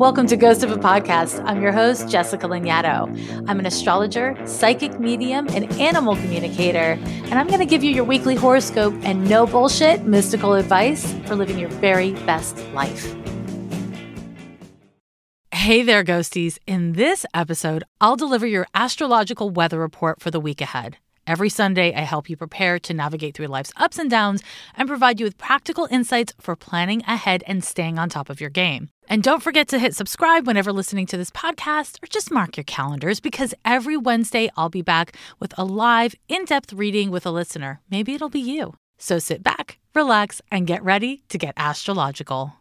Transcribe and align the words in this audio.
Welcome 0.00 0.28
to 0.28 0.36
Ghost 0.38 0.62
of 0.62 0.72
a 0.72 0.78
Podcast. 0.78 1.44
I'm 1.44 1.60
your 1.60 1.72
host, 1.72 2.08
Jessica 2.08 2.48
Lanyadoo. 2.48 3.44
I'm 3.46 3.58
an 3.58 3.66
astrologer, 3.66 4.34
psychic 4.46 4.98
medium, 4.98 5.46
and 5.50 5.70
animal 5.74 6.16
communicator, 6.16 6.98
and 7.04 7.34
I'm 7.34 7.48
going 7.48 7.58
to 7.60 7.66
give 7.66 7.84
you 7.84 7.90
your 7.90 8.04
weekly 8.04 8.34
horoscope 8.34 8.94
and 9.02 9.28
no 9.28 9.46
bullshit 9.46 10.04
mystical 10.04 10.54
advice 10.54 11.12
for 11.26 11.36
living 11.36 11.58
your 11.58 11.68
very 11.68 12.12
best 12.24 12.56
life. 12.72 13.14
Hey 15.52 15.82
there, 15.82 16.02
ghosties. 16.02 16.56
In 16.66 16.94
this 16.94 17.26
episode, 17.34 17.84
I'll 18.00 18.16
deliver 18.16 18.46
your 18.46 18.66
astrological 18.72 19.50
weather 19.50 19.78
report 19.78 20.22
for 20.22 20.30
the 20.30 20.40
week 20.40 20.62
ahead. 20.62 20.96
Every 21.26 21.50
Sunday, 21.50 21.94
I 21.94 22.00
help 22.00 22.30
you 22.30 22.38
prepare 22.38 22.78
to 22.78 22.94
navigate 22.94 23.34
through 23.34 23.48
life's 23.48 23.74
ups 23.76 23.98
and 23.98 24.08
downs 24.08 24.42
and 24.78 24.88
provide 24.88 25.20
you 25.20 25.26
with 25.26 25.36
practical 25.36 25.86
insights 25.90 26.32
for 26.40 26.56
planning 26.56 27.02
ahead 27.02 27.44
and 27.46 27.62
staying 27.62 27.98
on 27.98 28.08
top 28.08 28.30
of 28.30 28.40
your 28.40 28.48
game. 28.48 28.88
And 29.10 29.24
don't 29.24 29.42
forget 29.42 29.66
to 29.68 29.78
hit 29.80 29.96
subscribe 29.96 30.46
whenever 30.46 30.72
listening 30.72 31.04
to 31.06 31.16
this 31.16 31.32
podcast 31.32 32.00
or 32.00 32.06
just 32.06 32.30
mark 32.30 32.56
your 32.56 32.62
calendars 32.62 33.18
because 33.18 33.52
every 33.64 33.96
Wednesday 33.96 34.48
I'll 34.56 34.68
be 34.68 34.82
back 34.82 35.16
with 35.40 35.52
a 35.58 35.64
live, 35.64 36.14
in 36.28 36.44
depth 36.44 36.72
reading 36.72 37.10
with 37.10 37.26
a 37.26 37.32
listener. 37.32 37.80
Maybe 37.90 38.14
it'll 38.14 38.28
be 38.28 38.38
you. 38.38 38.74
So 38.98 39.18
sit 39.18 39.42
back, 39.42 39.80
relax, 39.96 40.40
and 40.52 40.64
get 40.64 40.84
ready 40.84 41.24
to 41.28 41.38
get 41.38 41.54
astrological. 41.56 42.54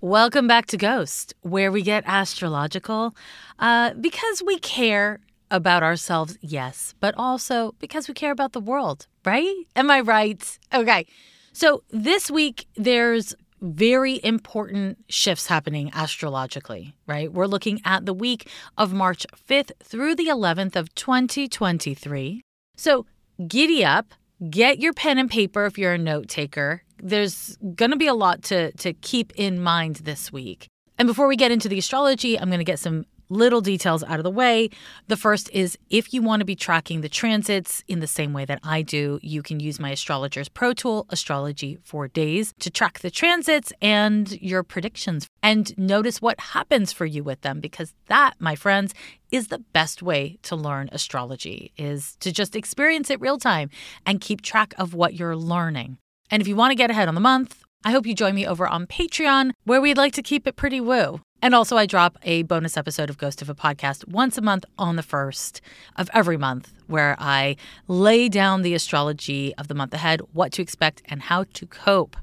Welcome 0.00 0.48
back 0.48 0.66
to 0.66 0.76
Ghost, 0.76 1.34
where 1.42 1.70
we 1.70 1.82
get 1.82 2.02
astrological 2.04 3.14
uh, 3.60 3.94
because 3.94 4.42
we 4.44 4.58
care 4.58 5.20
about 5.52 5.84
ourselves, 5.84 6.36
yes, 6.40 6.94
but 6.98 7.14
also 7.16 7.76
because 7.78 8.08
we 8.08 8.14
care 8.14 8.32
about 8.32 8.54
the 8.54 8.60
world, 8.60 9.06
right? 9.24 9.54
Am 9.76 9.88
I 9.88 10.00
right? 10.00 10.58
Okay. 10.74 11.06
So 11.52 11.84
this 11.90 12.30
week, 12.30 12.66
there's 12.76 13.36
very 13.62 14.20
important 14.24 14.98
shifts 15.08 15.46
happening 15.46 15.90
astrologically, 15.94 16.94
right? 17.06 17.32
We're 17.32 17.46
looking 17.46 17.80
at 17.84 18.04
the 18.04 18.12
week 18.12 18.48
of 18.76 18.92
March 18.92 19.24
5th 19.48 19.70
through 19.82 20.16
the 20.16 20.26
11th 20.26 20.76
of 20.76 20.94
2023. 20.96 22.42
So 22.76 23.06
giddy 23.46 23.84
up, 23.84 24.12
get 24.50 24.80
your 24.80 24.92
pen 24.92 25.18
and 25.18 25.30
paper 25.30 25.64
if 25.64 25.78
you're 25.78 25.94
a 25.94 25.98
note 25.98 26.28
taker. 26.28 26.82
There's 26.98 27.56
going 27.74 27.92
to 27.92 27.96
be 27.96 28.08
a 28.08 28.14
lot 28.14 28.42
to, 28.44 28.72
to 28.72 28.92
keep 28.92 29.32
in 29.36 29.60
mind 29.60 29.96
this 29.96 30.32
week. 30.32 30.66
And 30.98 31.06
before 31.08 31.26
we 31.26 31.36
get 31.36 31.50
into 31.50 31.68
the 31.68 31.78
astrology, 31.78 32.38
I'm 32.38 32.48
going 32.48 32.58
to 32.58 32.64
get 32.64 32.78
some 32.78 33.06
little 33.32 33.60
details 33.60 34.04
out 34.04 34.20
of 34.20 34.24
the 34.24 34.30
way. 34.30 34.68
The 35.08 35.16
first 35.16 35.50
is 35.52 35.78
if 35.90 36.12
you 36.12 36.22
want 36.22 36.40
to 36.40 36.44
be 36.44 36.54
tracking 36.54 37.00
the 37.00 37.08
transits 37.08 37.82
in 37.88 38.00
the 38.00 38.06
same 38.06 38.32
way 38.32 38.44
that 38.44 38.60
I 38.62 38.82
do, 38.82 39.18
you 39.22 39.42
can 39.42 39.58
use 39.58 39.80
my 39.80 39.90
astrologer's 39.90 40.48
pro 40.48 40.74
tool, 40.74 41.06
Astrology 41.10 41.78
for 41.82 42.08
Days, 42.08 42.52
to 42.60 42.70
track 42.70 43.00
the 43.00 43.10
transits 43.10 43.72
and 43.80 44.30
your 44.40 44.62
predictions 44.62 45.26
and 45.42 45.76
notice 45.78 46.20
what 46.20 46.38
happens 46.38 46.92
for 46.92 47.06
you 47.06 47.24
with 47.24 47.40
them 47.40 47.60
because 47.60 47.94
that, 48.06 48.34
my 48.38 48.54
friends, 48.54 48.94
is 49.30 49.48
the 49.48 49.58
best 49.58 50.02
way 50.02 50.38
to 50.42 50.54
learn 50.54 50.90
astrology 50.92 51.72
is 51.78 52.16
to 52.20 52.30
just 52.30 52.54
experience 52.54 53.10
it 53.10 53.20
real 53.20 53.38
time 53.38 53.70
and 54.04 54.20
keep 54.20 54.42
track 54.42 54.74
of 54.78 54.94
what 54.94 55.14
you're 55.14 55.36
learning. 55.36 55.96
And 56.30 56.40
if 56.40 56.48
you 56.48 56.54
want 56.54 56.70
to 56.70 56.76
get 56.76 56.90
ahead 56.90 57.08
on 57.08 57.14
the 57.14 57.20
month, 57.20 57.62
I 57.84 57.90
hope 57.90 58.06
you 58.06 58.14
join 58.14 58.34
me 58.34 58.46
over 58.46 58.66
on 58.68 58.86
Patreon, 58.86 59.52
where 59.64 59.80
we'd 59.80 59.96
like 59.96 60.12
to 60.14 60.22
keep 60.22 60.46
it 60.46 60.56
pretty 60.56 60.80
woo. 60.80 61.20
And 61.44 61.56
also, 61.56 61.76
I 61.76 61.86
drop 61.86 62.18
a 62.22 62.44
bonus 62.44 62.76
episode 62.76 63.10
of 63.10 63.18
Ghost 63.18 63.42
of 63.42 63.50
a 63.50 63.54
Podcast 63.54 64.06
once 64.06 64.38
a 64.38 64.40
month 64.40 64.64
on 64.78 64.94
the 64.94 65.02
first 65.02 65.60
of 65.96 66.08
every 66.14 66.36
month, 66.36 66.72
where 66.86 67.16
I 67.18 67.56
lay 67.88 68.28
down 68.28 68.62
the 68.62 68.74
astrology 68.74 69.52
of 69.56 69.66
the 69.66 69.74
month 69.74 69.92
ahead, 69.92 70.20
what 70.32 70.52
to 70.52 70.62
expect, 70.62 71.02
and 71.06 71.20
how 71.22 71.46
to 71.54 71.66
cope. 71.66 72.16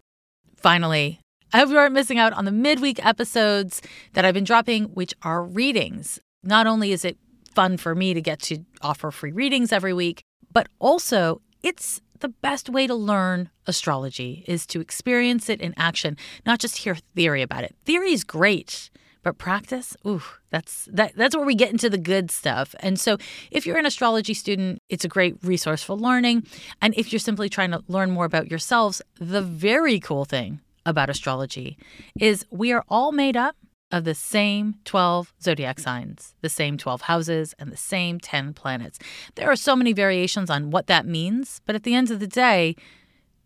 Finally, 0.56 1.20
I 1.52 1.60
hope 1.60 1.70
you 1.70 1.78
aren't 1.78 1.94
missing 1.94 2.18
out 2.18 2.32
on 2.32 2.46
the 2.46 2.52
midweek 2.52 3.06
episodes 3.06 3.82
that 4.14 4.24
I've 4.24 4.34
been 4.34 4.46
dropping, 4.46 4.86
which 4.86 5.14
are 5.22 5.44
readings. 5.44 6.22
Not 6.42 6.66
only 6.66 6.94
is 6.94 7.04
it 7.04 7.18
fun 7.54 7.76
for 7.76 7.96
me 7.96 8.14
to 8.14 8.22
get 8.22 8.40
to 8.44 8.64
offer 8.82 9.12
free 9.12 9.34
readings 9.34 9.74
every 9.74 9.94
week, 9.94 10.22
but 10.54 10.70
also 10.80 11.42
it's 11.62 12.00
the 12.22 12.30
best 12.30 12.70
way 12.70 12.88
to 12.88 12.96
learn 12.96 13.50
astrology 13.68 14.46
is 14.48 14.66
to 14.68 14.80
experience 14.80 15.50
it 15.50 15.60
in 15.60 15.74
action, 15.76 16.16
not 16.46 16.60
just 16.60 16.78
hear 16.78 16.96
theory 17.16 17.42
about 17.42 17.66
it. 17.66 17.76
Theory 17.84 18.14
is 18.14 18.24
great. 18.24 18.90
But 19.22 19.38
practice, 19.38 19.98
ooh, 20.08 20.24
that's 20.50 20.88
that 20.92 21.16
that's 21.16 21.36
where 21.36 21.46
we 21.46 21.56
get 21.56 21.72
into 21.72 21.90
the 21.90 21.98
good 21.98 22.32
stuff. 22.32 22.74
And 22.80 23.00
so 23.00 23.18
if 23.52 23.66
you're 23.66 23.78
an 23.78 23.86
astrology 23.86 24.34
student, 24.34 24.82
it's 24.90 25.04
a 25.04 25.10
great 25.10 25.36
resource 25.44 25.84
for 25.84 25.96
learning. 25.96 26.48
And 26.82 26.94
if 26.96 27.12
you're 27.12 27.20
simply 27.20 27.50
trying 27.50 27.72
to 27.72 27.84
learn 27.88 28.12
more 28.12 28.26
about 28.26 28.50
yourselves, 28.50 29.02
the 29.20 29.42
very 29.42 30.00
cool 30.00 30.26
thing 30.26 30.62
about 30.86 31.10
astrology 31.10 31.78
is 32.20 32.46
we 32.50 32.72
are 32.72 32.86
all 32.88 33.12
made 33.12 33.36
up 33.36 33.56
of 33.92 34.04
the 34.04 34.16
same 34.16 34.76
12 34.86 35.34
zodiac 35.42 35.80
signs, 35.80 36.36
the 36.42 36.50
same 36.50 36.78
12 36.78 37.02
houses, 37.02 37.56
and 37.60 37.72
the 37.72 37.78
same 37.78 38.20
10 38.20 38.54
planets. 38.54 39.00
There 39.36 39.50
are 39.50 39.56
so 39.56 39.76
many 39.76 39.94
variations 39.94 40.50
on 40.50 40.70
what 40.70 40.88
that 40.88 41.06
means, 41.06 41.62
but 41.66 41.76
at 41.76 41.84
the 41.84 41.96
end 41.96 42.12
of 42.12 42.20
the 42.20 42.28
day, 42.28 42.76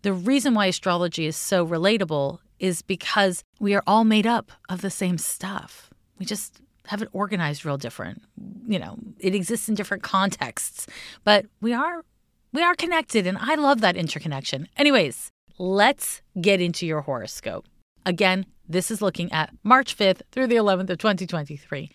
the 0.02 0.14
reason 0.14 0.54
why 0.54 0.66
astrology 0.66 1.26
is 1.26 1.38
so 1.38 1.66
relatable 1.66 2.40
is 2.64 2.82
because 2.82 3.44
we 3.60 3.76
are 3.76 3.84
all 3.86 4.06
made 4.06 4.26
up 4.26 4.50
of 4.70 4.80
the 4.80 4.90
same 4.90 5.18
stuff. 5.18 5.90
We 6.18 6.26
just 6.26 6.62
have 6.86 7.02
it 7.02 7.10
organized 7.12 7.66
real 7.66 7.78
different. 7.78 8.24
You 8.66 8.80
know, 8.80 8.98
it 9.20 9.36
exists 9.36 9.68
in 9.68 9.76
different 9.76 10.02
contexts, 10.02 10.88
but 11.26 11.46
we 11.60 11.74
are 11.74 12.06
we 12.54 12.64
are 12.64 12.74
connected 12.74 13.28
and 13.28 13.38
I 13.38 13.56
love 13.56 13.82
that 13.82 13.98
interconnection. 13.98 14.70
Anyways, 14.78 15.30
let's 15.58 16.22
get 16.40 16.62
into 16.62 16.86
your 16.86 17.02
horoscope. 17.02 17.66
Again, 18.06 18.46
this 18.68 18.90
is 18.90 19.02
looking 19.02 19.30
at 19.34 19.54
March 19.64 19.98
5th 19.98 20.22
through 20.32 20.48
the 20.48 20.56
11th 20.56 20.90
of 20.90 21.00
2023. 21.00 21.92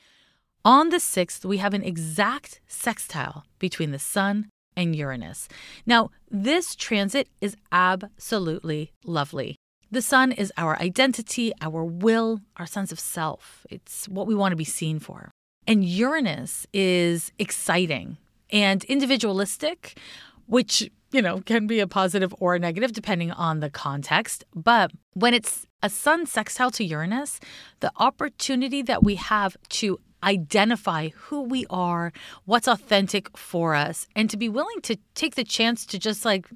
On 0.67 0.91
the 0.91 0.99
6th, 0.99 1.47
we 1.47 1.57
have 1.59 1.73
an 1.73 1.83
exact 1.83 2.61
sextile 2.67 3.47
between 3.59 3.91
the 3.91 3.99
sun 3.99 4.51
and 4.77 4.95
Uranus. 4.95 5.49
Now, 5.87 6.11
this 6.31 6.75
transit 6.75 7.29
is 7.41 7.57
absolutely 7.73 8.93
lovely. 9.05 9.57
The 9.91 10.03
sun 10.03 10.33
is 10.33 10.53
our 10.59 10.79
identity, 10.81 11.53
our 11.63 11.83
will, 11.83 12.41
our 12.57 12.67
sense 12.67 12.93
of 12.93 13.01
self. 13.01 13.67
It's 13.71 14.07
what 14.09 14.27
we 14.27 14.35
want 14.35 14.53
to 14.53 14.57
be 14.57 14.65
seen 14.65 14.99
for. 14.99 15.31
And 15.67 15.85
Uranus 15.85 16.67
is 16.73 17.33
exciting 17.39 18.19
and 18.51 18.85
individualistic, 18.85 19.99
which, 20.47 20.91
you 21.11 21.23
know, 21.23 21.41
can 21.41 21.67
be 21.67 21.81
a 21.81 21.87
positive 21.87 22.35
or 22.39 22.55
a 22.55 22.59
negative 22.59 22.93
depending 22.93 23.31
on 23.31 23.61
the 23.61 23.71
context. 23.71 24.45
But 24.55 24.91
when 25.15 25.33
it's 25.33 25.67
a 25.83 25.89
sun 25.89 26.27
sextile 26.27 26.71
to 26.73 26.85
Uranus, 26.85 27.41
the 27.81 27.93
opportunity 27.97 28.83
that 28.83 29.05
we 29.05 29.15
have 29.15 29.57
to 29.71 29.99
identify 30.23 31.09
who 31.15 31.43
we 31.43 31.65
are, 31.71 32.13
what's 32.45 32.69
authentic 32.69 33.37
for 33.37 33.75
us, 33.75 34.07
and 34.17 34.29
to 34.29 34.37
be 34.37 34.49
willing 34.49 34.81
to 34.83 34.97
take 35.15 35.35
the 35.35 35.45
chance 35.45 35.87
to 35.87 35.99
just 35.99 36.25
like 36.25 36.47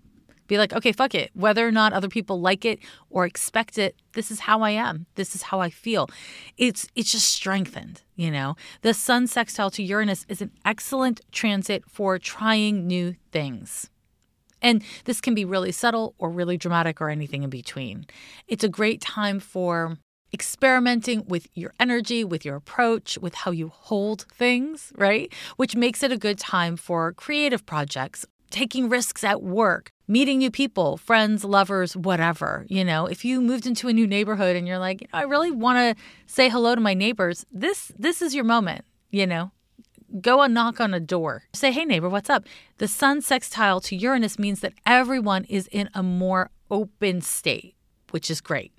be 0.52 0.58
like, 0.58 0.72
okay, 0.72 0.92
fuck 0.92 1.14
it. 1.14 1.30
Whether 1.34 1.66
or 1.66 1.72
not 1.72 1.92
other 1.92 2.08
people 2.08 2.40
like 2.40 2.64
it 2.64 2.78
or 3.10 3.24
expect 3.24 3.78
it, 3.78 3.96
this 4.12 4.30
is 4.30 4.40
how 4.40 4.60
I 4.62 4.70
am. 4.70 5.06
This 5.14 5.34
is 5.34 5.42
how 5.42 5.60
I 5.60 5.70
feel. 5.70 6.08
It's 6.56 6.86
it's 6.94 7.12
just 7.12 7.28
strengthened, 7.32 8.02
you 8.16 8.30
know. 8.30 8.56
The 8.82 8.94
sun 8.94 9.26
sextile 9.26 9.70
to 9.70 9.82
Uranus 9.82 10.26
is 10.28 10.42
an 10.42 10.50
excellent 10.64 11.20
transit 11.32 11.84
for 11.88 12.18
trying 12.18 12.86
new 12.86 13.14
things. 13.30 13.88
And 14.60 14.84
this 15.06 15.20
can 15.20 15.34
be 15.34 15.44
really 15.44 15.72
subtle 15.72 16.14
or 16.18 16.30
really 16.30 16.56
dramatic 16.56 17.00
or 17.00 17.08
anything 17.08 17.42
in 17.42 17.50
between. 17.50 18.06
It's 18.46 18.62
a 18.62 18.69
great 18.69 19.00
time 19.00 19.40
for 19.40 19.98
experimenting 20.32 21.24
with 21.26 21.48
your 21.54 21.72
energy, 21.80 22.24
with 22.24 22.44
your 22.44 22.56
approach, 22.56 23.19
with 23.19 23.34
how 23.34 23.50
you 23.50 23.69
hold 23.69 24.26
things, 24.32 24.92
right? 24.96 25.32
Which 25.56 25.76
makes 25.76 26.02
it 26.02 26.12
a 26.12 26.16
good 26.16 26.38
time 26.38 26.76
for 26.76 27.12
creative 27.12 27.66
projects, 27.66 28.24
taking 28.50 28.88
risks 28.88 29.24
at 29.24 29.42
work, 29.42 29.90
meeting 30.08 30.38
new 30.38 30.50
people, 30.50 30.96
friends, 30.96 31.44
lovers, 31.44 31.96
whatever. 31.96 32.66
You 32.68 32.84
know, 32.84 33.06
if 33.06 33.24
you 33.24 33.40
moved 33.40 33.66
into 33.66 33.88
a 33.88 33.92
new 33.92 34.06
neighborhood 34.06 34.56
and 34.56 34.66
you're 34.66 34.78
like, 34.78 35.08
I 35.12 35.22
really 35.22 35.50
want 35.50 35.78
to 35.78 36.02
say 36.26 36.48
hello 36.48 36.74
to 36.74 36.80
my 36.80 36.94
neighbors, 36.94 37.46
this 37.52 37.93
this 37.99 38.22
is 38.22 38.34
your 38.34 38.44
moment, 38.44 38.84
you 39.10 39.26
know. 39.26 39.52
Go 40.20 40.43
and 40.43 40.52
knock 40.52 40.78
on 40.78 40.93
a 40.93 41.00
door. 41.00 41.44
Say, 41.54 41.72
hey, 41.72 41.87
neighbor, 41.87 42.08
what's 42.08 42.28
up? 42.28 42.44
The 42.76 42.87
sun 42.87 43.22
sextile 43.22 43.81
to 43.81 43.96
Uranus 43.96 44.38
means 44.38 44.60
that 44.60 44.75
everyone 44.84 45.44
is 45.44 45.69
in 45.72 45.88
a 45.94 46.02
more 46.02 46.50
open 46.70 47.22
state, 47.22 47.75
which 48.10 48.31
is 48.31 48.43
great. 48.43 48.72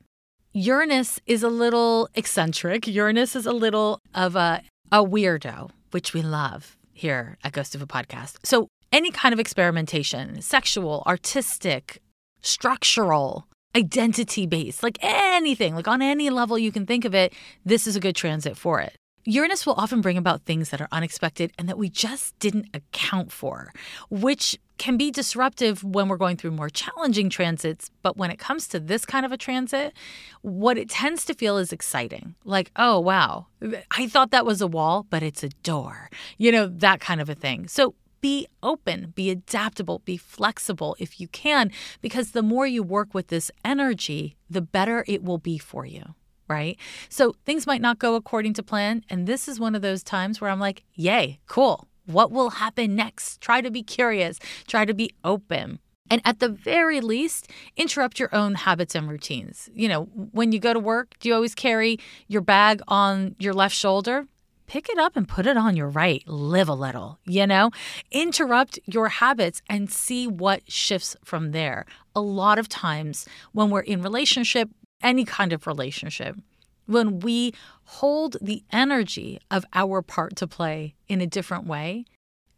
Uranus 0.54 1.20
is 1.26 1.42
a 1.42 1.50
little 1.50 2.08
eccentric. 2.14 2.86
Uranus 2.86 3.36
is 3.36 3.48
a 3.48 3.52
little 3.52 4.00
of 4.14 4.36
a, 4.36 4.62
a 4.92 5.04
weirdo, 5.04 5.72
which 5.90 6.14
we 6.14 6.22
love 6.22 6.78
here 6.92 7.40
at 7.44 7.54
Ghost 7.54 7.74
of 7.74 7.82
a 7.82 7.88
Podcast. 7.88 8.38
So 8.44 8.68
any 8.94 9.10
kind 9.12 9.34
of 9.34 9.40
experimentation, 9.40 10.40
sexual, 10.42 11.04
artistic, 11.08 12.02
structural, 12.42 13.48
identity 13.76 14.46
based, 14.46 14.84
like 14.84 15.00
anything, 15.02 15.74
like 15.74 15.88
on 15.88 16.02
any 16.02 16.30
level 16.30 16.60
you 16.60 16.72
can 16.72 16.86
think 16.86 17.04
of 17.04 17.16
it, 17.16 17.34
this 17.66 17.88
is 17.88 17.96
a 17.96 18.00
good 18.00 18.16
transit 18.16 18.56
for 18.56 18.80
it. 18.80 18.96
Uranus 19.26 19.66
will 19.66 19.74
often 19.76 20.02
bring 20.02 20.18
about 20.18 20.44
things 20.44 20.70
that 20.70 20.82
are 20.82 20.90
unexpected 20.92 21.54
and 21.58 21.70
that 21.70 21.78
we 21.78 21.90
just 21.90 22.38
didn't 22.40 22.68
account 22.74 23.32
for, 23.32 23.72
which 24.10 24.60
can 24.78 24.98
be 24.98 25.12
disruptive 25.12 25.82
when 25.82 26.10
we're 26.10 26.18
going 26.18 26.36
through 26.36 26.52
more 26.52 26.70
challenging 26.70 27.30
transits. 27.30 27.90
But 28.02 28.18
when 28.18 28.32
it 28.32 28.38
comes 28.38 28.68
to 28.68 28.82
this 28.82 29.06
kind 29.06 29.26
of 29.26 29.32
a 29.32 29.38
transit, 29.38 29.94
what 30.42 30.78
it 30.78 30.90
tends 30.90 31.24
to 31.26 31.34
feel 31.34 31.58
is 31.58 31.72
exciting. 31.72 32.36
Like, 32.44 32.70
oh, 32.76 33.00
wow, 33.00 33.48
I 33.92 34.08
thought 34.08 34.32
that 34.32 34.46
was 34.46 34.62
a 34.62 34.68
wall, 34.68 35.08
but 35.10 35.24
it's 35.24 35.42
a 35.42 35.50
door, 35.64 36.10
you 36.38 36.52
know, 36.52 36.68
that 36.68 37.00
kind 37.00 37.22
of 37.22 37.30
a 37.30 37.36
thing. 37.36 37.70
So 37.70 37.96
be 38.24 38.48
open, 38.64 39.12
be 39.16 39.30
adaptable, 39.30 40.00
be 40.06 40.16
flexible 40.16 40.96
if 40.98 41.20
you 41.20 41.28
can, 41.28 41.70
because 42.02 42.32
the 42.32 42.42
more 42.42 42.66
you 42.66 42.82
work 42.82 43.14
with 43.14 43.28
this 43.28 43.52
energy, 43.66 44.38
the 44.50 44.62
better 44.62 45.04
it 45.10 45.22
will 45.22 45.38
be 45.38 45.58
for 45.58 45.86
you 45.86 46.16
right? 46.50 46.78
So 47.10 47.34
things 47.46 47.66
might 47.66 47.82
not 47.82 48.00
go 48.00 48.16
according 48.16 48.54
to 48.56 48.64
plan. 48.64 49.04
And 49.10 49.26
this 49.26 49.48
is 49.48 49.62
one 49.62 49.76
of 49.76 49.82
those 49.82 50.04
times 50.04 50.40
where 50.40 50.52
I'm 50.52 50.60
like, 50.60 50.84
yay, 50.94 51.40
cool. 51.48 51.88
What 52.06 52.32
will 52.32 52.52
happen 52.52 52.96
next? 52.96 53.40
Try 53.40 53.62
to 53.62 53.72
be 53.72 53.82
curious, 53.82 54.40
try 54.68 54.84
to 54.84 54.94
be 54.94 55.10
open. 55.24 55.80
And 56.12 56.22
at 56.26 56.40
the 56.40 56.50
very 56.50 57.00
least, 57.00 57.50
interrupt 57.78 58.20
your 58.20 58.30
own 58.36 58.56
habits 58.56 58.94
and 58.94 59.10
routines. 59.10 59.70
You 59.74 59.88
know, 59.88 60.04
when 60.04 60.52
you 60.52 60.60
go 60.60 60.74
to 60.74 60.80
work, 60.80 61.16
do 61.20 61.30
you 61.30 61.34
always 61.34 61.56
carry 61.56 61.98
your 62.28 62.42
bag 62.42 62.82
on 62.90 63.36
your 63.40 63.54
left 63.54 63.74
shoulder? 63.74 64.28
Pick 64.68 64.90
it 64.90 64.98
up 64.98 65.16
and 65.16 65.28
put 65.28 65.46
it 65.46 65.58
on 65.58 65.76
your 65.76 65.90
right. 65.90 66.24
Live 66.28 66.70
a 66.70 66.74
little, 66.74 67.20
you 67.26 67.46
know? 67.46 67.72
Interrupt 68.12 68.80
your 68.86 69.10
habits 69.10 69.62
and 69.70 69.92
see 69.92 70.28
what 70.28 70.72
shifts 70.72 71.16
from 71.24 71.52
there. 71.52 71.86
A 72.16 72.22
lot 72.22 72.58
of 72.58 72.70
times 72.70 73.28
when 73.52 73.70
we're 73.70 73.82
in 73.82 74.02
relationship, 74.02 74.70
any 75.02 75.26
kind 75.26 75.54
of 75.54 75.68
relationship, 75.68 76.38
when 76.86 77.20
we 77.20 77.54
hold 77.86 78.38
the 78.42 78.64
energy 78.72 79.40
of 79.52 79.66
our 79.74 80.02
part 80.02 80.36
to 80.38 80.48
play 80.48 80.96
in 81.08 81.22
a 81.22 81.28
different 81.28 81.66
way, 81.66 82.06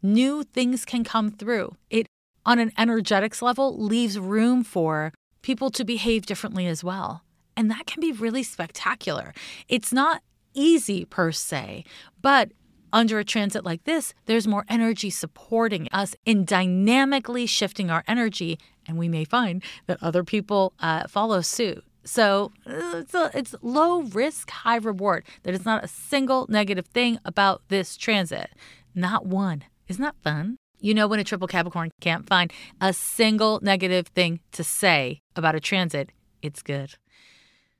new 0.02 0.42
things 0.42 0.84
can 0.84 1.04
come 1.04 1.30
through. 1.30 1.76
It, 1.90 2.06
on 2.44 2.58
an 2.58 2.72
energetics 2.78 3.42
level, 3.42 3.76
leaves 3.76 4.18
room 4.18 4.62
for 4.62 5.12
people 5.42 5.70
to 5.70 5.84
behave 5.84 6.26
differently 6.26 6.66
as 6.66 6.82
well. 6.82 7.22
And 7.56 7.70
that 7.70 7.86
can 7.86 8.00
be 8.00 8.12
really 8.12 8.42
spectacular. 8.42 9.32
It's 9.68 9.92
not 9.92 10.22
easy 10.56 11.04
per 11.04 11.30
se, 11.30 11.84
but 12.20 12.50
under 12.92 13.18
a 13.18 13.24
transit 13.24 13.64
like 13.64 13.84
this, 13.84 14.14
there's 14.24 14.46
more 14.48 14.64
energy 14.68 15.10
supporting 15.10 15.88
us 15.92 16.16
in 16.24 16.44
dynamically 16.44 17.46
shifting 17.46 17.90
our 17.90 18.02
energy, 18.08 18.58
and 18.88 18.96
we 18.96 19.08
may 19.08 19.24
find 19.24 19.62
that 19.86 20.02
other 20.02 20.24
people 20.24 20.72
uh, 20.80 21.06
follow 21.06 21.40
suit. 21.42 21.84
So 22.04 22.52
uh, 22.66 23.02
it's, 23.02 23.14
a, 23.14 23.30
it's 23.34 23.54
low 23.62 24.02
risk, 24.02 24.50
high 24.50 24.76
reward. 24.76 25.26
There 25.42 25.52
is 25.52 25.64
not 25.64 25.84
a 25.84 25.88
single 25.88 26.46
negative 26.48 26.86
thing 26.86 27.18
about 27.24 27.62
this 27.68 27.96
transit. 27.96 28.50
Not 28.94 29.26
one. 29.26 29.64
Isn't 29.88 30.02
that 30.02 30.16
fun? 30.22 30.56
You 30.80 30.94
know, 30.94 31.08
when 31.08 31.20
a 31.20 31.24
triple 31.24 31.48
Capricorn 31.48 31.90
can't 32.00 32.26
find 32.26 32.52
a 32.80 32.92
single 32.92 33.58
negative 33.62 34.06
thing 34.08 34.40
to 34.52 34.62
say 34.62 35.20
about 35.34 35.54
a 35.54 35.60
transit, 35.60 36.10
it's 36.42 36.62
good. 36.62 36.94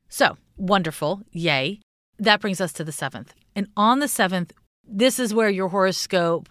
So 0.08 0.36
wonderful. 0.56 1.22
Yay. 1.30 1.80
That 2.18 2.40
brings 2.40 2.60
us 2.60 2.72
to 2.74 2.84
the 2.84 2.92
seventh. 2.92 3.34
And 3.54 3.68
on 3.76 4.00
the 4.00 4.08
seventh, 4.08 4.52
this 4.86 5.18
is 5.18 5.34
where 5.34 5.50
your 5.50 5.68
horoscope 5.68 6.48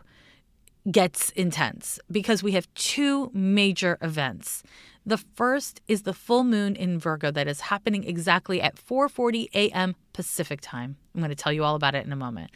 gets 0.92 1.32
intense 1.32 2.00
because 2.12 2.44
we 2.44 2.52
have 2.52 2.72
two 2.76 3.32
major 3.34 3.98
events. 4.02 4.62
The 5.08 5.18
first 5.18 5.82
is 5.88 6.02
the 6.02 6.14
full 6.14 6.44
moon 6.44 6.76
in 6.76 6.98
Virgo 6.98 7.30
that 7.32 7.48
is 7.48 7.62
happening 7.62 8.04
exactly 8.04 8.60
at 8.60 8.76
4:40 8.76 9.48
a.m. 9.54 9.96
Pacific 10.14 10.62
time. 10.62 10.98
I'm 11.14 11.22
going 11.22 11.30
to 11.30 11.36
tell 11.36 11.54
you 11.54 11.64
all 11.64 11.76
about 11.76 11.94
it 11.94 12.06
in 12.06 12.12
a 12.12 12.16
moment. 12.16 12.50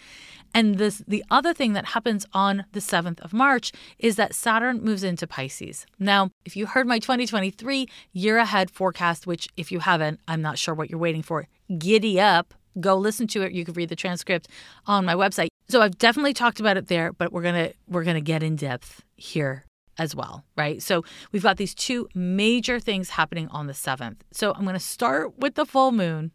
And 0.53 0.79
this 0.79 1.03
the 1.07 1.23
other 1.29 1.53
thing 1.53 1.73
that 1.73 1.85
happens 1.85 2.25
on 2.33 2.65
the 2.71 2.79
7th 2.79 3.19
of 3.21 3.33
March 3.33 3.71
is 4.00 4.15
that 4.15 4.33
Saturn 4.33 4.83
moves 4.83 5.03
into 5.03 5.27
Pisces. 5.27 5.85
Now, 6.00 6.31
if 6.44 6.56
you 6.56 6.65
heard 6.65 6.88
my 6.88 6.97
2023 6.97 7.88
year 8.13 8.38
ahead 8.39 8.71
forecast, 8.71 9.27
which 9.27 9.47
if 9.56 9.71
you 9.71 9.79
haven't, 9.79 10.19
I'm 10.27 10.41
not 10.41 10.57
sure 10.57 10.73
what 10.73 10.89
you're 10.89 11.00
waiting 11.00 11.23
for, 11.23 11.47
giddy 11.77 12.19
up, 12.19 12.56
go 12.81 12.95
listen 12.97 13.27
to 13.27 13.41
it. 13.43 13.51
You 13.51 13.65
can 13.65 13.73
read 13.73 13.89
the 13.89 13.95
transcript 13.95 14.47
on 14.85 15.05
my 15.05 15.15
website. 15.15 15.47
So 15.67 15.81
I've 15.81 15.97
definitely 15.97 16.33
talked 16.33 16.59
about 16.59 16.77
it 16.77 16.87
there, 16.87 17.13
but 17.13 17.31
we're 17.31 17.43
to 17.69 17.73
we're 17.87 18.03
to 18.15 18.21
get 18.21 18.43
in 18.43 18.55
depth 18.55 19.03
here 19.15 19.65
as 19.97 20.15
well, 20.15 20.45
right? 20.55 20.81
So 20.81 21.03
we've 21.31 21.43
got 21.43 21.57
these 21.57 21.75
two 21.75 22.07
major 22.15 22.79
things 22.79 23.09
happening 23.09 23.49
on 23.49 23.67
the 23.67 23.73
7th. 23.73 24.17
So 24.31 24.53
I'm 24.53 24.63
to 24.73 24.79
start 24.79 25.37
with 25.37 25.55
the 25.55 25.65
full 25.65 25.91
moon 25.91 26.31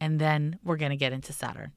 and 0.00 0.18
then 0.18 0.58
we're 0.64 0.78
to 0.90 0.96
get 0.96 1.12
into 1.12 1.32
Saturn. 1.32 1.72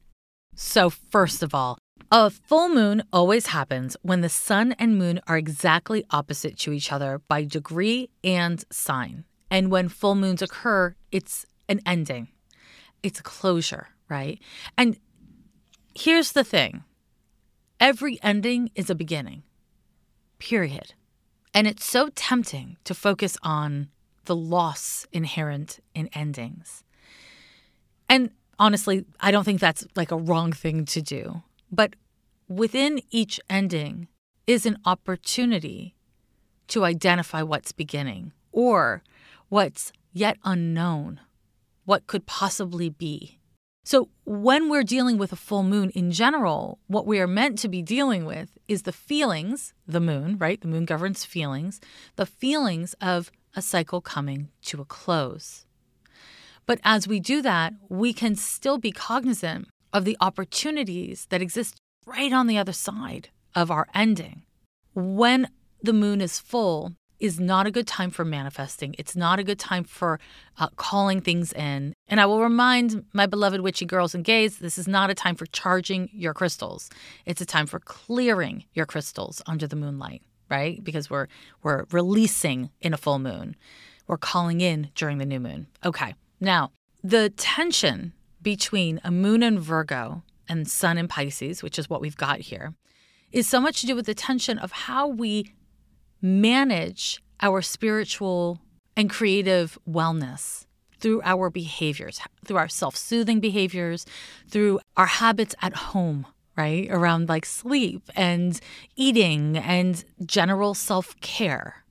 So, 0.54 0.90
first 0.90 1.42
of 1.42 1.54
all, 1.54 1.78
a 2.10 2.30
full 2.30 2.68
moon 2.68 3.02
always 3.12 3.48
happens 3.48 3.96
when 4.02 4.22
the 4.22 4.28
sun 4.28 4.74
and 4.78 4.98
moon 4.98 5.20
are 5.28 5.38
exactly 5.38 6.04
opposite 6.10 6.58
to 6.58 6.72
each 6.72 6.90
other 6.90 7.20
by 7.28 7.44
degree 7.44 8.10
and 8.24 8.64
sign. 8.70 9.24
And 9.50 9.70
when 9.70 9.88
full 9.88 10.14
moons 10.14 10.42
occur, 10.42 10.96
it's 11.12 11.46
an 11.68 11.80
ending, 11.86 12.28
it's 13.02 13.20
a 13.20 13.22
closure, 13.22 13.88
right? 14.08 14.40
And 14.76 14.98
here's 15.94 16.32
the 16.32 16.44
thing 16.44 16.84
every 17.80 18.18
ending 18.22 18.70
is 18.74 18.90
a 18.90 18.94
beginning, 18.94 19.42
period. 20.38 20.94
And 21.54 21.66
it's 21.66 21.84
so 21.84 22.10
tempting 22.14 22.76
to 22.84 22.94
focus 22.94 23.36
on 23.42 23.88
the 24.26 24.36
loss 24.36 25.06
inherent 25.12 25.80
in 25.94 26.08
endings. 26.12 26.84
And 28.08 28.30
honestly, 28.58 29.04
I 29.20 29.30
don't 29.30 29.44
think 29.44 29.60
that's 29.60 29.86
like 29.96 30.10
a 30.10 30.16
wrong 30.16 30.52
thing 30.52 30.84
to 30.86 31.02
do. 31.02 31.42
But 31.70 31.96
within 32.48 33.00
each 33.10 33.40
ending 33.48 34.08
is 34.46 34.66
an 34.66 34.78
opportunity 34.84 35.94
to 36.68 36.84
identify 36.84 37.42
what's 37.42 37.72
beginning 37.72 38.32
or 38.52 39.02
what's 39.48 39.92
yet 40.12 40.36
unknown, 40.44 41.20
what 41.84 42.06
could 42.06 42.26
possibly 42.26 42.90
be. 42.90 43.38
So, 43.90 44.10
when 44.26 44.68
we're 44.68 44.82
dealing 44.82 45.16
with 45.16 45.32
a 45.32 45.44
full 45.48 45.62
moon 45.62 45.88
in 45.94 46.10
general, 46.10 46.78
what 46.88 47.06
we 47.06 47.20
are 47.20 47.26
meant 47.26 47.58
to 47.60 47.70
be 47.70 47.80
dealing 47.80 48.26
with 48.26 48.58
is 48.68 48.82
the 48.82 48.92
feelings, 48.92 49.72
the 49.86 49.98
moon, 49.98 50.36
right? 50.36 50.60
The 50.60 50.68
moon 50.68 50.84
governs 50.84 51.24
feelings, 51.24 51.80
the 52.16 52.26
feelings 52.26 52.94
of 53.00 53.30
a 53.56 53.62
cycle 53.62 54.02
coming 54.02 54.50
to 54.66 54.82
a 54.82 54.84
close. 54.84 55.64
But 56.66 56.80
as 56.84 57.08
we 57.08 57.18
do 57.18 57.40
that, 57.40 57.72
we 57.88 58.12
can 58.12 58.36
still 58.36 58.76
be 58.76 58.92
cognizant 58.92 59.68
of 59.90 60.04
the 60.04 60.18
opportunities 60.20 61.24
that 61.30 61.40
exist 61.40 61.76
right 62.04 62.30
on 62.30 62.46
the 62.46 62.58
other 62.58 62.74
side 62.74 63.30
of 63.54 63.70
our 63.70 63.88
ending. 63.94 64.42
When 64.92 65.48
the 65.82 65.94
moon 65.94 66.20
is 66.20 66.38
full, 66.38 66.92
is 67.18 67.40
not 67.40 67.66
a 67.66 67.70
good 67.70 67.86
time 67.86 68.10
for 68.10 68.24
manifesting. 68.24 68.94
It's 68.98 69.16
not 69.16 69.38
a 69.38 69.44
good 69.44 69.58
time 69.58 69.84
for 69.84 70.20
uh, 70.58 70.68
calling 70.76 71.20
things 71.20 71.52
in. 71.52 71.94
And 72.06 72.20
I 72.20 72.26
will 72.26 72.42
remind 72.42 73.04
my 73.12 73.26
beloved 73.26 73.60
witchy 73.60 73.84
girls 73.84 74.14
and 74.14 74.24
gays 74.24 74.58
this 74.58 74.78
is 74.78 74.88
not 74.88 75.10
a 75.10 75.14
time 75.14 75.34
for 75.34 75.46
charging 75.46 76.08
your 76.12 76.34
crystals. 76.34 76.90
It's 77.26 77.40
a 77.40 77.46
time 77.46 77.66
for 77.66 77.80
clearing 77.80 78.64
your 78.74 78.86
crystals 78.86 79.42
under 79.46 79.66
the 79.66 79.76
moonlight, 79.76 80.22
right? 80.50 80.82
Because 80.82 81.10
we're 81.10 81.26
we're 81.62 81.84
releasing 81.90 82.70
in 82.80 82.94
a 82.94 82.98
full 82.98 83.18
moon. 83.18 83.56
We're 84.06 84.16
calling 84.16 84.60
in 84.60 84.90
during 84.94 85.18
the 85.18 85.26
new 85.26 85.40
moon. 85.40 85.66
Okay. 85.84 86.14
Now, 86.40 86.70
the 87.02 87.30
tension 87.30 88.12
between 88.42 89.00
a 89.04 89.10
moon 89.10 89.42
in 89.42 89.58
Virgo 89.58 90.22
and 90.48 90.68
sun 90.68 90.96
in 90.98 91.08
Pisces, 91.08 91.62
which 91.62 91.78
is 91.78 91.90
what 91.90 92.00
we've 92.00 92.16
got 92.16 92.40
here, 92.40 92.74
is 93.30 93.46
so 93.46 93.60
much 93.60 93.80
to 93.80 93.86
do 93.86 93.94
with 93.94 94.06
the 94.06 94.14
tension 94.14 94.58
of 94.58 94.72
how 94.72 95.06
we 95.06 95.52
manage 96.20 97.22
our 97.40 97.62
spiritual 97.62 98.60
and 98.96 99.08
creative 99.08 99.78
wellness 99.88 100.66
through 100.98 101.22
our 101.22 101.50
behaviors, 101.50 102.20
through 102.44 102.56
our 102.56 102.68
self 102.68 102.96
soothing 102.96 103.40
behaviors, 103.40 104.04
through 104.48 104.80
our 104.96 105.06
habits 105.06 105.54
at 105.62 105.74
home, 105.74 106.26
right? 106.56 106.88
Around 106.90 107.28
like 107.28 107.46
sleep 107.46 108.10
and 108.16 108.60
eating 108.96 109.56
and 109.56 110.04
general 110.24 110.74
self 110.74 111.18
care. 111.20 111.84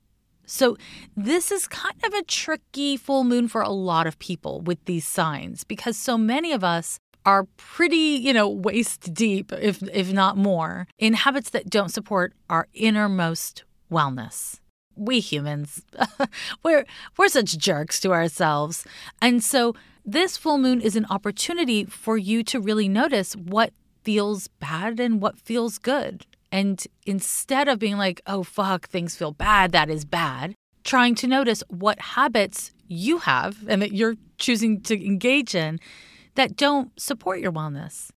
So, 0.44 0.76
this 1.16 1.52
is 1.52 1.66
kind 1.66 2.02
of 2.04 2.14
a 2.14 2.22
tricky 2.22 2.96
full 2.96 3.24
moon 3.24 3.48
for 3.48 3.60
a 3.60 3.68
lot 3.68 4.06
of 4.06 4.18
people 4.18 4.60
with 4.60 4.82
these 4.86 5.06
signs 5.06 5.64
because 5.64 5.96
so 5.96 6.16
many 6.16 6.52
of 6.52 6.64
us 6.64 6.98
are 7.26 7.44
pretty, 7.58 7.96
you 7.96 8.32
know, 8.32 8.48
waist 8.48 9.12
deep, 9.12 9.52
if, 9.52 9.82
if 9.92 10.12
not 10.12 10.38
more, 10.38 10.86
in 10.98 11.12
habits 11.12 11.50
that 11.50 11.68
don't 11.68 11.90
support 11.90 12.32
our 12.48 12.66
innermost 12.72 13.64
wellness. 13.90 14.60
We 14.96 15.20
humans, 15.20 15.82
we're, 16.64 16.84
we're 17.16 17.28
such 17.28 17.56
jerks 17.56 18.00
to 18.00 18.12
ourselves. 18.12 18.84
And 19.22 19.42
so 19.42 19.74
this 20.04 20.36
full 20.36 20.58
moon 20.58 20.80
is 20.80 20.96
an 20.96 21.06
opportunity 21.10 21.84
for 21.84 22.16
you 22.16 22.42
to 22.44 22.60
really 22.60 22.88
notice 22.88 23.36
what 23.36 23.72
feels 24.02 24.48
bad 24.48 24.98
and 24.98 25.20
what 25.20 25.38
feels 25.38 25.78
good. 25.78 26.26
And 26.50 26.82
instead 27.04 27.68
of 27.68 27.78
being 27.78 27.98
like, 27.98 28.22
oh, 28.26 28.42
fuck, 28.42 28.88
things 28.88 29.14
feel 29.14 29.32
bad, 29.32 29.72
that 29.72 29.90
is 29.90 30.04
bad, 30.04 30.54
trying 30.82 31.14
to 31.16 31.26
notice 31.26 31.62
what 31.68 32.00
habits 32.00 32.72
you 32.86 33.18
have 33.18 33.68
and 33.68 33.82
that 33.82 33.92
you're 33.92 34.16
choosing 34.38 34.80
to 34.80 35.04
engage 35.04 35.54
in 35.54 35.78
that 36.34 36.56
don't 36.56 36.98
support 36.98 37.40
your 37.40 37.52
wellness. 37.52 38.10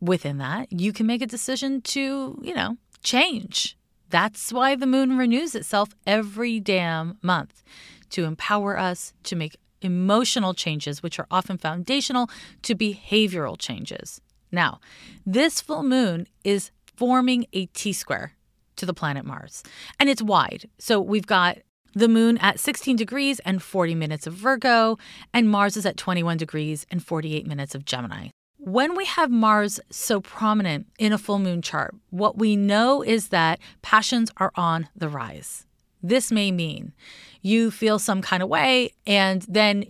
within 0.00 0.38
that, 0.38 0.70
you 0.72 0.92
can 0.92 1.06
make 1.06 1.22
a 1.22 1.26
decision 1.26 1.80
to, 1.80 2.38
you 2.42 2.54
know, 2.54 2.76
change. 3.02 3.76
That's 4.12 4.52
why 4.52 4.76
the 4.76 4.86
moon 4.86 5.16
renews 5.16 5.54
itself 5.54 5.94
every 6.06 6.60
damn 6.60 7.16
month 7.22 7.62
to 8.10 8.24
empower 8.24 8.78
us 8.78 9.14
to 9.24 9.34
make 9.34 9.56
emotional 9.80 10.52
changes, 10.52 11.02
which 11.02 11.18
are 11.18 11.26
often 11.30 11.56
foundational 11.56 12.28
to 12.60 12.74
behavioral 12.74 13.58
changes. 13.58 14.20
Now, 14.52 14.80
this 15.24 15.62
full 15.62 15.82
moon 15.82 16.26
is 16.44 16.70
forming 16.84 17.46
a 17.54 17.66
T 17.66 17.94
square 17.94 18.34
to 18.76 18.84
the 18.84 18.92
planet 18.92 19.24
Mars, 19.24 19.62
and 19.98 20.10
it's 20.10 20.22
wide. 20.22 20.68
So 20.78 21.00
we've 21.00 21.26
got 21.26 21.58
the 21.94 22.06
moon 22.06 22.36
at 22.36 22.60
16 22.60 22.96
degrees 22.96 23.40
and 23.46 23.62
40 23.62 23.94
minutes 23.94 24.26
of 24.26 24.34
Virgo, 24.34 24.98
and 25.32 25.48
Mars 25.48 25.78
is 25.78 25.86
at 25.86 25.96
21 25.96 26.36
degrees 26.36 26.84
and 26.90 27.02
48 27.02 27.46
minutes 27.46 27.74
of 27.74 27.86
Gemini. 27.86 28.28
When 28.64 28.94
we 28.94 29.06
have 29.06 29.28
Mars 29.28 29.80
so 29.90 30.20
prominent 30.20 30.86
in 30.96 31.12
a 31.12 31.18
full 31.18 31.40
moon 31.40 31.62
chart, 31.62 31.96
what 32.10 32.38
we 32.38 32.54
know 32.54 33.02
is 33.02 33.30
that 33.30 33.58
passions 33.82 34.30
are 34.36 34.52
on 34.54 34.88
the 34.94 35.08
rise. 35.08 35.66
This 36.00 36.30
may 36.30 36.52
mean 36.52 36.92
you 37.40 37.72
feel 37.72 37.98
some 37.98 38.22
kind 38.22 38.40
of 38.40 38.48
way 38.48 38.92
and 39.04 39.42
then 39.48 39.84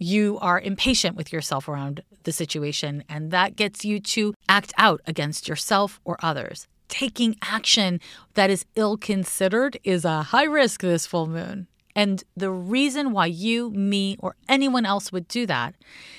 you 0.00 0.38
are 0.40 0.60
impatient 0.60 1.14
with 1.14 1.32
yourself 1.32 1.68
around 1.68 2.02
the 2.24 2.32
situation, 2.32 3.04
and 3.08 3.30
that 3.30 3.54
gets 3.54 3.84
you 3.84 4.00
to 4.00 4.34
act 4.48 4.72
out 4.76 5.00
against 5.06 5.46
yourself 5.46 6.00
or 6.04 6.18
others. 6.20 6.66
Taking 6.88 7.36
action 7.42 8.00
that 8.34 8.50
is 8.50 8.66
ill 8.74 8.96
considered 8.96 9.78
is 9.84 10.04
a 10.04 10.22
high 10.24 10.46
risk 10.46 10.80
this 10.80 11.06
full 11.06 11.28
moon. 11.28 11.68
And 11.94 12.24
the 12.36 12.50
reason 12.50 13.12
why 13.12 13.26
you, 13.26 13.70
me, 13.70 14.16
or 14.18 14.34
anyone 14.48 14.84
else 14.84 15.12
would 15.12 15.28
do 15.28 15.46
that 15.46 15.76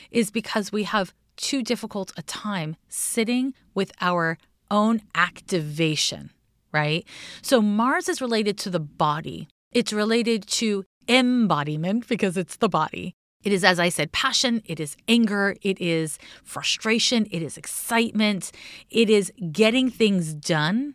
is 0.10 0.32
because 0.32 0.72
we 0.72 0.84
have 0.84 1.14
too 1.42 1.62
difficult 1.64 2.14
a 2.16 2.22
time 2.22 2.76
sitting 2.88 3.54
with 3.74 3.92
our 4.00 4.38
own 4.70 5.02
activation, 5.16 6.32
right? 6.72 7.06
So 7.42 7.62
Mars 7.62 8.08
is 8.08 8.22
related 8.22 8.58
to 8.60 8.70
the 8.70 8.80
body. 8.80 9.48
It's 9.72 9.92
related 9.92 10.48
to 10.48 10.86
embodiment 11.08 12.08
because 12.08 12.38
it's 12.38 12.58
the 12.58 12.70
body. 12.70 13.14
It 13.44 13.52
is, 13.52 13.64
as 13.64 13.80
I 13.80 13.90
said, 13.90 14.12
passion, 14.12 14.62
it 14.66 14.80
is 14.80 14.96
anger, 15.08 15.56
it 15.62 15.82
is 15.82 16.20
frustration, 16.44 17.28
it 17.32 17.42
is 17.42 17.58
excitement, 17.58 18.52
it 18.92 19.10
is 19.10 19.32
getting 19.52 19.90
things 19.90 20.34
done, 20.34 20.94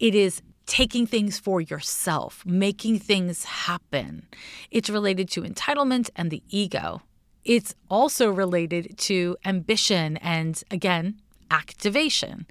it 0.00 0.14
is 0.14 0.42
taking 0.66 1.06
things 1.06 1.38
for 1.38 1.60
yourself, 1.60 2.44
making 2.44 2.98
things 2.98 3.44
happen. 3.44 4.26
It's 4.70 4.90
related 4.90 5.28
to 5.30 5.42
entitlement 5.42 6.10
and 6.16 6.30
the 6.30 6.42
ego. 6.48 7.02
It's 7.44 7.74
also 7.90 8.30
related 8.30 8.96
to 8.98 9.36
ambition 9.44 10.16
and, 10.18 10.62
again, 10.70 11.20
activation. 11.50 12.46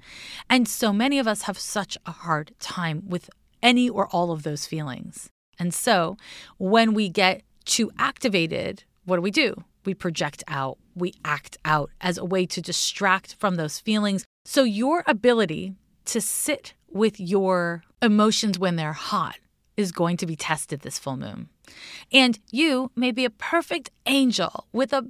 And 0.48 0.68
so 0.68 0.92
many 0.92 1.18
of 1.18 1.26
us 1.26 1.42
have 1.42 1.58
such 1.58 1.98
a 2.06 2.12
hard 2.12 2.52
time 2.60 3.02
with 3.06 3.28
any 3.62 3.88
or 3.88 4.06
all 4.08 4.30
of 4.30 4.42
those 4.42 4.66
feelings. 4.66 5.30
And 5.58 5.72
so 5.74 6.16
when 6.58 6.94
we 6.94 7.08
get 7.08 7.42
too 7.64 7.90
activated, 7.98 8.84
what 9.04 9.16
do 9.16 9.22
we 9.22 9.30
do? 9.30 9.64
We 9.84 9.94
project 9.94 10.42
out, 10.48 10.78
we 10.94 11.14
act 11.24 11.58
out 11.64 11.90
as 12.00 12.18
a 12.18 12.24
way 12.24 12.46
to 12.46 12.60
distract 12.60 13.34
from 13.34 13.56
those 13.56 13.78
feelings. 13.80 14.24
So 14.44 14.62
your 14.64 15.02
ability 15.06 15.74
to 16.06 16.20
sit 16.20 16.74
with 16.90 17.18
your 17.18 17.82
emotions 18.00 18.58
when 18.58 18.76
they're 18.76 18.92
hot 18.92 19.38
is 19.76 19.92
going 19.92 20.16
to 20.18 20.26
be 20.26 20.36
tested 20.36 20.80
this 20.80 20.98
full 20.98 21.16
moon. 21.16 21.48
And 22.12 22.38
you 22.50 22.90
may 22.94 23.10
be 23.10 23.24
a 23.24 23.30
perfect 23.30 23.90
angel 24.06 24.66
with 24.72 24.92
a 24.92 25.06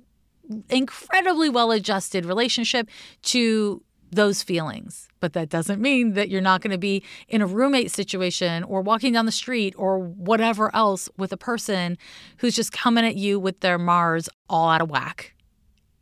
incredibly 0.68 1.49
well-adjusted 1.49 2.26
relationship 2.26 2.88
to 3.23 3.83
those 4.11 4.42
feelings. 4.42 5.09
But 5.21 5.33
that 5.33 5.49
doesn't 5.49 5.80
mean 5.80 6.12
that 6.12 6.28
you're 6.28 6.40
not 6.40 6.61
going 6.61 6.71
to 6.71 6.78
be 6.78 7.02
in 7.28 7.42
a 7.42 7.47
roommate 7.47 7.90
situation 7.90 8.62
or 8.64 8.80
walking 8.80 9.12
down 9.12 9.26
the 9.26 9.33
street 9.33 9.75
or 9.76 9.99
whatever 9.99 10.75
else 10.75 11.09
with 11.16 11.33
a 11.33 11.37
person 11.37 11.99
who's 12.38 12.54
just 12.54 12.73
coming 12.73 13.04
at 13.04 13.16
you 13.16 13.40
with 13.40 13.61
their 13.61 13.78
Mars 13.78 14.28
all 14.49 14.68
out 14.68 14.83
of 14.83 14.90
whack 14.90 15.35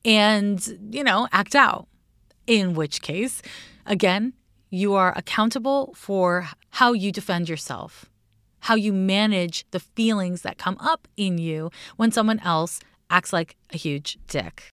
and, 0.05 0.91
you 0.91 1.05
know, 1.05 1.29
act 1.33 1.55
out. 1.55 1.89
In 2.49 2.75
which 2.75 3.03
case, 3.03 3.41
again, 3.87 4.33
you 4.69 4.95
are 4.95 5.17
accountable 5.17 5.95
for 5.97 6.49
how 6.71 6.93
you 6.93 7.13
defend 7.13 7.49
yourself 7.49 8.11
how 8.63 8.75
you 8.75 8.93
manage 8.93 9.65
the 9.71 9.81
feelings 9.81 10.43
that 10.43 10.59
come 10.59 10.77
up 10.81 11.07
in 11.17 11.39
you 11.39 11.71
when 11.97 12.11
someone 12.11 12.39
else 12.41 12.81
acts 13.11 13.33
like 13.33 13.57
a 13.73 13.77
huge 13.77 14.19
dick. 14.29 14.71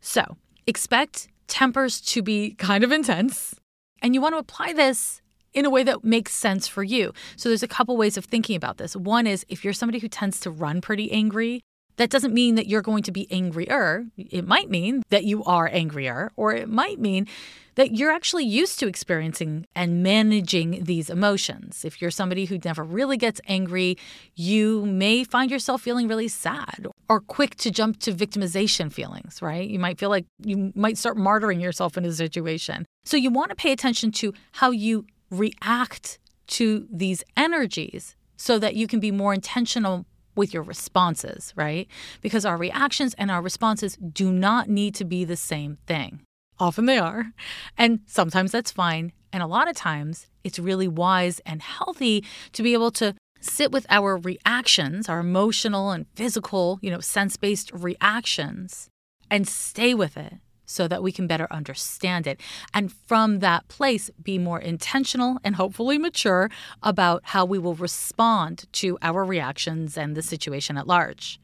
So, 0.00 0.36
expect 0.66 1.28
tempers 1.48 2.00
to 2.02 2.22
be 2.22 2.52
kind 2.52 2.84
of 2.84 2.92
intense, 2.92 3.54
and 4.00 4.14
you 4.14 4.20
want 4.20 4.34
to 4.34 4.38
apply 4.38 4.72
this 4.72 5.20
in 5.52 5.64
a 5.64 5.70
way 5.70 5.82
that 5.82 6.04
makes 6.04 6.32
sense 6.32 6.68
for 6.68 6.84
you. 6.84 7.12
So, 7.36 7.48
there's 7.48 7.62
a 7.62 7.68
couple 7.68 7.96
ways 7.96 8.16
of 8.16 8.26
thinking 8.26 8.56
about 8.56 8.78
this. 8.78 8.94
One 8.94 9.26
is 9.26 9.44
if 9.48 9.64
you're 9.64 9.72
somebody 9.72 9.98
who 9.98 10.08
tends 10.08 10.38
to 10.40 10.50
run 10.50 10.80
pretty 10.80 11.10
angry, 11.10 11.62
that 12.00 12.08
doesn't 12.08 12.32
mean 12.32 12.54
that 12.54 12.66
you're 12.66 12.80
going 12.80 13.02
to 13.02 13.12
be 13.12 13.30
angrier. 13.30 14.06
It 14.16 14.46
might 14.46 14.70
mean 14.70 15.02
that 15.10 15.24
you 15.24 15.44
are 15.44 15.68
angrier, 15.70 16.32
or 16.34 16.54
it 16.54 16.66
might 16.66 16.98
mean 16.98 17.26
that 17.74 17.94
you're 17.94 18.10
actually 18.10 18.44
used 18.44 18.78
to 18.78 18.86
experiencing 18.86 19.66
and 19.74 20.02
managing 20.02 20.84
these 20.84 21.10
emotions. 21.10 21.84
If 21.84 22.00
you're 22.00 22.10
somebody 22.10 22.46
who 22.46 22.58
never 22.64 22.82
really 22.82 23.18
gets 23.18 23.38
angry, 23.46 23.98
you 24.34 24.86
may 24.86 25.24
find 25.24 25.50
yourself 25.50 25.82
feeling 25.82 26.08
really 26.08 26.28
sad 26.28 26.86
or 27.10 27.20
quick 27.20 27.56
to 27.56 27.70
jump 27.70 28.00
to 28.00 28.14
victimization 28.14 28.90
feelings, 28.90 29.42
right? 29.42 29.68
You 29.68 29.78
might 29.78 29.98
feel 29.98 30.08
like 30.08 30.24
you 30.42 30.72
might 30.74 30.96
start 30.96 31.18
martyring 31.18 31.60
yourself 31.60 31.98
in 31.98 32.06
a 32.06 32.12
situation. 32.12 32.86
So 33.04 33.18
you 33.18 33.30
want 33.30 33.50
to 33.50 33.56
pay 33.56 33.72
attention 33.72 34.10
to 34.12 34.32
how 34.52 34.70
you 34.70 35.04
react 35.30 36.18
to 36.46 36.86
these 36.90 37.22
energies 37.36 38.16
so 38.38 38.58
that 38.58 38.74
you 38.74 38.86
can 38.86 39.00
be 39.00 39.10
more 39.10 39.34
intentional 39.34 40.06
with 40.36 40.54
your 40.54 40.62
responses, 40.62 41.52
right? 41.56 41.88
Because 42.20 42.44
our 42.44 42.56
reactions 42.56 43.14
and 43.14 43.30
our 43.30 43.42
responses 43.42 43.96
do 43.96 44.32
not 44.32 44.68
need 44.68 44.94
to 44.96 45.04
be 45.04 45.24
the 45.24 45.36
same 45.36 45.78
thing. 45.86 46.20
Often 46.58 46.86
they 46.86 46.98
are. 46.98 47.32
And 47.78 48.00
sometimes 48.06 48.52
that's 48.52 48.70
fine. 48.70 49.12
And 49.32 49.42
a 49.42 49.46
lot 49.46 49.68
of 49.68 49.76
times 49.76 50.26
it's 50.44 50.58
really 50.58 50.88
wise 50.88 51.40
and 51.46 51.62
healthy 51.62 52.24
to 52.52 52.62
be 52.62 52.72
able 52.72 52.90
to 52.92 53.14
sit 53.40 53.72
with 53.72 53.86
our 53.88 54.16
reactions, 54.16 55.08
our 55.08 55.20
emotional 55.20 55.90
and 55.90 56.06
physical, 56.14 56.78
you 56.82 56.90
know, 56.90 57.00
sense 57.00 57.36
based 57.36 57.70
reactions, 57.72 58.88
and 59.30 59.48
stay 59.48 59.94
with 59.94 60.16
it 60.16 60.34
so 60.70 60.86
that 60.88 61.02
we 61.02 61.12
can 61.12 61.26
better 61.26 61.48
understand 61.50 62.26
it. 62.26 62.40
And 62.72 62.92
from 62.92 63.40
that 63.40 63.66
place, 63.68 64.10
be 64.22 64.38
more 64.38 64.60
intentional 64.60 65.38
and 65.42 65.56
hopefully 65.56 65.98
mature 65.98 66.48
about 66.82 67.22
how 67.24 67.44
we 67.44 67.58
will 67.58 67.74
respond 67.74 68.64
to 68.72 68.96
our 69.02 69.24
reactions 69.24 69.98
and 69.98 70.16
the 70.16 70.22
situation 70.22 70.76
at 70.76 70.86
large. 70.86 71.40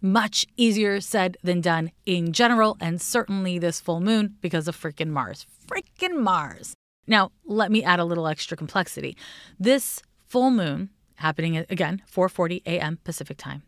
Much 0.00 0.46
easier 0.56 1.00
said 1.00 1.36
than 1.42 1.60
done 1.60 1.90
in 2.06 2.32
general, 2.32 2.76
and 2.80 3.02
certainly 3.02 3.58
this 3.58 3.80
full 3.80 4.00
moon 4.00 4.36
because 4.40 4.66
of 4.66 4.80
freaking 4.80 5.08
Mars. 5.08 5.46
Freaking 5.66 6.22
Mars. 6.22 6.74
Now, 7.06 7.32
let 7.44 7.70
me 7.70 7.82
add 7.82 8.00
a 8.00 8.04
little 8.04 8.26
extra 8.26 8.56
complexity. 8.56 9.16
This 9.58 10.00
full 10.26 10.50
moon 10.50 10.90
happening 11.20 11.56
again 11.56 12.02
4:40 12.10 12.62
a.m. 12.66 12.98
Pacific 13.04 13.36
time 13.36 13.62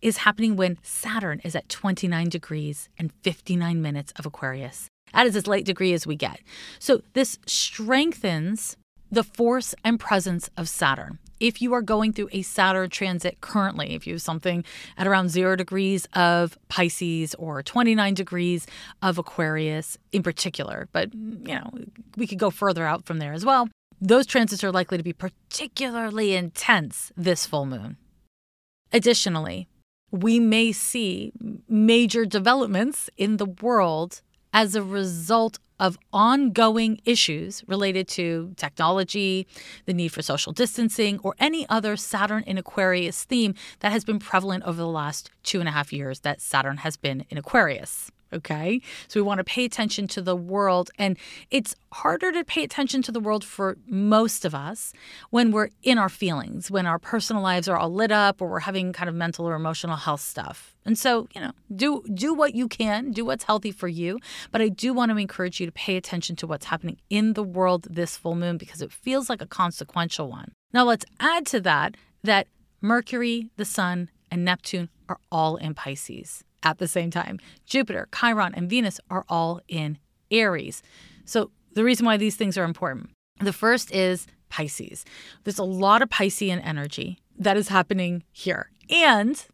is 0.00 0.18
happening 0.18 0.56
when 0.56 0.78
Saturn 0.82 1.40
is 1.44 1.56
at 1.56 1.68
29 1.68 2.28
degrees 2.28 2.88
and 2.98 3.12
59 3.22 3.80
minutes 3.80 4.12
of 4.16 4.26
Aquarius. 4.26 4.88
That 5.12 5.26
is 5.26 5.36
as 5.36 5.46
late 5.46 5.64
degree 5.64 5.92
as 5.92 6.06
we 6.06 6.16
get. 6.16 6.40
So 6.78 7.02
this 7.14 7.38
strengthens 7.46 8.76
the 9.10 9.22
force 9.22 9.74
and 9.84 10.00
presence 10.00 10.50
of 10.56 10.68
Saturn. 10.68 11.18
If 11.38 11.60
you 11.60 11.74
are 11.74 11.82
going 11.82 12.12
through 12.12 12.30
a 12.32 12.42
Saturn 12.42 12.88
transit 12.90 13.40
currently, 13.40 13.94
if 13.94 14.06
you 14.06 14.14
have 14.14 14.22
something 14.22 14.64
at 14.96 15.06
around 15.06 15.28
zero 15.28 15.54
degrees 15.54 16.08
of 16.14 16.58
Pisces 16.68 17.34
or 17.34 17.62
29 17.62 18.14
degrees 18.14 18.66
of 19.02 19.18
Aquarius 19.18 19.98
in 20.12 20.22
particular, 20.22 20.88
but 20.92 21.14
you 21.14 21.54
know, 21.54 21.70
we 22.16 22.26
could 22.26 22.38
go 22.38 22.50
further 22.50 22.86
out 22.86 23.04
from 23.04 23.18
there 23.18 23.32
as 23.32 23.44
well. 23.44 23.68
Those 24.00 24.26
transits 24.26 24.62
are 24.62 24.72
likely 24.72 24.98
to 24.98 25.04
be 25.04 25.12
particularly 25.12 26.34
intense 26.34 27.12
this 27.16 27.46
full 27.46 27.66
moon. 27.66 27.96
Additionally, 28.92 29.68
we 30.10 30.38
may 30.38 30.72
see 30.72 31.32
major 31.68 32.24
developments 32.24 33.10
in 33.16 33.38
the 33.38 33.46
world 33.46 34.22
as 34.52 34.74
a 34.74 34.82
result 34.82 35.58
of 35.78 35.98
ongoing 36.12 36.98
issues 37.04 37.62
related 37.66 38.08
to 38.08 38.54
technology, 38.56 39.46
the 39.84 39.92
need 39.92 40.08
for 40.08 40.22
social 40.22 40.52
distancing, 40.52 41.18
or 41.22 41.34
any 41.38 41.68
other 41.68 41.96
Saturn 41.96 42.42
in 42.44 42.56
Aquarius 42.56 43.24
theme 43.24 43.54
that 43.80 43.92
has 43.92 44.04
been 44.04 44.18
prevalent 44.18 44.64
over 44.64 44.78
the 44.78 44.86
last 44.86 45.30
two 45.42 45.60
and 45.60 45.68
a 45.68 45.72
half 45.72 45.92
years 45.92 46.20
that 46.20 46.40
Saturn 46.40 46.78
has 46.78 46.96
been 46.96 47.26
in 47.28 47.36
Aquarius. 47.36 48.10
Okay. 48.32 48.80
So 49.06 49.20
we 49.20 49.26
want 49.26 49.38
to 49.38 49.44
pay 49.44 49.64
attention 49.64 50.08
to 50.08 50.20
the 50.20 50.34
world. 50.34 50.90
And 50.98 51.16
it's 51.50 51.76
harder 51.92 52.32
to 52.32 52.44
pay 52.44 52.64
attention 52.64 53.00
to 53.02 53.12
the 53.12 53.20
world 53.20 53.44
for 53.44 53.76
most 53.86 54.44
of 54.44 54.54
us 54.54 54.92
when 55.30 55.52
we're 55.52 55.68
in 55.82 55.96
our 55.96 56.08
feelings, 56.08 56.70
when 56.70 56.86
our 56.86 56.98
personal 56.98 57.40
lives 57.42 57.68
are 57.68 57.76
all 57.76 57.92
lit 57.92 58.10
up 58.10 58.42
or 58.42 58.48
we're 58.48 58.60
having 58.60 58.92
kind 58.92 59.08
of 59.08 59.14
mental 59.14 59.48
or 59.48 59.54
emotional 59.54 59.96
health 59.96 60.20
stuff. 60.20 60.74
And 60.84 60.98
so, 60.98 61.28
you 61.34 61.40
know, 61.40 61.52
do 61.74 62.02
do 62.12 62.34
what 62.34 62.54
you 62.54 62.68
can, 62.68 63.12
do 63.12 63.24
what's 63.24 63.44
healthy 63.44 63.70
for 63.70 63.88
you. 63.88 64.18
But 64.50 64.60
I 64.60 64.68
do 64.68 64.92
want 64.92 65.12
to 65.12 65.16
encourage 65.16 65.60
you 65.60 65.66
to 65.66 65.72
pay 65.72 65.96
attention 65.96 66.34
to 66.36 66.46
what's 66.46 66.66
happening 66.66 66.98
in 67.08 67.34
the 67.34 67.44
world 67.44 67.86
this 67.88 68.16
full 68.16 68.34
moon 68.34 68.58
because 68.58 68.82
it 68.82 68.92
feels 68.92 69.30
like 69.30 69.40
a 69.40 69.46
consequential 69.46 70.28
one. 70.28 70.52
Now 70.72 70.84
let's 70.84 71.04
add 71.20 71.46
to 71.46 71.60
that 71.60 71.96
that 72.24 72.48
Mercury, 72.80 73.50
the 73.56 73.64
Sun, 73.64 74.10
and 74.30 74.44
Neptune 74.44 74.90
are 75.08 75.18
all 75.30 75.56
in 75.56 75.74
Pisces 75.74 76.44
at 76.66 76.78
the 76.78 76.88
same 76.88 77.10
time. 77.10 77.38
Jupiter, 77.64 78.08
Chiron, 78.12 78.54
and 78.54 78.68
Venus 78.68 78.98
are 79.08 79.24
all 79.28 79.60
in 79.68 79.98
Aries. 80.30 80.82
So, 81.24 81.50
the 81.74 81.84
reason 81.84 82.06
why 82.06 82.16
these 82.16 82.36
things 82.36 82.58
are 82.58 82.64
important 82.64 83.10
the 83.38 83.52
first 83.52 83.94
is 83.94 84.26
Pisces. 84.48 85.04
There's 85.44 85.58
a 85.58 85.64
lot 85.64 86.02
of 86.02 86.08
Piscean 86.08 86.60
energy 86.64 87.18
that 87.38 87.56
is 87.56 87.68
happening 87.68 88.24
here. 88.32 88.70
And 88.88 89.44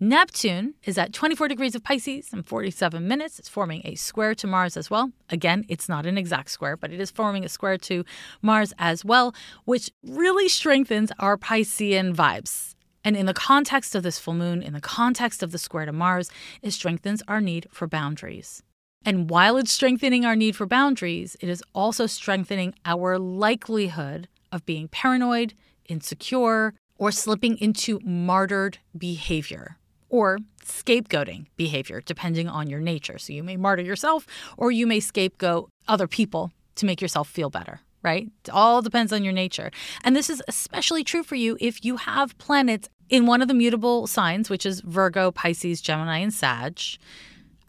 Neptune 0.00 0.74
is 0.84 0.98
at 0.98 1.12
24 1.12 1.48
degrees 1.48 1.74
of 1.74 1.84
Pisces 1.84 2.32
and 2.32 2.44
47 2.44 3.06
minutes. 3.06 3.38
It's 3.38 3.48
forming 3.48 3.82
a 3.84 3.94
square 3.94 4.34
to 4.36 4.46
Mars 4.46 4.76
as 4.76 4.90
well. 4.90 5.12
Again, 5.30 5.64
it's 5.68 5.88
not 5.88 6.04
an 6.04 6.18
exact 6.18 6.50
square, 6.50 6.76
but 6.76 6.92
it 6.92 7.00
is 7.00 7.10
forming 7.10 7.44
a 7.44 7.48
square 7.48 7.78
to 7.78 8.04
Mars 8.42 8.72
as 8.78 9.04
well, 9.04 9.34
which 9.64 9.90
really 10.02 10.48
strengthens 10.48 11.12
our 11.18 11.36
Piscean 11.36 12.14
vibes. 12.14 12.74
And 13.08 13.16
in 13.16 13.24
the 13.24 13.32
context 13.32 13.94
of 13.94 14.02
this 14.02 14.18
full 14.18 14.34
moon, 14.34 14.62
in 14.62 14.74
the 14.74 14.82
context 14.82 15.42
of 15.42 15.50
the 15.50 15.56
square 15.56 15.86
to 15.86 15.92
Mars, 15.92 16.30
it 16.60 16.72
strengthens 16.72 17.22
our 17.26 17.40
need 17.40 17.66
for 17.70 17.86
boundaries. 17.86 18.62
And 19.02 19.30
while 19.30 19.56
it's 19.56 19.72
strengthening 19.72 20.26
our 20.26 20.36
need 20.36 20.54
for 20.54 20.66
boundaries, 20.66 21.34
it 21.40 21.48
is 21.48 21.64
also 21.74 22.04
strengthening 22.04 22.74
our 22.84 23.18
likelihood 23.18 24.28
of 24.52 24.66
being 24.66 24.88
paranoid, 24.88 25.54
insecure, 25.86 26.74
or 26.98 27.10
slipping 27.10 27.56
into 27.56 27.98
martyred 28.04 28.76
behavior 28.94 29.78
or 30.10 30.40
scapegoating 30.62 31.46
behavior, 31.56 32.02
depending 32.04 32.46
on 32.46 32.68
your 32.68 32.80
nature. 32.80 33.16
So 33.16 33.32
you 33.32 33.42
may 33.42 33.56
martyr 33.56 33.84
yourself 33.84 34.26
or 34.58 34.70
you 34.70 34.86
may 34.86 35.00
scapegoat 35.00 35.70
other 35.86 36.06
people 36.06 36.52
to 36.74 36.84
make 36.84 37.00
yourself 37.00 37.26
feel 37.26 37.48
better 37.48 37.80
right? 38.02 38.30
It 38.44 38.50
all 38.50 38.82
depends 38.82 39.12
on 39.12 39.24
your 39.24 39.32
nature. 39.32 39.70
And 40.04 40.14
this 40.14 40.30
is 40.30 40.42
especially 40.48 41.04
true 41.04 41.22
for 41.22 41.34
you 41.34 41.56
if 41.60 41.84
you 41.84 41.96
have 41.96 42.36
planets 42.38 42.88
in 43.08 43.26
one 43.26 43.42
of 43.42 43.48
the 43.48 43.54
mutable 43.54 44.06
signs, 44.06 44.50
which 44.50 44.66
is 44.66 44.80
Virgo, 44.80 45.30
Pisces, 45.30 45.80
Gemini, 45.80 46.18
and 46.18 46.32
Sag, 46.32 46.80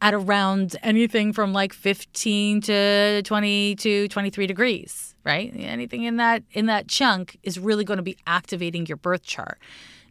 at 0.02 0.14
around 0.14 0.78
anything 0.82 1.34
from 1.34 1.52
like 1.54 1.74
15 1.74 2.62
to 2.62 3.22
20 3.24 3.76
to 3.76 4.08
23 4.08 4.48
degrees, 4.48 5.16
right? 5.26 5.52
Anything 5.56 6.04
in 6.04 6.18
that 6.18 6.44
in 6.52 6.68
that 6.68 6.88
chunk 6.88 7.38
is 7.44 7.60
really 7.60 7.84
going 7.84 7.98
to 7.98 8.04
be 8.04 8.18
activating 8.26 8.86
your 8.86 8.98
birth 8.98 9.24
chart. 9.24 9.60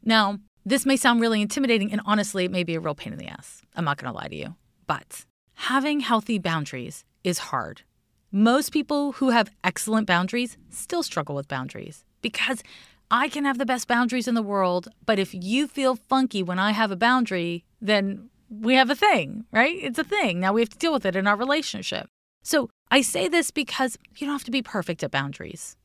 Now, 0.05 0.39
this 0.67 0.85
may 0.85 0.97
sound 0.97 1.21
really 1.21 1.41
intimidating 1.41 1.91
and 1.91 2.03
honestly, 2.05 2.45
it 2.45 2.51
may 2.51 2.65
be 2.65 2.75
a 2.75 2.81
real 2.81 2.95
pain 2.95 3.13
in 3.13 3.19
the 3.19 3.29
ass. 3.29 3.63
I'm 3.75 3.85
not 3.85 3.97
going 3.97 4.13
to 4.13 4.17
lie 4.17 4.29
to 4.29 4.37
you. 4.37 4.55
But 4.87 5.25
having 5.55 6.01
healthy 6.01 6.39
boundaries 6.39 7.05
is 7.25 7.39
hard. 7.39 7.83
Most 8.31 8.73
people 8.73 9.13
who 9.13 9.31
have 9.31 9.51
excellent 9.65 10.07
boundaries 10.07 10.59
still 10.69 11.03
struggle 11.03 11.35
with 11.35 11.49
boundaries 11.49 12.05
because 12.21 12.63
I 13.11 13.29
can 13.29 13.45
have 13.45 13.59
the 13.59 13.67
best 13.67 13.89
boundaries 13.89 14.29
in 14.29 14.35
the 14.35 14.43
world, 14.43 14.89
but 15.07 15.19
if 15.19 15.35
you 15.35 15.67
feel 15.67 15.97
funky 15.97 16.43
when 16.43 16.59
I 16.59 16.73
have 16.73 16.91
a 16.91 16.97
boundary, 16.97 17.65
then 17.81 18.29
we 18.51 18.75
have 18.75 18.91
a 18.91 18.95
thing, 18.95 19.45
right? 19.53 19.77
It's 19.81 19.99
a 19.99 20.05
thing. 20.05 20.41
Now 20.41 20.53
we 20.53 20.61
have 20.61 20.71
to 20.71 20.79
deal 20.79 20.93
with 20.93 21.07
it 21.07 21.17
in 21.17 21.27
our 21.27 21.37
relationship. 21.37 22.09
So 22.43 22.69
I 22.91 23.01
say 23.01 23.29
this 23.29 23.51
because 23.51 23.99
you 24.17 24.27
don't 24.27 24.35
have 24.35 24.45
to 24.45 24.51
be 24.51 24.63
perfect 24.63 25.03
at 25.03 25.11
boundaries. 25.11 25.77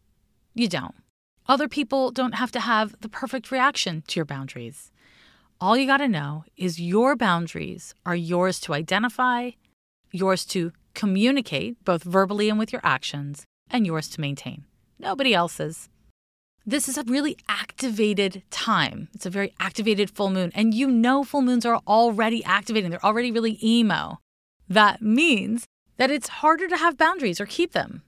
You 0.54 0.68
don't. 0.68 0.96
Other 1.48 1.68
people 1.68 2.12
don't 2.12 2.36
have 2.36 2.52
to 2.52 2.60
have 2.60 2.96
the 3.02 3.10
perfect 3.10 3.52
reaction 3.52 4.04
to 4.08 4.20
your 4.20 4.26
boundaries. 4.26 4.92
All 5.60 5.78
you 5.78 5.88
got 5.88 5.98
to 5.98 6.08
know 6.08 6.46
is 6.58 6.80
your 6.80 7.16
boundaries 7.16 7.94
are 8.06 8.16
yours 8.16 8.60
to 8.62 8.74
identify, 8.74 9.52
yours 10.12 10.46
to 10.48 10.72
communicate, 10.94 11.84
both 11.84 12.04
verbally 12.04 12.50
and 12.50 12.60
with 12.60 12.72
your 12.72 12.82
actions, 12.84 13.46
and 13.70 13.86
yours 13.86 14.08
to 14.10 14.22
maintain. 14.22 14.66
Nobody 15.00 15.34
else's. 15.34 15.90
This 16.66 16.88
is 16.88 16.98
a 16.98 17.04
really 17.04 17.38
activated 17.50 18.42
time. 18.50 19.10
It's 19.14 19.26
a 19.26 19.30
very 19.30 19.54
activated 19.60 20.10
full 20.10 20.30
moon. 20.30 20.52
And 20.56 20.74
you 20.74 20.90
know, 20.90 21.26
full 21.26 21.42
moons 21.42 21.66
are 21.66 21.82
already 21.86 22.44
activating, 22.46 22.90
they're 22.90 23.06
already 23.06 23.32
really 23.32 23.60
emo. 23.62 24.20
That 24.70 25.02
means 25.02 25.66
that 25.98 26.10
it's 26.10 26.30
harder 26.30 26.68
to 26.70 26.78
have 26.78 26.98
boundaries 26.98 27.42
or 27.42 27.46
keep 27.46 27.74
them. 27.74 28.02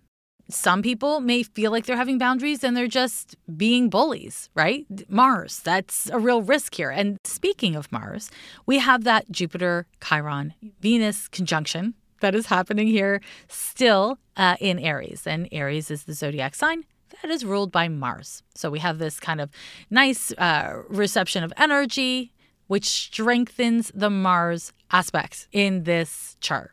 Some 0.49 0.81
people 0.81 1.19
may 1.19 1.43
feel 1.43 1.71
like 1.71 1.85
they're 1.85 1.97
having 1.97 2.17
boundaries 2.17 2.63
and 2.63 2.77
they're 2.77 2.87
just 2.87 3.35
being 3.57 3.89
bullies, 3.89 4.49
right? 4.53 4.85
Mars, 5.09 5.59
that's 5.59 6.09
a 6.11 6.19
real 6.19 6.41
risk 6.41 6.75
here. 6.75 6.91
And 6.91 7.17
speaking 7.25 7.75
of 7.75 7.91
Mars, 7.91 8.31
we 8.65 8.77
have 8.77 9.03
that 9.03 9.29
Jupiter, 9.31 9.85
Chiron, 10.07 10.53
Venus 10.79 11.27
conjunction 11.27 11.95
that 12.21 12.35
is 12.35 12.45
happening 12.45 12.87
here 12.87 13.21
still 13.49 14.17
uh, 14.37 14.55
in 14.61 14.79
Aries. 14.79 15.25
And 15.25 15.49
Aries 15.51 15.91
is 15.91 16.03
the 16.03 16.13
zodiac 16.13 16.55
sign 16.55 16.85
that 17.21 17.31
is 17.31 17.45
ruled 17.45 17.71
by 17.71 17.87
Mars. 17.87 18.43
So 18.55 18.69
we 18.69 18.79
have 18.79 18.97
this 18.97 19.19
kind 19.19 19.41
of 19.41 19.49
nice 19.89 20.31
uh, 20.33 20.81
reception 20.87 21.43
of 21.43 21.53
energy, 21.57 22.33
which 22.67 22.85
strengthens 22.85 23.91
the 23.93 24.09
Mars 24.09 24.73
aspects 24.91 25.47
in 25.51 25.83
this 25.83 26.37
chart. 26.39 26.71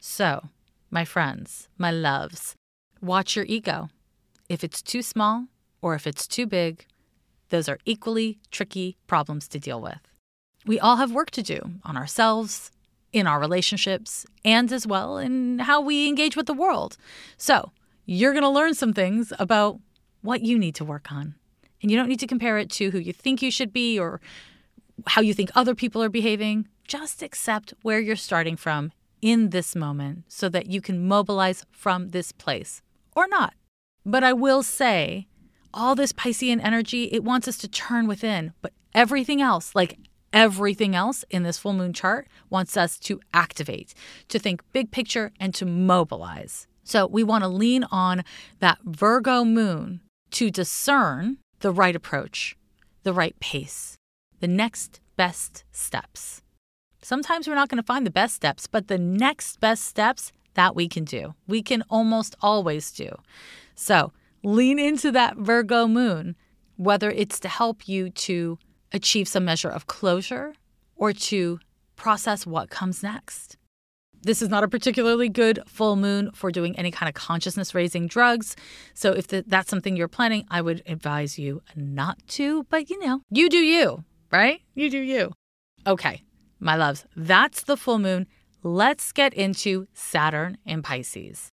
So, 0.00 0.48
my 0.90 1.04
friends, 1.04 1.68
my 1.78 1.90
loves, 1.90 2.54
watch 3.00 3.36
your 3.36 3.44
ego. 3.44 3.88
If 4.48 4.64
it's 4.64 4.82
too 4.82 5.02
small 5.02 5.46
or 5.82 5.94
if 5.94 6.06
it's 6.06 6.26
too 6.26 6.46
big, 6.46 6.86
those 7.50 7.68
are 7.68 7.78
equally 7.84 8.38
tricky 8.50 8.96
problems 9.06 9.46
to 9.48 9.58
deal 9.58 9.80
with. 9.80 10.00
We 10.66 10.78
all 10.78 10.96
have 10.96 11.12
work 11.12 11.30
to 11.32 11.42
do 11.42 11.72
on 11.84 11.96
ourselves, 11.96 12.70
in 13.12 13.26
our 13.26 13.40
relationships, 13.40 14.24
and 14.44 14.72
as 14.72 14.86
well 14.86 15.18
in 15.18 15.60
how 15.60 15.80
we 15.80 16.08
engage 16.08 16.36
with 16.36 16.46
the 16.46 16.54
world. 16.54 16.96
So, 17.36 17.72
you're 18.06 18.32
going 18.32 18.42
to 18.42 18.48
learn 18.48 18.74
some 18.74 18.92
things 18.92 19.32
about 19.38 19.78
what 20.22 20.42
you 20.42 20.58
need 20.58 20.74
to 20.76 20.84
work 20.84 21.10
on. 21.10 21.34
And 21.82 21.90
you 21.90 21.96
don't 21.96 22.08
need 22.08 22.20
to 22.20 22.26
compare 22.26 22.58
it 22.58 22.70
to 22.72 22.90
who 22.90 22.98
you 22.98 23.12
think 23.12 23.40
you 23.40 23.50
should 23.50 23.72
be 23.72 23.98
or 23.98 24.20
how 25.06 25.22
you 25.22 25.32
think 25.32 25.50
other 25.54 25.74
people 25.74 26.02
are 26.02 26.10
behaving. 26.10 26.68
Just 26.86 27.22
accept 27.22 27.72
where 27.82 28.00
you're 28.00 28.16
starting 28.16 28.56
from 28.56 28.92
in 29.22 29.50
this 29.50 29.74
moment 29.74 30.24
so 30.28 30.48
that 30.48 30.70
you 30.70 30.80
can 30.80 31.06
mobilize 31.06 31.64
from 31.70 32.08
this 32.08 32.32
place 32.32 32.82
or 33.14 33.26
not. 33.28 33.54
But 34.04 34.24
I 34.24 34.32
will 34.32 34.62
say, 34.62 35.26
all 35.72 35.94
this 35.94 36.12
Piscean 36.12 36.60
energy, 36.62 37.04
it 37.12 37.22
wants 37.22 37.46
us 37.46 37.58
to 37.58 37.68
turn 37.68 38.06
within, 38.06 38.52
but 38.60 38.72
everything 38.94 39.40
else, 39.40 39.74
like 39.74 39.98
everything 40.32 40.94
else 40.94 41.24
in 41.30 41.42
this 41.42 41.58
full 41.58 41.72
moon 41.72 41.92
chart, 41.92 42.28
wants 42.48 42.76
us 42.76 42.98
to 43.00 43.20
activate, 43.32 43.94
to 44.28 44.38
think 44.38 44.62
big 44.72 44.90
picture, 44.90 45.32
and 45.38 45.54
to 45.54 45.66
mobilize. 45.66 46.66
So 46.84 47.06
we 47.06 47.22
want 47.22 47.44
to 47.44 47.48
lean 47.48 47.84
on 47.90 48.24
that 48.58 48.78
Virgo 48.84 49.44
moon 49.44 50.00
to 50.32 50.50
discern 50.50 51.38
the 51.60 51.70
right 51.70 51.94
approach, 51.94 52.56
the 53.02 53.12
right 53.12 53.38
pace, 53.40 53.96
the 54.40 54.48
next 54.48 55.00
best 55.16 55.64
steps. 55.72 56.42
Sometimes 57.02 57.48
we're 57.48 57.54
not 57.54 57.68
going 57.68 57.82
to 57.82 57.86
find 57.86 58.06
the 58.06 58.10
best 58.10 58.34
steps, 58.34 58.66
but 58.66 58.88
the 58.88 58.98
next 58.98 59.60
best 59.60 59.84
steps 59.84 60.32
that 60.54 60.74
we 60.74 60.88
can 60.88 61.04
do, 61.04 61.34
we 61.46 61.62
can 61.62 61.82
almost 61.88 62.34
always 62.40 62.90
do. 62.90 63.10
So 63.74 64.12
lean 64.42 64.78
into 64.78 65.12
that 65.12 65.36
Virgo 65.36 65.86
moon, 65.86 66.36
whether 66.76 67.10
it's 67.10 67.40
to 67.40 67.48
help 67.48 67.88
you 67.88 68.10
to 68.10 68.58
achieve 68.92 69.28
some 69.28 69.44
measure 69.44 69.68
of 69.68 69.86
closure 69.86 70.54
or 70.96 71.12
to 71.12 71.60
process 71.96 72.46
what 72.46 72.70
comes 72.70 73.02
next. 73.02 73.56
This 74.22 74.42
is 74.42 74.48
not 74.48 74.64
a 74.64 74.68
particularly 74.68 75.28
good 75.28 75.60
full 75.66 75.96
moon 75.96 76.30
for 76.32 76.50
doing 76.50 76.78
any 76.78 76.90
kind 76.90 77.08
of 77.08 77.14
consciousness 77.14 77.74
raising 77.74 78.06
drugs. 78.06 78.54
So, 78.94 79.12
if 79.12 79.28
the, 79.28 79.44
that's 79.46 79.70
something 79.70 79.96
you're 79.96 80.08
planning, 80.08 80.44
I 80.50 80.60
would 80.60 80.82
advise 80.86 81.38
you 81.38 81.62
not 81.74 82.18
to. 82.28 82.64
But 82.64 82.90
you 82.90 82.98
know, 82.98 83.22
you 83.30 83.48
do 83.48 83.58
you, 83.58 84.04
right? 84.30 84.60
You 84.74 84.90
do 84.90 84.98
you. 84.98 85.32
Okay, 85.86 86.22
my 86.58 86.76
loves, 86.76 87.06
that's 87.16 87.62
the 87.62 87.76
full 87.76 87.98
moon. 87.98 88.26
Let's 88.62 89.12
get 89.12 89.32
into 89.32 89.86
Saturn 89.94 90.58
in 90.66 90.82
Pisces. 90.82 91.50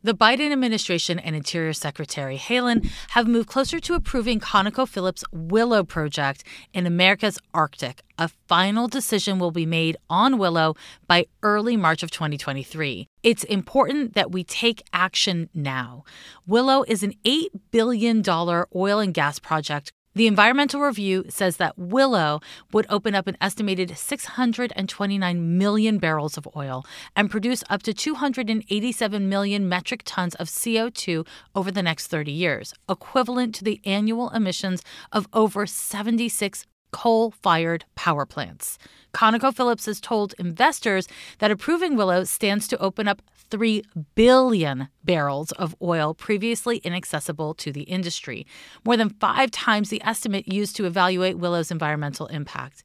The 0.00 0.14
Biden 0.14 0.52
administration 0.52 1.18
and 1.18 1.34
Interior 1.34 1.72
Secretary 1.72 2.38
Haaland 2.38 2.88
have 3.10 3.26
moved 3.26 3.48
closer 3.48 3.80
to 3.80 3.94
approving 3.94 4.38
ConocoPhillips' 4.38 5.24
Willow 5.32 5.82
project 5.82 6.44
in 6.72 6.86
America's 6.86 7.36
Arctic. 7.52 8.02
A 8.16 8.28
final 8.46 8.86
decision 8.86 9.40
will 9.40 9.50
be 9.50 9.66
made 9.66 9.96
on 10.08 10.38
Willow 10.38 10.76
by 11.08 11.26
early 11.42 11.76
March 11.76 12.04
of 12.04 12.12
2023. 12.12 13.08
It's 13.24 13.42
important 13.44 14.14
that 14.14 14.30
we 14.30 14.44
take 14.44 14.84
action 14.92 15.50
now. 15.52 16.04
Willow 16.46 16.84
is 16.86 17.02
an 17.02 17.14
$8 17.24 17.48
billion 17.72 18.22
oil 18.28 19.00
and 19.00 19.12
gas 19.12 19.40
project 19.40 19.90
The 20.18 20.26
environmental 20.26 20.80
review 20.80 21.26
says 21.28 21.58
that 21.58 21.78
Willow 21.78 22.40
would 22.72 22.86
open 22.90 23.14
up 23.14 23.28
an 23.28 23.36
estimated 23.40 23.96
629 23.96 25.58
million 25.58 25.98
barrels 25.98 26.36
of 26.36 26.48
oil 26.56 26.84
and 27.14 27.30
produce 27.30 27.62
up 27.70 27.84
to 27.84 27.94
287 27.94 29.28
million 29.28 29.68
metric 29.68 30.02
tons 30.04 30.34
of 30.34 30.48
CO2 30.48 31.24
over 31.54 31.70
the 31.70 31.84
next 31.84 32.08
30 32.08 32.32
years, 32.32 32.74
equivalent 32.88 33.54
to 33.54 33.62
the 33.62 33.80
annual 33.84 34.30
emissions 34.30 34.82
of 35.12 35.28
over 35.32 35.66
76 35.66 36.66
coal 36.90 37.30
fired 37.30 37.84
power 37.94 38.26
plants. 38.26 38.78
ConocoPhillips 39.14 39.86
has 39.86 40.00
told 40.00 40.34
investors 40.38 41.08
that 41.38 41.50
approving 41.50 41.96
Willow 41.96 42.24
stands 42.24 42.68
to 42.68 42.78
open 42.78 43.08
up 43.08 43.22
3 43.50 43.82
billion 44.14 44.88
barrels 45.04 45.52
of 45.52 45.74
oil 45.80 46.12
previously 46.14 46.78
inaccessible 46.78 47.54
to 47.54 47.70
the 47.72 47.82
industry, 47.82 48.46
more 48.84 48.96
than 48.96 49.10
five 49.10 49.50
times 49.50 49.90
the 49.90 50.02
estimate 50.04 50.46
used 50.46 50.76
to 50.76 50.84
evaluate 50.84 51.38
Willow's 51.38 51.70
environmental 51.70 52.26
impact. 52.26 52.84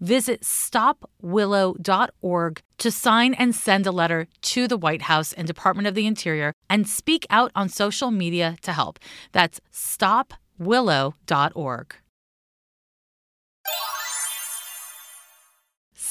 Visit 0.00 0.42
stopwillow.org 0.42 2.62
to 2.78 2.90
sign 2.90 3.34
and 3.34 3.54
send 3.54 3.86
a 3.86 3.92
letter 3.92 4.26
to 4.42 4.66
the 4.68 4.76
White 4.76 5.02
House 5.02 5.32
and 5.32 5.46
Department 5.46 5.86
of 5.86 5.94
the 5.94 6.06
Interior 6.06 6.52
and 6.68 6.88
speak 6.88 7.24
out 7.30 7.52
on 7.54 7.68
social 7.68 8.10
media 8.10 8.56
to 8.62 8.72
help. 8.72 8.98
That's 9.32 9.60
stopwillow.org. 9.72 11.94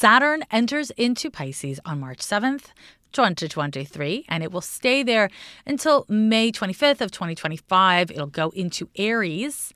Saturn 0.04 0.44
enters 0.52 0.90
into 0.98 1.32
Pisces 1.32 1.80
on 1.86 2.02
March 2.02 2.18
7th, 2.18 2.74
2023, 3.14 4.26
and 4.28 4.44
it 4.44 4.52
will 4.52 4.60
stay 4.60 5.02
there 5.02 5.30
until 5.66 6.06
May 6.10 6.52
25th 6.52 7.00
of 7.00 7.10
2025. 7.10 8.12
It'll 8.12 8.28
go 8.28 8.50
into 8.50 8.90
Aries, 8.98 9.74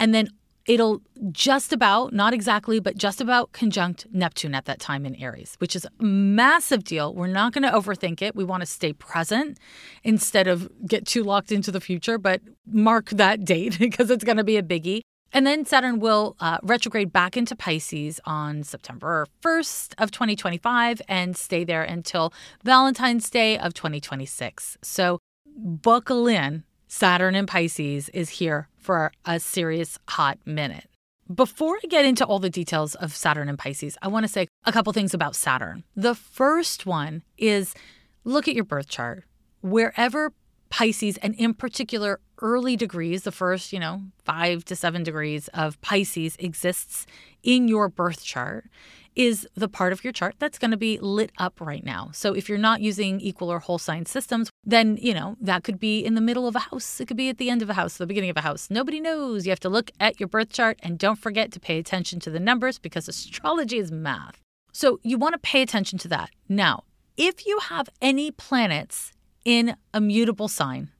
and 0.00 0.14
then 0.14 0.30
it'll 0.64 1.02
just 1.30 1.74
about, 1.74 2.14
not 2.14 2.32
exactly, 2.32 2.80
but 2.80 2.96
just 2.96 3.20
about 3.20 3.52
conjunct 3.52 4.06
Neptune 4.12 4.54
at 4.54 4.64
that 4.64 4.80
time 4.80 5.04
in 5.04 5.14
Aries, 5.16 5.56
which 5.58 5.76
is 5.76 5.84
a 5.84 6.02
massive 6.02 6.82
deal. 6.82 7.12
We're 7.12 7.26
not 7.26 7.52
going 7.52 7.64
to 7.64 7.70
overthink 7.70 8.22
it. 8.22 8.34
We 8.34 8.44
want 8.44 8.62
to 8.62 8.66
stay 8.66 8.94
present 8.94 9.58
instead 10.02 10.46
of 10.48 10.70
get 10.86 11.04
too 11.06 11.22
locked 11.22 11.52
into 11.52 11.70
the 11.70 11.82
future, 11.82 12.16
but 12.16 12.40
mark 12.66 13.10
that 13.10 13.44
date 13.44 13.78
because 13.78 14.10
it's 14.10 14.24
going 14.24 14.38
to 14.38 14.44
be 14.44 14.56
a 14.56 14.62
biggie. 14.62 15.02
And 15.32 15.46
then 15.46 15.64
Saturn 15.64 15.98
will 15.98 16.36
uh, 16.40 16.58
retrograde 16.62 17.12
back 17.12 17.36
into 17.36 17.54
Pisces 17.54 18.20
on 18.24 18.62
September 18.62 19.26
1st 19.42 19.94
of 19.98 20.10
2025 20.10 21.02
and 21.08 21.36
stay 21.36 21.64
there 21.64 21.82
until 21.82 22.32
Valentine's 22.64 23.28
Day 23.28 23.58
of 23.58 23.74
2026. 23.74 24.78
So 24.82 25.18
buckle 25.56 26.26
in. 26.26 26.64
Saturn 26.88 27.34
in 27.34 27.46
Pisces 27.46 28.08
is 28.10 28.30
here 28.30 28.68
for 28.78 29.12
a 29.24 29.40
serious 29.40 29.98
hot 30.08 30.38
minute. 30.46 30.88
Before 31.34 31.76
I 31.82 31.86
get 31.88 32.04
into 32.04 32.24
all 32.24 32.38
the 32.38 32.48
details 32.48 32.94
of 32.94 33.14
Saturn 33.14 33.48
and 33.48 33.58
Pisces, 33.58 33.98
I 34.00 34.06
want 34.06 34.22
to 34.24 34.28
say 34.28 34.46
a 34.64 34.70
couple 34.70 34.92
things 34.92 35.12
about 35.12 35.34
Saturn. 35.34 35.82
The 35.96 36.14
first 36.14 36.86
one 36.86 37.24
is 37.36 37.74
look 38.22 38.46
at 38.46 38.54
your 38.54 38.64
birth 38.64 38.88
chart. 38.88 39.24
Wherever 39.60 40.32
Pisces, 40.76 41.16
and 41.22 41.34
in 41.36 41.54
particular, 41.54 42.20
early 42.42 42.76
degrees, 42.76 43.22
the 43.22 43.32
first, 43.32 43.72
you 43.72 43.80
know, 43.80 44.02
five 44.26 44.62
to 44.66 44.76
seven 44.76 45.02
degrees 45.02 45.48
of 45.54 45.80
Pisces 45.80 46.36
exists 46.38 47.06
in 47.42 47.66
your 47.66 47.88
birth 47.88 48.22
chart, 48.22 48.66
is 49.14 49.48
the 49.54 49.68
part 49.68 49.94
of 49.94 50.04
your 50.04 50.12
chart 50.12 50.34
that's 50.38 50.58
going 50.58 50.72
to 50.72 50.76
be 50.76 50.98
lit 50.98 51.32
up 51.38 51.62
right 51.62 51.82
now. 51.82 52.10
So 52.12 52.34
if 52.34 52.46
you're 52.46 52.58
not 52.58 52.82
using 52.82 53.22
equal 53.22 53.50
or 53.50 53.58
whole 53.58 53.78
sign 53.78 54.04
systems, 54.04 54.50
then, 54.64 54.98
you 55.00 55.14
know, 55.14 55.38
that 55.40 55.64
could 55.64 55.80
be 55.80 56.04
in 56.04 56.14
the 56.14 56.20
middle 56.20 56.46
of 56.46 56.54
a 56.54 56.68
house. 56.68 57.00
It 57.00 57.08
could 57.08 57.16
be 57.16 57.30
at 57.30 57.38
the 57.38 57.48
end 57.48 57.62
of 57.62 57.70
a 57.70 57.74
house, 57.74 57.96
the 57.96 58.06
beginning 58.06 58.28
of 58.28 58.36
a 58.36 58.42
house. 58.42 58.68
Nobody 58.68 59.00
knows. 59.00 59.46
You 59.46 59.52
have 59.52 59.60
to 59.60 59.70
look 59.70 59.90
at 59.98 60.20
your 60.20 60.28
birth 60.28 60.50
chart 60.50 60.78
and 60.82 60.98
don't 60.98 61.18
forget 61.18 61.52
to 61.52 61.58
pay 61.58 61.78
attention 61.78 62.20
to 62.20 62.30
the 62.30 62.38
numbers 62.38 62.78
because 62.78 63.08
astrology 63.08 63.78
is 63.78 63.90
math. 63.90 64.42
So 64.72 65.00
you 65.02 65.16
want 65.16 65.32
to 65.32 65.38
pay 65.38 65.62
attention 65.62 65.98
to 66.00 66.08
that. 66.08 66.32
Now, 66.50 66.84
if 67.16 67.46
you 67.46 67.60
have 67.60 67.88
any 68.02 68.30
planets 68.30 69.14
in 69.46 69.76
a 69.94 70.00
mutable 70.00 70.48
sign, 70.48 70.90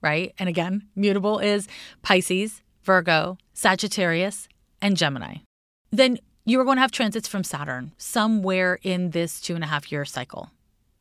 right? 0.00 0.32
And 0.38 0.48
again, 0.48 0.86
mutable 0.94 1.40
is 1.40 1.66
Pisces, 2.02 2.62
Virgo, 2.84 3.36
Sagittarius, 3.52 4.48
and 4.80 4.96
Gemini. 4.96 5.38
Then 5.90 6.18
you 6.44 6.60
are 6.60 6.64
going 6.64 6.76
to 6.76 6.82
have 6.82 6.92
transits 6.92 7.26
from 7.26 7.42
Saturn 7.42 7.92
somewhere 7.98 8.78
in 8.82 9.10
this 9.10 9.40
two 9.40 9.56
and 9.56 9.64
a 9.64 9.66
half 9.66 9.90
year 9.90 10.04
cycle. 10.04 10.50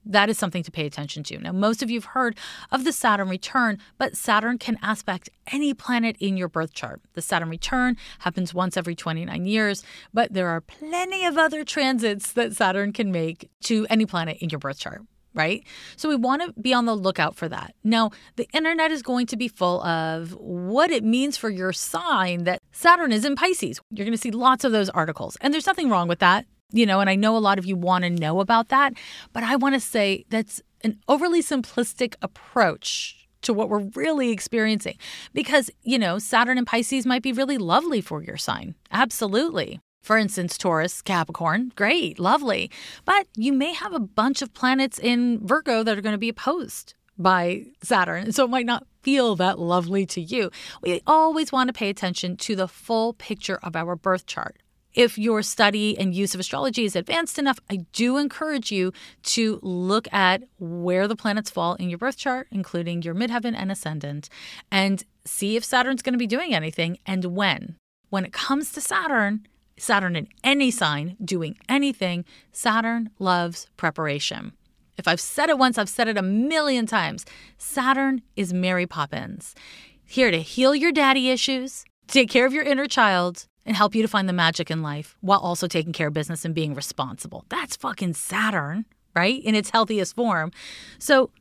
That 0.07 0.29
is 0.29 0.37
something 0.37 0.63
to 0.63 0.71
pay 0.71 0.87
attention 0.87 1.23
to. 1.25 1.37
Now, 1.37 1.51
most 1.51 1.83
of 1.83 1.91
you 1.91 1.97
have 1.97 2.11
heard 2.11 2.37
of 2.71 2.83
the 2.83 2.91
Saturn 2.91 3.29
return, 3.29 3.79
but 3.99 4.17
Saturn 4.17 4.57
can 4.57 4.79
aspect 4.81 5.29
any 5.51 5.75
planet 5.75 6.15
in 6.19 6.37
your 6.37 6.47
birth 6.47 6.73
chart. 6.73 7.01
The 7.13 7.21
Saturn 7.21 7.49
return 7.49 7.97
happens 8.19 8.53
once 8.53 8.77
every 8.77 8.95
29 8.95 9.45
years, 9.45 9.83
but 10.11 10.33
there 10.33 10.47
are 10.47 10.61
plenty 10.61 11.25
of 11.25 11.37
other 11.37 11.63
transits 11.63 12.31
that 12.33 12.53
Saturn 12.53 12.93
can 12.93 13.11
make 13.11 13.49
to 13.63 13.85
any 13.91 14.07
planet 14.07 14.37
in 14.41 14.49
your 14.49 14.59
birth 14.59 14.79
chart 14.79 15.01
right? 15.35 15.63
So 15.95 16.09
we 16.09 16.15
want 16.15 16.41
to 16.41 16.59
be 16.59 16.73
on 16.73 16.85
the 16.85 16.95
lookout 16.95 17.35
for 17.35 17.47
that. 17.49 17.75
Now, 17.83 18.11
the 18.37 18.47
internet 18.53 18.91
is 18.91 19.01
going 19.01 19.27
to 19.27 19.37
be 19.37 19.47
full 19.47 19.83
of 19.83 20.31
what 20.33 20.89
it 20.91 21.03
means 21.03 21.37
for 21.37 21.49
your 21.49 21.73
sign 21.73 22.45
that 22.45 22.61
Saturn 22.71 23.11
is 23.11 23.25
in 23.25 23.35
Pisces. 23.35 23.79
You're 23.91 24.05
going 24.05 24.17
to 24.17 24.21
see 24.21 24.31
lots 24.31 24.63
of 24.63 24.71
those 24.71 24.89
articles. 24.89 25.37
And 25.41 25.53
there's 25.53 25.67
nothing 25.67 25.89
wrong 25.89 26.07
with 26.07 26.19
that, 26.19 26.45
you 26.71 26.85
know, 26.85 26.99
and 26.99 27.09
I 27.09 27.15
know 27.15 27.37
a 27.37 27.39
lot 27.39 27.59
of 27.59 27.65
you 27.65 27.75
want 27.75 28.03
to 28.03 28.09
know 28.09 28.39
about 28.39 28.69
that, 28.69 28.93
but 29.33 29.43
I 29.43 29.55
want 29.57 29.75
to 29.75 29.79
say 29.79 30.25
that's 30.29 30.61
an 30.83 30.99
overly 31.07 31.41
simplistic 31.41 32.15
approach 32.21 33.27
to 33.41 33.53
what 33.53 33.69
we're 33.69 33.89
really 33.95 34.31
experiencing 34.31 34.97
because, 35.33 35.69
you 35.83 35.99
know, 35.99 36.17
Saturn 36.17 36.57
and 36.57 36.65
Pisces 36.65 37.05
might 37.05 37.21
be 37.21 37.31
really 37.31 37.57
lovely 37.57 38.01
for 38.01 38.23
your 38.23 38.37
sign. 38.37 38.75
Absolutely. 38.91 39.79
For 40.05 40.19
instance, 40.19 40.55
Taurus, 40.55 41.01
Capricorn, 41.01 41.71
great, 41.75 42.19
lovely. 42.19 42.69
But 43.05 43.25
you 43.35 43.51
may 43.51 43.73
have 43.73 43.91
a 43.91 43.99
bunch 43.99 44.43
of 44.43 44.53
planets 44.53 44.99
in 44.99 45.39
Virgo 45.43 45.81
that 45.81 45.97
are 45.97 46.01
going 46.01 46.13
to 46.13 46.19
be 46.19 46.29
opposed 46.29 46.93
by 47.17 47.63
Saturn. 47.81 48.31
So 48.31 48.43
it 48.45 48.51
might 48.51 48.67
not 48.67 48.85
feel 49.01 49.35
that 49.37 49.57
lovely 49.57 50.05
to 50.05 50.21
you. 50.21 50.51
We 50.83 51.01
always 51.07 51.51
want 51.51 51.69
to 51.69 51.73
pay 51.73 51.89
attention 51.89 52.37
to 52.37 52.55
the 52.55 52.67
full 52.67 53.13
picture 53.13 53.57
of 53.63 53.75
our 53.75 53.95
birth 53.95 54.27
chart. 54.27 54.57
If 54.93 55.17
your 55.17 55.41
study 55.41 55.97
and 55.97 56.13
use 56.13 56.35
of 56.35 56.39
astrology 56.39 56.85
is 56.85 56.95
advanced 56.95 57.39
enough, 57.39 57.59
I 57.71 57.77
do 57.91 58.17
encourage 58.17 58.71
you 58.71 58.93
to 59.23 59.59
look 59.63 60.07
at 60.13 60.43
where 60.59 61.07
the 61.07 61.15
planets 61.15 61.49
fall 61.49 61.73
in 61.73 61.89
your 61.89 61.97
birth 61.97 62.17
chart, 62.17 62.47
including 62.51 63.01
your 63.01 63.15
midheaven 63.15 63.55
and 63.57 63.71
ascendant, 63.71 64.29
and 64.69 65.03
see 65.25 65.55
if 65.55 65.65
Saturn's 65.65 66.03
going 66.03 66.13
to 66.13 66.19
be 66.19 66.27
doing 66.27 66.53
anything 66.53 66.99
and 67.07 67.25
when. 67.25 67.77
When 68.11 68.23
it 68.23 68.33
comes 68.33 68.71
to 68.73 68.81
Saturn, 68.81 69.47
Saturn 69.77 70.15
in 70.15 70.27
any 70.43 70.71
sign 70.71 71.17
doing 71.23 71.57
anything, 71.67 72.25
Saturn 72.51 73.09
loves 73.19 73.67
preparation. 73.77 74.53
If 74.97 75.07
I've 75.07 75.19
said 75.19 75.49
it 75.49 75.57
once, 75.57 75.77
I've 75.77 75.89
said 75.89 76.07
it 76.07 76.17
a 76.17 76.21
million 76.21 76.85
times. 76.85 77.25
Saturn 77.57 78.21
is 78.35 78.53
Mary 78.53 78.87
Poppins, 78.87 79.53
here 80.05 80.31
to 80.31 80.41
heal 80.41 80.73
your 80.73 80.91
daddy 80.91 81.29
issues, 81.29 81.83
take 82.07 82.29
care 82.29 82.45
of 82.45 82.53
your 82.53 82.63
inner 82.63 82.87
child, 82.87 83.45
and 83.65 83.75
help 83.75 83.95
you 83.95 84.01
to 84.01 84.07
find 84.07 84.29
the 84.29 84.33
magic 84.33 84.69
in 84.71 84.81
life 84.81 85.17
while 85.21 85.39
also 85.39 85.67
taking 85.67 85.91
care 85.91 86.07
of 86.07 86.13
business 86.13 86.45
and 86.45 86.53
being 86.53 86.73
responsible. 86.73 87.45
That's 87.49 87.75
fucking 87.75 88.13
Saturn, 88.13 88.85
right? 89.15 89.43
In 89.43 89.55
its 89.55 89.71
healthiest 89.71 90.15
form. 90.15 90.51
So 90.99 91.31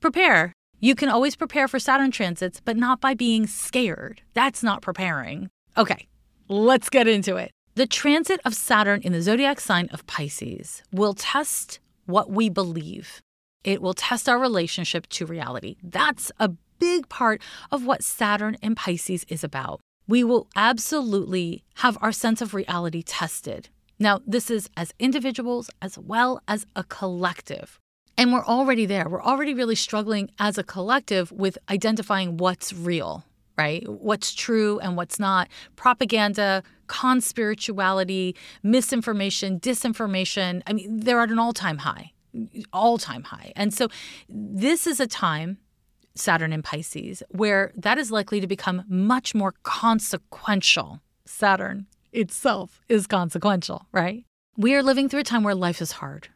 prepare. 0.00 0.52
You 0.80 0.94
can 0.94 1.08
always 1.08 1.36
prepare 1.36 1.68
for 1.68 1.78
Saturn 1.78 2.10
transits, 2.10 2.60
but 2.60 2.76
not 2.76 3.00
by 3.00 3.14
being 3.14 3.46
scared. 3.46 4.22
That's 4.32 4.62
not 4.62 4.82
preparing. 4.82 5.50
Okay, 5.76 6.08
let's 6.48 6.88
get 6.88 7.06
into 7.06 7.36
it. 7.36 7.50
The 7.76 7.86
transit 7.88 8.40
of 8.44 8.54
Saturn 8.54 9.02
in 9.02 9.12
the 9.12 9.20
zodiac 9.20 9.58
sign 9.58 9.88
of 9.92 10.06
Pisces 10.06 10.84
will 10.92 11.12
test 11.12 11.80
what 12.06 12.30
we 12.30 12.48
believe. 12.48 13.20
It 13.64 13.82
will 13.82 13.94
test 13.94 14.28
our 14.28 14.38
relationship 14.38 15.08
to 15.08 15.26
reality. 15.26 15.74
That's 15.82 16.30
a 16.38 16.50
big 16.78 17.08
part 17.08 17.42
of 17.72 17.84
what 17.84 18.04
Saturn 18.04 18.56
in 18.62 18.76
Pisces 18.76 19.26
is 19.28 19.42
about. 19.42 19.80
We 20.06 20.22
will 20.22 20.46
absolutely 20.54 21.64
have 21.78 21.98
our 22.00 22.12
sense 22.12 22.40
of 22.40 22.54
reality 22.54 23.02
tested. 23.02 23.70
Now, 23.98 24.20
this 24.24 24.52
is 24.52 24.70
as 24.76 24.94
individuals 25.00 25.68
as 25.82 25.98
well 25.98 26.40
as 26.46 26.66
a 26.76 26.84
collective. 26.84 27.80
And 28.16 28.32
we're 28.32 28.44
already 28.44 28.86
there. 28.86 29.08
We're 29.08 29.20
already 29.20 29.52
really 29.52 29.74
struggling 29.74 30.30
as 30.38 30.58
a 30.58 30.62
collective 30.62 31.32
with 31.32 31.58
identifying 31.68 32.36
what's 32.36 32.72
real, 32.72 33.24
right? 33.56 33.88
What's 33.88 34.34
true 34.34 34.78
and 34.80 34.96
what's 34.96 35.18
not. 35.18 35.48
Propaganda, 35.76 36.62
conspirituality, 36.88 38.36
misinformation, 38.62 39.60
disinformation. 39.60 40.62
I 40.66 40.72
mean, 40.72 41.00
they're 41.00 41.20
at 41.20 41.30
an 41.30 41.38
all 41.38 41.52
time 41.52 41.78
high, 41.78 42.12
all 42.72 42.98
time 42.98 43.24
high. 43.24 43.52
And 43.56 43.72
so 43.72 43.88
this 44.28 44.86
is 44.86 45.00
a 45.00 45.06
time, 45.06 45.58
Saturn 46.14 46.52
in 46.52 46.62
Pisces, 46.62 47.22
where 47.30 47.72
that 47.76 47.98
is 47.98 48.10
likely 48.10 48.40
to 48.40 48.46
become 48.46 48.84
much 48.88 49.34
more 49.34 49.54
consequential. 49.62 51.00
Saturn 51.26 51.86
itself 52.12 52.80
is 52.88 53.06
consequential, 53.06 53.86
right? 53.92 54.24
We 54.56 54.74
are 54.74 54.82
living 54.82 55.08
through 55.08 55.20
a 55.20 55.24
time 55.24 55.42
where 55.42 55.54
life 55.54 55.80
is 55.80 55.92
hard. 55.92 56.28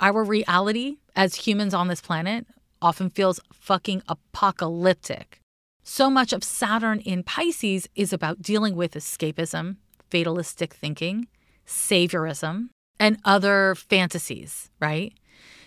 Our 0.00 0.22
reality 0.22 0.98
as 1.16 1.34
humans 1.34 1.74
on 1.74 1.88
this 1.88 2.00
planet 2.00 2.46
often 2.82 3.10
feels 3.10 3.40
fucking 3.52 4.02
apocalyptic. 4.08 5.40
So 5.86 6.08
much 6.08 6.32
of 6.32 6.42
Saturn 6.42 7.00
in 7.00 7.22
Pisces 7.22 7.90
is 7.94 8.14
about 8.14 8.40
dealing 8.40 8.74
with 8.74 8.94
escapism, 8.94 9.76
fatalistic 10.08 10.72
thinking, 10.72 11.28
saviorism, 11.66 12.70
and 12.98 13.18
other 13.26 13.74
fantasies, 13.74 14.70
right? 14.80 15.12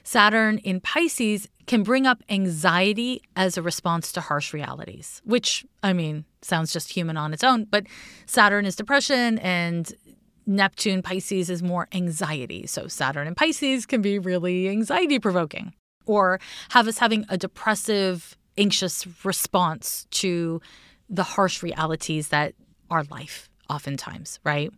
Saturn 0.04 0.58
in 0.60 0.82
Pisces 0.82 1.48
can 1.68 1.84
bring 1.84 2.08
up 2.08 2.24
anxiety 2.30 3.22
as 3.36 3.58
a 3.58 3.62
response 3.62 4.12
to 4.14 4.22
harsh 4.22 4.54
realities, 4.54 5.22
which, 5.24 5.64
I 5.84 5.94
mean, 5.94 6.26
sounds 6.42 6.74
just 6.74 6.94
human 6.94 7.16
on 7.16 7.32
its 7.32 7.44
own, 7.44 7.66
but 7.66 7.86
Saturn 8.26 8.66
is 8.66 8.76
depression 8.76 9.38
and 9.38 9.94
Neptune 10.48 11.04
Pisces 11.04 11.52
is 11.52 11.62
more 11.62 11.88
anxiety. 11.92 12.66
So 12.66 12.88
Saturn 12.88 13.28
and 13.28 13.38
Pisces 13.38 13.86
can 13.86 14.02
be 14.02 14.18
really 14.18 14.68
anxiety 14.68 15.20
provoking 15.20 15.74
or 16.08 16.40
have 16.70 16.88
us 16.88 16.98
having 16.98 17.26
a 17.30 17.38
depressive, 17.38 18.36
anxious 18.58 19.08
response 19.24 20.08
to 20.12 20.62
the 21.10 21.24
harsh 21.24 21.64
realities 21.64 22.30
that 22.30 22.54
are 22.90 23.04
life, 23.06 23.50
oftentimes, 23.70 24.40
right? 24.44 24.72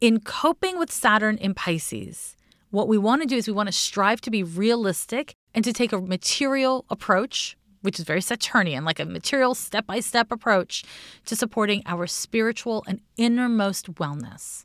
In 0.00 0.20
coping 0.20 0.78
with 0.78 0.90
Saturn 0.90 1.36
in 1.38 1.54
Pisces, 1.54 2.36
what 2.70 2.88
we 2.88 2.98
want 2.98 3.22
to 3.22 3.28
do 3.28 3.36
is 3.36 3.46
we 3.46 3.52
want 3.52 3.68
to 3.68 3.72
strive 3.72 4.20
to 4.22 4.30
be 4.30 4.42
realistic 4.42 5.34
and 5.54 5.64
to 5.64 5.72
take 5.72 5.92
a 5.92 6.00
material 6.00 6.84
approach, 6.88 7.56
which 7.82 7.98
is 7.98 8.04
very 8.04 8.20
Saturnian, 8.20 8.84
like 8.84 9.00
a 9.00 9.04
material 9.04 9.54
step 9.54 9.86
by 9.86 10.00
step 10.00 10.30
approach 10.30 10.84
to 11.26 11.34
supporting 11.34 11.82
our 11.86 12.06
spiritual 12.06 12.84
and 12.86 13.00
innermost 13.16 13.94
wellness. 13.94 14.64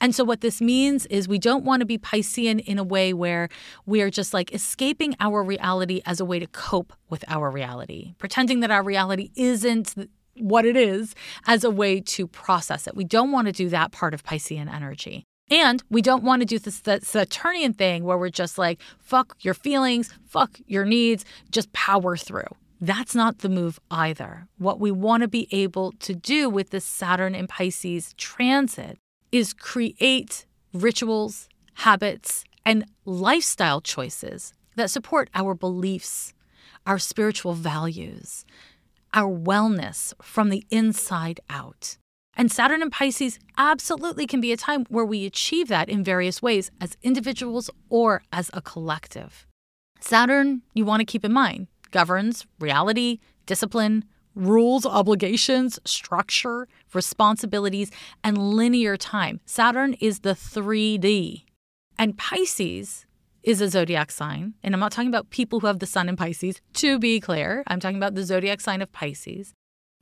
And 0.00 0.14
so, 0.14 0.24
what 0.24 0.40
this 0.40 0.60
means 0.60 1.06
is 1.06 1.28
we 1.28 1.38
don't 1.38 1.64
want 1.64 1.80
to 1.80 1.86
be 1.86 1.98
Piscean 1.98 2.60
in 2.60 2.78
a 2.78 2.84
way 2.84 3.12
where 3.12 3.48
we 3.86 4.02
are 4.02 4.10
just 4.10 4.34
like 4.34 4.52
escaping 4.52 5.14
our 5.20 5.42
reality 5.42 6.02
as 6.04 6.20
a 6.20 6.24
way 6.24 6.38
to 6.38 6.46
cope 6.48 6.92
with 7.10 7.24
our 7.28 7.50
reality, 7.50 8.14
pretending 8.18 8.60
that 8.60 8.70
our 8.70 8.82
reality 8.82 9.30
isn't 9.36 9.94
what 10.36 10.64
it 10.64 10.76
is 10.76 11.14
as 11.46 11.62
a 11.64 11.70
way 11.70 12.00
to 12.00 12.26
process 12.26 12.86
it. 12.86 12.96
We 12.96 13.04
don't 13.04 13.30
want 13.30 13.46
to 13.46 13.52
do 13.52 13.68
that 13.68 13.92
part 13.92 14.14
of 14.14 14.24
Piscean 14.24 14.72
energy. 14.72 15.24
And 15.50 15.82
we 15.90 16.02
don't 16.02 16.24
want 16.24 16.40
to 16.40 16.46
do 16.46 16.58
this 16.58 16.80
the 16.80 17.00
Saturnian 17.02 17.74
thing 17.74 18.04
where 18.04 18.18
we're 18.18 18.30
just 18.30 18.56
like, 18.58 18.80
fuck 18.98 19.36
your 19.40 19.54
feelings, 19.54 20.12
fuck 20.26 20.58
your 20.66 20.84
needs, 20.84 21.24
just 21.50 21.72
power 21.72 22.16
through. 22.16 22.48
That's 22.80 23.14
not 23.14 23.38
the 23.38 23.48
move 23.48 23.78
either. 23.90 24.48
What 24.58 24.80
we 24.80 24.90
want 24.90 25.22
to 25.22 25.28
be 25.28 25.48
able 25.52 25.92
to 26.00 26.14
do 26.14 26.50
with 26.50 26.70
this 26.70 26.84
Saturn 26.84 27.34
and 27.34 27.48
Pisces 27.48 28.14
transit 28.16 28.98
is 29.34 29.52
create 29.52 30.46
rituals, 30.72 31.48
habits, 31.74 32.44
and 32.64 32.84
lifestyle 33.04 33.80
choices 33.80 34.52
that 34.76 34.90
support 34.90 35.28
our 35.34 35.56
beliefs, 35.56 36.32
our 36.86 37.00
spiritual 37.00 37.52
values, 37.52 38.44
our 39.12 39.36
wellness 39.36 40.14
from 40.22 40.50
the 40.50 40.64
inside 40.70 41.40
out. 41.50 41.96
And 42.36 42.50
Saturn 42.50 42.80
and 42.80 42.92
Pisces 42.92 43.40
absolutely 43.58 44.28
can 44.28 44.40
be 44.40 44.52
a 44.52 44.56
time 44.56 44.84
where 44.88 45.04
we 45.04 45.26
achieve 45.26 45.66
that 45.66 45.88
in 45.88 46.04
various 46.04 46.40
ways 46.40 46.70
as 46.80 46.96
individuals 47.02 47.68
or 47.88 48.22
as 48.32 48.52
a 48.54 48.62
collective. 48.62 49.48
Saturn, 49.98 50.62
you 50.74 50.84
want 50.84 51.00
to 51.00 51.04
keep 51.04 51.24
in 51.24 51.32
mind, 51.32 51.66
governs 51.90 52.46
reality, 52.60 53.18
discipline, 53.46 54.04
rules, 54.34 54.84
obligations, 54.86 55.78
structure, 55.84 56.68
responsibilities, 56.92 57.90
and 58.22 58.38
linear 58.38 58.96
time. 58.96 59.40
Saturn 59.46 59.94
is 59.94 60.20
the 60.20 60.34
3D. 60.34 61.44
And 61.98 62.18
Pisces 62.18 63.06
is 63.42 63.60
a 63.60 63.68
zodiac 63.68 64.10
sign. 64.10 64.54
And 64.62 64.74
I'm 64.74 64.80
not 64.80 64.92
talking 64.92 65.08
about 65.08 65.30
people 65.30 65.60
who 65.60 65.66
have 65.66 65.78
the 65.78 65.86
sun 65.86 66.08
in 66.08 66.16
Pisces, 66.16 66.60
to 66.74 66.98
be 66.98 67.20
clear. 67.20 67.62
I'm 67.66 67.80
talking 67.80 67.98
about 67.98 68.14
the 68.14 68.24
zodiac 68.24 68.60
sign 68.60 68.82
of 68.82 68.90
Pisces, 68.92 69.52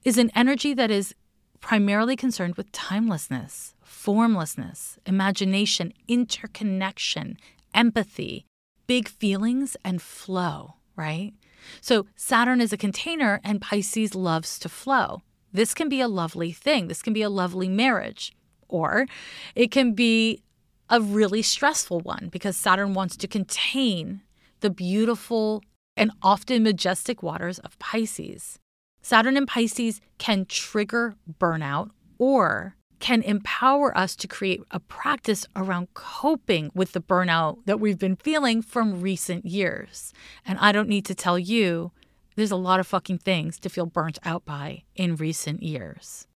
is 0.04 0.18
an 0.18 0.30
energy 0.34 0.74
that 0.74 0.90
is 0.90 1.14
primarily 1.60 2.16
concerned 2.16 2.56
with 2.56 2.72
timelessness, 2.72 3.74
formlessness, 3.82 4.98
imagination, 5.06 5.92
interconnection, 6.08 7.36
empathy, 7.74 8.46
big 8.86 9.08
feelings, 9.08 9.76
and 9.84 10.02
flow, 10.02 10.74
right? 10.96 11.32
So 11.80 12.06
Saturn 12.16 12.60
is 12.60 12.72
a 12.72 12.76
container 12.76 13.40
and 13.44 13.60
Pisces 13.60 14.14
loves 14.14 14.58
to 14.60 14.68
flow. 14.68 15.22
This 15.52 15.74
can 15.74 15.88
be 15.88 16.00
a 16.00 16.08
lovely 16.08 16.52
thing. 16.52 16.88
This 16.88 17.02
can 17.02 17.12
be 17.12 17.22
a 17.22 17.30
lovely 17.30 17.68
marriage. 17.68 18.32
Or 18.68 19.06
it 19.54 19.70
can 19.70 19.92
be 19.92 20.42
a 20.88 21.00
really 21.00 21.42
stressful 21.42 22.00
one 22.00 22.28
because 22.30 22.56
Saturn 22.56 22.94
wants 22.94 23.16
to 23.16 23.28
contain 23.28 24.22
the 24.60 24.70
beautiful 24.70 25.62
and 25.96 26.10
often 26.22 26.62
majestic 26.62 27.22
waters 27.22 27.58
of 27.58 27.78
Pisces. 27.78 28.58
Saturn 29.02 29.36
in 29.36 29.46
Pisces 29.46 30.00
can 30.18 30.46
trigger 30.46 31.16
burnout 31.40 31.90
or 32.18 32.76
can 33.02 33.20
empower 33.22 33.96
us 33.98 34.14
to 34.14 34.28
create 34.28 34.62
a 34.70 34.78
practice 34.78 35.44
around 35.56 35.92
coping 35.92 36.70
with 36.72 36.92
the 36.92 37.00
burnout 37.00 37.58
that 37.66 37.80
we've 37.80 37.98
been 37.98 38.14
feeling 38.14 38.62
from 38.62 39.00
recent 39.00 39.44
years. 39.44 40.14
And 40.46 40.56
I 40.60 40.70
don't 40.70 40.88
need 40.88 41.04
to 41.06 41.14
tell 41.14 41.36
you, 41.36 41.90
there's 42.36 42.52
a 42.52 42.56
lot 42.56 42.78
of 42.78 42.86
fucking 42.86 43.18
things 43.18 43.58
to 43.58 43.68
feel 43.68 43.86
burnt 43.86 44.20
out 44.24 44.44
by 44.44 44.84
in 44.94 45.16
recent 45.16 45.64
years. 45.64 46.28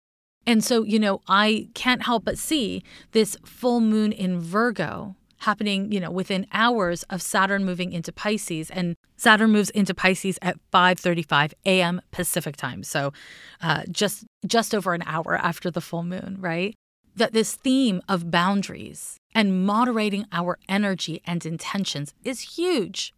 And 0.48 0.64
so, 0.64 0.84
you 0.84 0.98
know, 0.98 1.22
I 1.28 1.70
can't 1.76 2.02
help 2.02 2.26
but 2.26 2.40
see 2.40 2.84
this 3.12 3.38
full 3.46 3.80
moon 3.80 4.12
in 4.12 4.40
Virgo 4.40 5.16
happening, 5.40 5.92
you 5.92 6.00
know, 6.00 6.12
within 6.12 6.48
hours 6.52 7.04
of 7.04 7.22
Saturn 7.22 7.66
moving 7.66 7.92
into 7.92 8.12
Pisces. 8.12 8.70
And 8.70 8.96
Saturn 9.18 9.52
moves 9.52 9.70
into 9.72 9.94
Pisces 9.94 10.38
at 10.42 10.58
5:35 10.72 11.54
a.m. 11.66 12.02
Pacific 12.12 12.56
time. 12.56 12.84
So, 12.84 13.14
uh, 13.62 13.84
just 13.90 14.26
just 14.46 14.74
over 14.74 14.94
an 14.94 15.04
hour 15.06 15.36
after 15.36 15.70
the 15.72 15.82
full 15.82 16.04
moon, 16.04 16.38
right? 16.40 16.76
That 17.16 17.34
this 17.34 17.56
theme 17.56 18.02
of 18.10 18.30
boundaries 18.30 19.18
and 19.34 19.66
moderating 19.66 20.26
our 20.32 20.58
energy 20.68 21.22
and 21.26 21.46
intentions 21.46 22.14
is 22.24 22.58
huge 22.58 23.14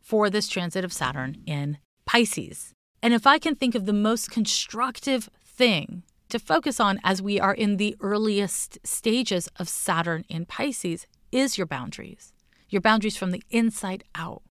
for 0.00 0.30
this 0.30 0.48
transit 0.48 0.84
of 0.84 0.92
Saturn 0.92 1.42
in 1.46 1.78
Pisces. 2.06 2.72
And 3.02 3.12
if 3.12 3.26
I 3.26 3.38
can 3.38 3.54
think 3.54 3.74
of 3.74 3.86
the 3.86 3.92
most 3.92 4.30
constructive 4.30 5.28
thing 5.44 6.02
to 6.28 6.38
focus 6.38 6.80
on 6.80 7.00
as 7.04 7.22
we 7.22 7.38
are 7.38 7.54
in 7.54 7.76
the 7.76 7.96
earliest 8.00 8.78
stages 8.84 9.48
of 9.56 9.68
Saturn 9.68 10.24
in 10.28 10.44
Pisces, 10.46 11.06
is 11.32 11.58
your 11.58 11.66
boundaries, 11.66 12.32
your 12.68 12.80
boundaries 12.80 13.16
from 13.16 13.30
the 13.30 13.42
inside 13.50 14.04
out. 14.14 14.42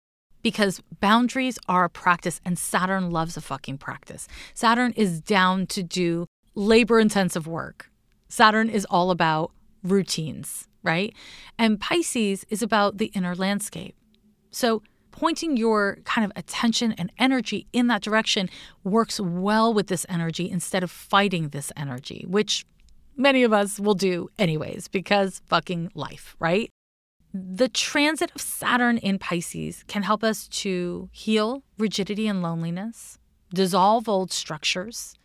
Because 0.42 0.82
boundaries 1.00 1.58
are 1.68 1.86
a 1.86 1.90
practice, 1.90 2.40
and 2.46 2.60
Saturn 2.60 3.10
loves 3.10 3.36
a 3.36 3.42
fucking 3.42 3.80
practice. 3.80 4.28
Saturn 4.54 4.92
is 4.92 5.20
down 5.20 5.66
to 5.68 5.82
do 5.82 6.28
labor 6.54 7.00
intensive 7.00 7.48
work. 7.48 7.90
Saturn 8.28 8.70
is 8.70 8.86
all 8.86 9.10
about 9.10 9.52
routines, 9.84 10.68
right? 10.84 11.14
And 11.58 11.80
Pisces 11.80 12.46
is 12.50 12.62
about 12.62 12.98
the 12.98 13.08
inner 13.16 13.36
landscape. 13.36 13.96
So, 14.52 14.84
pointing 15.12 15.56
your 15.56 15.98
kind 16.04 16.26
of 16.26 16.32
attention 16.36 16.92
and 16.94 17.12
energy 17.18 17.68
in 17.72 17.88
that 17.88 18.02
direction 18.02 18.50
works 18.84 19.20
well 19.20 19.74
with 19.74 19.88
this 19.88 20.06
energy 20.10 20.50
instead 20.50 20.84
of 20.84 20.92
fighting 20.92 21.50
this 21.50 21.72
energy, 21.78 22.26
which 22.28 22.66
many 23.16 23.44
of 23.44 23.54
us 23.54 23.80
will 23.80 23.94
do 23.94 24.30
anyways 24.38 24.88
because 24.88 25.42
fucking 25.48 25.92
life, 25.94 26.36
right? 26.40 26.70
The 27.34 27.68
transit 27.68 28.32
of 28.34 28.42
Saturn 28.42 28.98
in 28.98 29.20
Pisces 29.20 29.84
can 29.88 30.04
help 30.04 30.24
us 30.24 30.48
to 30.48 31.10
heal 31.12 31.64
rigidity 31.78 32.28
and 32.28 32.42
loneliness, 32.42 33.20
dissolve 33.54 34.08
old 34.08 34.32
structures, 34.32 35.16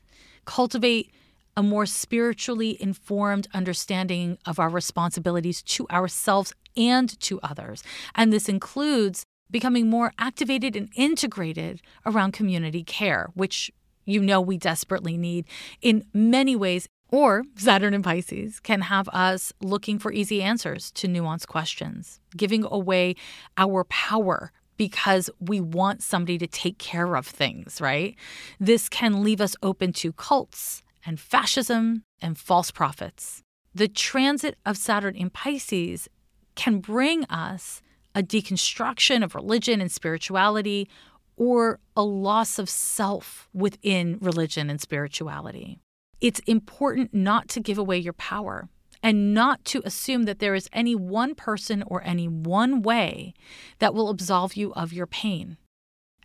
cultivate 0.45 1.13
a 1.57 1.63
more 1.63 1.87
spiritually 1.87 2.77
informed 2.81 3.49
understanding 3.53 4.39
of 4.47 4.59
our 4.59 4.69
responsibilities 4.69 5.63
to 5.63 5.87
ourselves 5.89 6.53
and 6.77 7.19
to 7.21 7.41
others. 7.43 7.83
And 8.15 8.33
this 8.33 8.49
includes 8.49 9.25
becoming 9.51 9.91
more 9.91 10.13
activated 10.19 10.77
and 10.77 10.89
integrated 10.95 11.81
around 12.07 12.33
community 12.33 12.85
care, 12.85 13.29
which 13.35 13.71
you 14.05 14.21
know 14.21 14.41
we 14.41 14.57
desperately 14.57 15.17
need 15.17 15.45
in 15.83 16.05
many 16.15 16.57
ways. 16.57 16.89
Or 17.13 17.43
Saturn 17.57 17.93
and 17.93 18.05
Pisces 18.05 18.61
can 18.61 18.83
have 18.83 19.09
us 19.09 19.53
looking 19.61 19.99
for 19.99 20.13
easy 20.13 20.43
answers 20.43 20.93
to 20.93 21.09
nuanced 21.09 21.49
questions, 21.49 22.21
giving 22.37 22.65
away 22.65 23.17
our 23.57 23.85
power 23.85 24.53
because 24.77 25.29
we 25.41 25.61
want 25.61 26.03
somebody 26.03 26.39
to 26.39 26.47
take 26.47 26.79
care 26.79 27.17
of 27.17 27.27
things, 27.27 27.81
right? 27.81 28.17
This 28.59 28.89
can 28.89 29.25
leave 29.25 29.41
us 29.41 29.57
open 29.63 29.93
to 29.95 30.13
cults 30.13 30.83
and 31.05 31.19
fascism 31.19 32.05
and 32.23 32.39
false 32.39 32.71
prophets. 32.71 33.43
The 33.75 33.89
transit 33.89 34.57
of 34.65 34.77
Saturn 34.77 35.17
in 35.17 35.31
Pisces 35.31 36.09
can 36.55 36.79
bring 36.79 37.25
us 37.25 37.83
a 38.15 38.23
deconstruction 38.23 39.23
of 39.23 39.35
religion 39.35 39.81
and 39.81 39.91
spirituality 39.91 40.89
or 41.37 41.81
a 41.97 42.03
loss 42.03 42.59
of 42.59 42.69
self 42.69 43.49
within 43.53 44.19
religion 44.21 44.71
and 44.71 44.81
spirituality. 44.81 45.81
It's 46.21 46.41
important 46.41 47.15
not 47.15 47.49
to 47.49 47.61
give 47.61 47.79
away 47.79 47.99
your 47.99 48.13
power 48.13 48.69
and 49.03 49.33
not 49.33 49.65
to 49.67 49.83
assume 49.85 50.25
that 50.25 50.39
there 50.39 50.55
is 50.55 50.69
any 50.73 50.95
one 50.95 51.35
person 51.35 51.83
or 51.87 52.03
any 52.05 52.29
one 52.29 52.83
way 52.83 53.35
that 53.79 53.95
will 53.95 54.11
absolve 54.11 54.55
you 54.55 54.73
of 54.75 54.93
your 54.93 55.07
pain. 55.07 55.57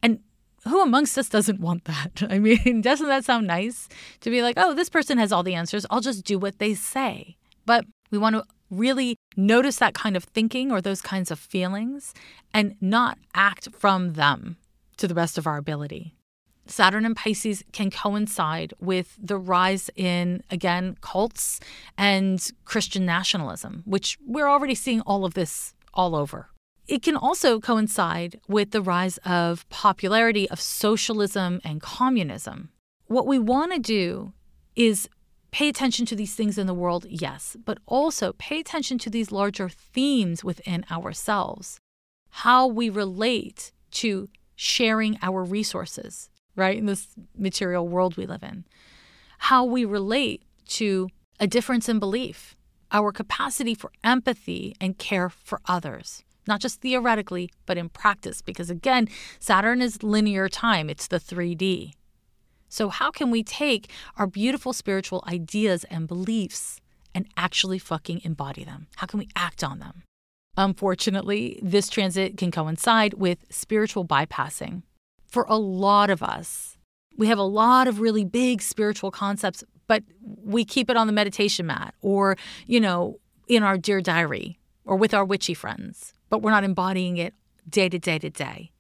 And 0.04 0.20
who 0.68 0.82
amongst 0.82 1.18
us 1.18 1.30
doesn't 1.30 1.60
want 1.60 1.86
that? 1.86 2.24
I 2.30 2.40
mean, 2.40 2.82
doesn't 2.82 3.08
that 3.08 3.26
sound 3.26 3.48
nice 3.48 3.88
to 4.22 4.30
be 4.30 4.42
like, 4.42 4.56
oh, 4.58 4.74
this 4.74 4.90
person 4.90 5.18
has 5.18 5.32
all 5.32 5.44
the 5.44 5.56
answers. 5.56 5.86
I'll 5.90 6.02
just 6.02 6.26
do 6.26 6.38
what 6.38 6.60
they 6.60 6.74
say. 6.74 7.38
But 7.66 7.86
we 8.12 8.18
want 8.18 8.36
to 8.36 8.44
really 8.70 9.16
notice 9.38 9.78
that 9.78 9.94
kind 9.94 10.18
of 10.18 10.24
thinking 10.24 10.72
or 10.72 10.82
those 10.82 11.02
kinds 11.02 11.32
of 11.32 11.40
feelings 11.40 12.14
and 12.54 12.76
not 12.82 13.18
act 13.34 13.70
from 13.72 14.14
them 14.14 14.58
to 14.98 15.08
the 15.08 15.14
best 15.14 15.38
of 15.38 15.48
our 15.48 15.58
ability. 15.58 16.14
Saturn 16.68 17.06
and 17.06 17.16
Pisces 17.16 17.64
can 17.72 17.92
coincide 17.92 18.74
with 18.80 19.16
the 19.22 19.38
rise 19.38 19.90
in, 19.96 20.44
again, 20.50 20.98
cults 21.02 21.60
and 21.98 22.52
Christian 22.66 23.06
nationalism, 23.06 23.84
which 23.86 24.18
we're 24.26 24.50
already 24.50 24.76
seeing 24.76 25.02
all 25.02 25.26
of 25.26 25.36
this 25.36 25.74
all 25.94 26.16
over. 26.16 26.50
It 26.88 27.02
can 27.02 27.16
also 27.16 27.60
coincide 27.60 28.40
with 28.48 28.72
the 28.72 28.82
rise 28.82 29.18
of 29.26 29.68
popularity 29.70 30.50
of 30.50 30.60
socialism 30.62 31.60
and 31.64 31.82
communism. 31.82 32.70
What 33.08 33.28
we 33.28 33.40
want 33.40 33.74
to 33.74 33.80
do 33.80 34.34
is 34.76 35.10
pay 35.52 35.70
attention 35.70 36.06
to 36.08 36.16
these 36.16 36.36
things 36.36 36.58
in 36.58 36.68
the 36.68 36.74
world, 36.74 37.06
yes, 37.10 37.56
but 37.64 37.80
also 37.86 38.34
pay 38.34 38.60
attention 38.60 38.98
to 39.00 39.10
these 39.10 39.32
larger 39.32 39.70
themes 39.70 40.44
within 40.44 40.86
ourselves. 40.92 41.80
How 42.30 42.68
we 42.68 42.90
relate 42.90 43.72
to 43.92 44.28
sharing 44.56 45.18
our 45.22 45.44
resources, 45.44 46.30
right, 46.56 46.78
in 46.78 46.86
this 46.86 47.08
material 47.38 47.88
world 47.88 48.18
we 48.18 48.26
live 48.26 48.44
in. 48.44 48.66
How 49.40 49.64
we 49.64 49.86
relate 49.86 50.44
to 50.70 51.10
a 51.40 51.48
difference 51.48 51.90
in 51.90 52.00
belief, 52.00 52.56
our 52.92 53.12
capacity 53.12 53.76
for 53.76 53.92
empathy 54.04 54.76
and 54.80 54.98
care 54.98 55.30
for 55.30 55.60
others 55.66 56.24
not 56.48 56.62
just 56.62 56.82
theoretically, 56.82 57.50
but 57.66 57.78
in 57.78 57.90
practice, 57.90 58.42
because 58.42 58.70
again, 58.70 59.08
Saturn 59.40 59.82
is 59.82 60.04
linear 60.04 60.50
time, 60.50 60.90
it's 60.90 61.08
the 61.08 61.20
3D. 61.20 61.94
So, 62.70 62.90
how 62.90 63.12
can 63.12 63.32
we 63.32 63.44
take 63.44 63.90
our 64.18 64.28
beautiful 64.28 64.74
spiritual 64.74 65.24
ideas 65.28 65.86
and 65.86 66.08
beliefs 66.08 66.82
and 67.14 67.28
actually 67.38 67.80
fucking 67.80 68.22
embody 68.24 68.64
them? 68.64 68.88
How 68.98 69.08
can 69.08 69.20
we 69.20 69.30
act 69.36 69.64
on 69.64 69.80
them? 69.80 70.04
Unfortunately, 70.58 71.60
this 71.62 71.90
transit 71.90 72.38
can 72.38 72.52
coincide 72.52 73.14
with 73.16 73.40
spiritual 73.50 74.06
bypassing. 74.06 74.84
For 75.36 75.46
a 75.50 75.58
lot 75.58 76.10
of 76.10 76.24
us, 76.24 76.78
we 77.18 77.28
have 77.28 77.38
a 77.38 77.44
lot 77.44 77.88
of 77.88 78.00
really 78.00 78.26
big 78.26 78.62
spiritual 78.62 79.12
concepts, 79.12 79.64
but 79.86 80.02
we 80.44 80.66
keep 80.66 80.90
it 80.90 80.98
on 80.98 81.08
the 81.08 81.14
meditation 81.14 81.68
mat 81.68 81.94
or, 82.02 82.38
you 82.66 82.80
know, 82.80 83.20
in 83.48 83.62
our 83.62 83.78
dear 83.78 84.02
diary 84.02 84.58
or 84.86 84.96
with 84.96 85.14
our 85.14 85.24
witchy 85.24 85.54
friends 85.54 86.16
but 86.30 86.42
we're 86.42 86.52
not 86.52 86.64
embodying 86.64 87.18
it 87.18 87.34
day 87.70 87.90
to 87.90 88.00
day 88.00 88.20
to 88.20 88.30
day. 88.30 88.72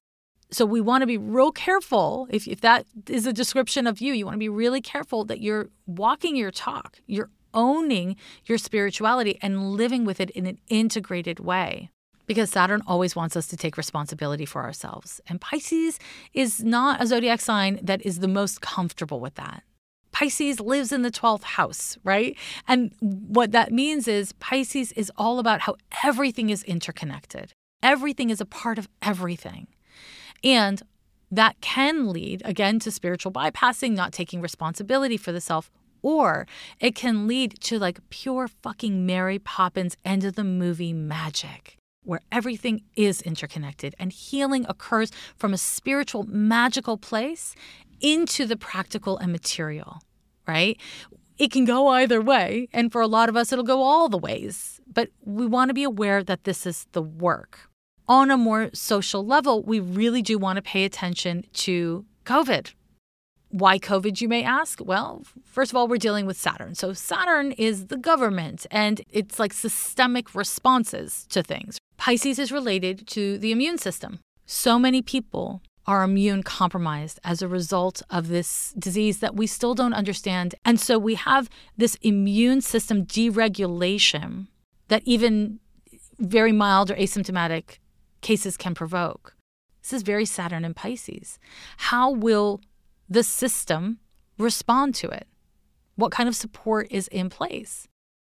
So 0.51 0.65
we 0.65 0.81
want 0.81 1.01
to 1.01 1.07
be 1.07 1.17
real 1.17 1.51
careful. 1.51 2.27
If, 2.29 2.47
if 2.47 2.61
that 2.61 2.85
is 3.09 3.25
a 3.25 3.33
description 3.33 3.87
of 3.87 3.99
you, 3.99 4.13
you 4.13 4.25
want 4.25 4.35
to 4.35 4.39
be 4.39 4.49
really 4.49 4.81
careful 4.81 5.25
that 5.25 5.41
you're 5.41 5.69
walking 5.85 6.35
your 6.35 6.51
talk, 6.51 6.99
you're 7.07 7.29
owning 7.53 8.17
your 8.45 8.57
spirituality 8.57 9.39
and 9.41 9.71
living 9.71 10.05
with 10.05 10.19
it 10.19 10.29
in 10.31 10.45
an 10.45 10.59
integrated 10.67 11.39
way. 11.39 11.89
Because 12.25 12.49
Saturn 12.49 12.81
always 12.87 13.15
wants 13.15 13.35
us 13.35 13.47
to 13.47 13.57
take 13.57 13.77
responsibility 13.77 14.45
for 14.45 14.63
ourselves. 14.63 15.21
And 15.27 15.39
Pisces 15.39 15.99
is 16.33 16.63
not 16.63 17.01
a 17.01 17.07
zodiac 17.07 17.41
sign 17.41 17.79
that 17.83 18.05
is 18.05 18.19
the 18.19 18.27
most 18.27 18.61
comfortable 18.61 19.19
with 19.19 19.35
that. 19.35 19.63
Pisces 20.11 20.61
lives 20.61 20.93
in 20.93 21.01
the 21.01 21.11
12th 21.11 21.43
house, 21.43 21.97
right? 22.05 22.37
And 22.69 22.93
what 23.01 23.51
that 23.51 23.73
means 23.73 24.07
is 24.07 24.31
Pisces 24.33 24.93
is 24.93 25.11
all 25.17 25.39
about 25.39 25.61
how 25.61 25.75
everything 26.05 26.49
is 26.49 26.63
interconnected. 26.63 27.51
Everything 27.83 28.29
is 28.29 28.39
a 28.39 28.45
part 28.45 28.77
of 28.77 28.87
everything. 29.01 29.67
And 30.41 30.81
that 31.29 31.59
can 31.59 32.13
lead, 32.13 32.41
again, 32.45 32.79
to 32.79 32.91
spiritual 32.91 33.33
bypassing, 33.33 33.91
not 33.91 34.13
taking 34.13 34.39
responsibility 34.41 35.17
for 35.17 35.33
the 35.33 35.41
self, 35.41 35.69
or 36.01 36.47
it 36.79 36.95
can 36.95 37.27
lead 37.27 37.59
to 37.61 37.77
like 37.77 37.99
pure 38.09 38.47
fucking 38.47 39.05
Mary 39.05 39.37
Poppins 39.37 39.97
end 40.05 40.23
of 40.23 40.35
the 40.35 40.43
movie 40.43 40.93
magic 40.93 41.77
where 42.05 42.21
everything 42.31 42.81
is 42.95 43.21
interconnected 43.21 43.95
and 43.99 44.11
healing 44.11 44.65
occurs 44.69 45.11
from 45.35 45.53
a 45.53 45.57
spiritual, 45.57 46.23
magical 46.23 46.97
place 46.97 47.55
into 48.01 48.45
the 48.45 48.55
practical 48.55 49.17
and 49.17 49.31
material, 49.31 50.01
right? 50.47 50.79
It 51.37 51.51
can 51.51 51.65
go 51.65 51.87
either 51.87 52.21
way. 52.21 52.69
And 52.71 52.91
for 52.91 53.01
a 53.01 53.07
lot 53.07 53.29
of 53.29 53.35
us, 53.35 53.51
it'll 53.51 53.65
go 53.65 53.81
all 53.81 54.09
the 54.09 54.17
ways. 54.17 54.79
But 54.91 55.09
we 55.23 55.45
want 55.45 55.69
to 55.69 55.73
be 55.73 55.83
aware 55.83 56.23
that 56.23 56.45
this 56.45 56.65
is 56.65 56.87
the 56.93 57.01
work. 57.01 57.69
On 58.07 58.29
a 58.29 58.37
more 58.37 58.69
social 58.73 59.25
level, 59.25 59.63
we 59.63 59.79
really 59.79 60.21
do 60.21 60.37
want 60.37 60.57
to 60.57 60.61
pay 60.61 60.85
attention 60.85 61.45
to 61.53 62.05
COVID. 62.23 62.73
Why 63.49 63.79
COVID, 63.79 64.21
you 64.21 64.27
may 64.27 64.43
ask? 64.43 64.79
Well, 64.83 65.23
first 65.43 65.71
of 65.71 65.75
all, 65.75 65.87
we're 65.87 65.97
dealing 65.97 66.25
with 66.25 66.37
Saturn. 66.37 66.75
So, 66.75 66.93
Saturn 66.93 67.51
is 67.53 67.87
the 67.87 67.97
government 67.97 68.67
and 68.69 69.01
it's 69.09 69.39
like 69.39 69.53
systemic 69.53 70.35
responses 70.35 71.25
to 71.29 71.41
things. 71.41 71.79
Pisces 71.97 72.39
is 72.39 72.51
related 72.51 73.07
to 73.07 73.37
the 73.37 73.51
immune 73.51 73.77
system. 73.77 74.19
So 74.45 74.77
many 74.77 75.01
people 75.01 75.61
are 75.87 76.03
immune 76.03 76.43
compromised 76.43 77.19
as 77.23 77.41
a 77.41 77.47
result 77.47 78.01
of 78.09 78.27
this 78.27 78.73
disease 78.77 79.19
that 79.19 79.35
we 79.35 79.47
still 79.47 79.75
don't 79.75 79.93
understand. 79.93 80.55
And 80.65 80.79
so 80.79 80.97
we 80.97 81.15
have 81.15 81.49
this 81.77 81.95
immune 82.01 82.61
system 82.61 83.05
deregulation 83.05 84.47
that 84.87 85.03
even 85.05 85.59
very 86.17 86.51
mild 86.51 86.91
or 86.91 86.95
asymptomatic 86.95 87.77
cases 88.21 88.57
can 88.57 88.73
provoke. 88.73 89.35
This 89.81 89.93
is 89.93 90.01
very 90.01 90.25
Saturn 90.25 90.65
and 90.65 90.75
Pisces. 90.75 91.37
How 91.77 92.09
will 92.11 92.61
the 93.07 93.23
system 93.23 93.99
respond 94.39 94.95
to 94.95 95.09
it? 95.09 95.27
What 95.95 96.11
kind 96.11 96.27
of 96.27 96.35
support 96.35 96.87
is 96.89 97.07
in 97.09 97.29
place? 97.29 97.87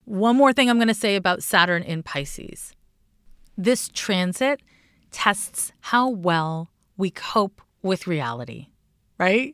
One 0.06 0.36
more 0.36 0.54
thing 0.54 0.70
I'm 0.70 0.78
going 0.78 0.88
to 0.88 0.94
say 0.94 1.16
about 1.16 1.44
Saturn 1.44 1.82
in 1.84 2.04
Pisces. 2.04 2.76
This 3.62 3.90
transit 3.90 4.62
tests 5.12 5.74
how 5.82 6.08
well 6.08 6.72
we 6.96 7.10
cope 7.10 7.62
with 7.82 8.08
reality, 8.08 8.68
right? 9.18 9.54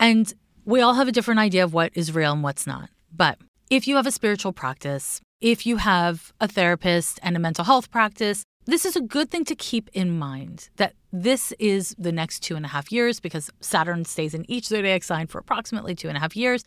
And 0.00 0.32
we 0.64 0.80
all 0.80 0.94
have 0.94 1.06
a 1.06 1.12
different 1.12 1.40
idea 1.40 1.62
of 1.62 1.74
what 1.74 1.92
is 1.94 2.14
real 2.14 2.32
and 2.32 2.42
what's 2.42 2.66
not. 2.66 2.88
But 3.14 3.36
if 3.68 3.86
you 3.86 3.96
have 3.96 4.06
a 4.06 4.10
spiritual 4.10 4.54
practice, 4.54 5.20
if 5.42 5.66
you 5.66 5.76
have 5.76 6.32
a 6.40 6.48
therapist 6.48 7.20
and 7.22 7.36
a 7.36 7.38
mental 7.38 7.66
health 7.66 7.90
practice, 7.90 8.42
this 8.64 8.86
is 8.86 8.96
a 8.96 9.02
good 9.02 9.30
thing 9.30 9.44
to 9.44 9.54
keep 9.54 9.90
in 9.92 10.18
mind 10.18 10.70
that 10.76 10.94
this 11.12 11.52
is 11.58 11.94
the 11.98 12.12
next 12.12 12.40
two 12.40 12.56
and 12.56 12.64
a 12.64 12.70
half 12.70 12.90
years 12.90 13.20
because 13.20 13.50
Saturn 13.60 14.06
stays 14.06 14.32
in 14.32 14.50
each 14.50 14.68
zodiac 14.68 15.02
sign 15.02 15.26
for 15.26 15.36
approximately 15.40 15.94
two 15.94 16.08
and 16.08 16.16
a 16.16 16.20
half 16.20 16.34
years. 16.34 16.64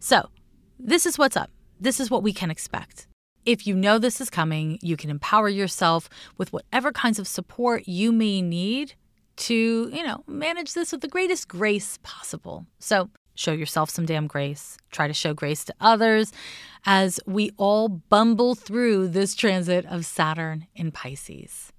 So, 0.00 0.30
this 0.80 1.06
is 1.06 1.16
what's 1.16 1.36
up. 1.36 1.52
This 1.78 2.00
is 2.00 2.10
what 2.10 2.24
we 2.24 2.32
can 2.32 2.50
expect. 2.50 3.06
If 3.44 3.66
you 3.66 3.74
know 3.74 3.98
this 3.98 4.20
is 4.20 4.30
coming, 4.30 4.78
you 4.82 4.96
can 4.96 5.10
empower 5.10 5.48
yourself 5.48 6.08
with 6.36 6.52
whatever 6.52 6.92
kinds 6.92 7.18
of 7.18 7.26
support 7.26 7.88
you 7.88 8.12
may 8.12 8.42
need 8.42 8.94
to, 9.36 9.88
you 9.92 10.02
know, 10.02 10.24
manage 10.26 10.74
this 10.74 10.92
with 10.92 11.00
the 11.00 11.08
greatest 11.08 11.48
grace 11.48 11.98
possible. 12.02 12.66
So 12.78 13.10
show 13.34 13.52
yourself 13.52 13.88
some 13.88 14.04
damn 14.04 14.26
grace. 14.26 14.76
Try 14.90 15.06
to 15.06 15.14
show 15.14 15.32
grace 15.32 15.64
to 15.64 15.74
others 15.80 16.32
as 16.84 17.20
we 17.26 17.52
all 17.56 17.88
bumble 17.88 18.54
through 18.54 19.08
this 19.08 19.34
transit 19.34 19.86
of 19.86 20.04
Saturn 20.04 20.66
in 20.74 20.90
Pisces. 20.90 21.72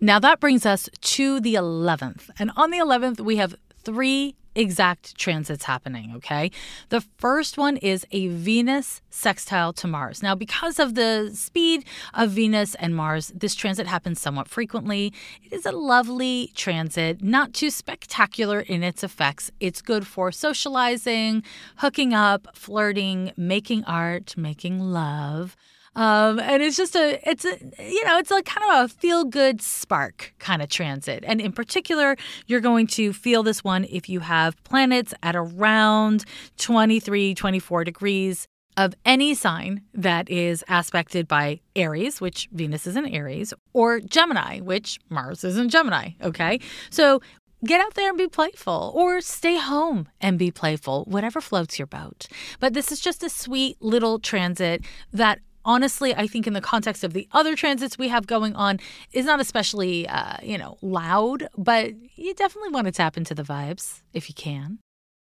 Now 0.00 0.18
that 0.18 0.40
brings 0.40 0.66
us 0.66 0.88
to 1.00 1.40
the 1.40 1.54
11th. 1.54 2.30
And 2.38 2.50
on 2.56 2.70
the 2.70 2.78
11th, 2.78 3.20
we 3.20 3.36
have 3.36 3.54
three 3.82 4.34
exact 4.54 5.16
transits 5.16 5.64
happening, 5.64 6.12
okay? 6.16 6.50
The 6.88 7.00
first 7.18 7.58
one 7.58 7.76
is 7.78 8.06
a 8.10 8.28
Venus 8.28 9.00
sextile 9.10 9.72
to 9.74 9.86
Mars. 9.86 10.22
Now, 10.22 10.34
because 10.34 10.78
of 10.78 10.94
the 10.94 11.30
speed 11.34 11.84
of 12.12 12.30
Venus 12.30 12.74
and 12.76 12.94
Mars, 12.94 13.32
this 13.34 13.54
transit 13.54 13.86
happens 13.86 14.20
somewhat 14.20 14.48
frequently. 14.48 15.12
It 15.42 15.52
is 15.52 15.66
a 15.66 15.72
lovely 15.72 16.52
transit, 16.54 17.22
not 17.22 17.52
too 17.52 17.70
spectacular 17.70 18.60
in 18.60 18.82
its 18.82 19.02
effects. 19.02 19.50
It's 19.60 19.82
good 19.82 20.06
for 20.06 20.32
socializing, 20.32 21.42
hooking 21.76 22.14
up, 22.14 22.48
flirting, 22.54 23.32
making 23.36 23.84
art, 23.84 24.36
making 24.36 24.80
love. 24.80 25.56
Um, 25.96 26.40
and 26.40 26.62
it's 26.62 26.76
just 26.76 26.96
a, 26.96 27.20
it's 27.28 27.44
a, 27.44 27.58
you 27.78 28.04
know, 28.04 28.18
it's 28.18 28.30
like 28.30 28.44
kind 28.44 28.66
of 28.70 28.84
a 28.84 28.88
feel 28.94 29.24
good 29.24 29.62
spark 29.62 30.34
kind 30.38 30.62
of 30.62 30.68
transit. 30.68 31.24
And 31.26 31.40
in 31.40 31.52
particular, 31.52 32.16
you're 32.46 32.60
going 32.60 32.86
to 32.88 33.12
feel 33.12 33.42
this 33.42 33.62
one 33.62 33.84
if 33.90 34.08
you 34.08 34.20
have 34.20 34.62
planets 34.64 35.14
at 35.22 35.36
around 35.36 36.24
23, 36.58 37.34
24 37.34 37.84
degrees 37.84 38.46
of 38.76 38.94
any 39.04 39.34
sign 39.34 39.82
that 39.92 40.28
is 40.28 40.64
aspected 40.68 41.28
by 41.28 41.60
Aries, 41.76 42.20
which 42.20 42.48
Venus 42.52 42.86
is 42.86 42.96
in 42.96 43.06
Aries, 43.06 43.54
or 43.72 44.00
Gemini, 44.00 44.60
which 44.60 44.98
Mars 45.08 45.44
is 45.44 45.56
in 45.56 45.68
Gemini. 45.68 46.10
Okay. 46.20 46.58
So 46.90 47.20
get 47.64 47.80
out 47.80 47.94
there 47.94 48.08
and 48.08 48.18
be 48.18 48.28
playful 48.28 48.92
or 48.94 49.20
stay 49.20 49.58
home 49.58 50.08
and 50.20 50.38
be 50.38 50.50
playful, 50.50 51.04
whatever 51.04 51.40
floats 51.40 51.78
your 51.78 51.86
boat. 51.86 52.26
But 52.60 52.74
this 52.74 52.90
is 52.92 53.00
just 53.00 53.22
a 53.22 53.30
sweet 53.30 53.80
little 53.80 54.18
transit 54.18 54.84
that 55.12 55.38
honestly, 55.64 56.14
I 56.14 56.26
think 56.26 56.46
in 56.46 56.52
the 56.52 56.60
context 56.60 57.04
of 57.04 57.12
the 57.12 57.28
other 57.32 57.56
transits 57.56 57.98
we 57.98 58.08
have 58.08 58.26
going 58.26 58.54
on, 58.56 58.80
is 59.12 59.26
not 59.26 59.40
especially, 59.40 60.08
uh, 60.08 60.36
you 60.42 60.58
know, 60.58 60.78
loud, 60.82 61.48
but 61.56 61.92
you 62.16 62.34
definitely 62.34 62.70
want 62.70 62.86
to 62.86 62.92
tap 62.92 63.16
into 63.16 63.34
the 63.34 63.42
vibes 63.42 64.02
if 64.12 64.28
you 64.28 64.34
can. 64.34 64.78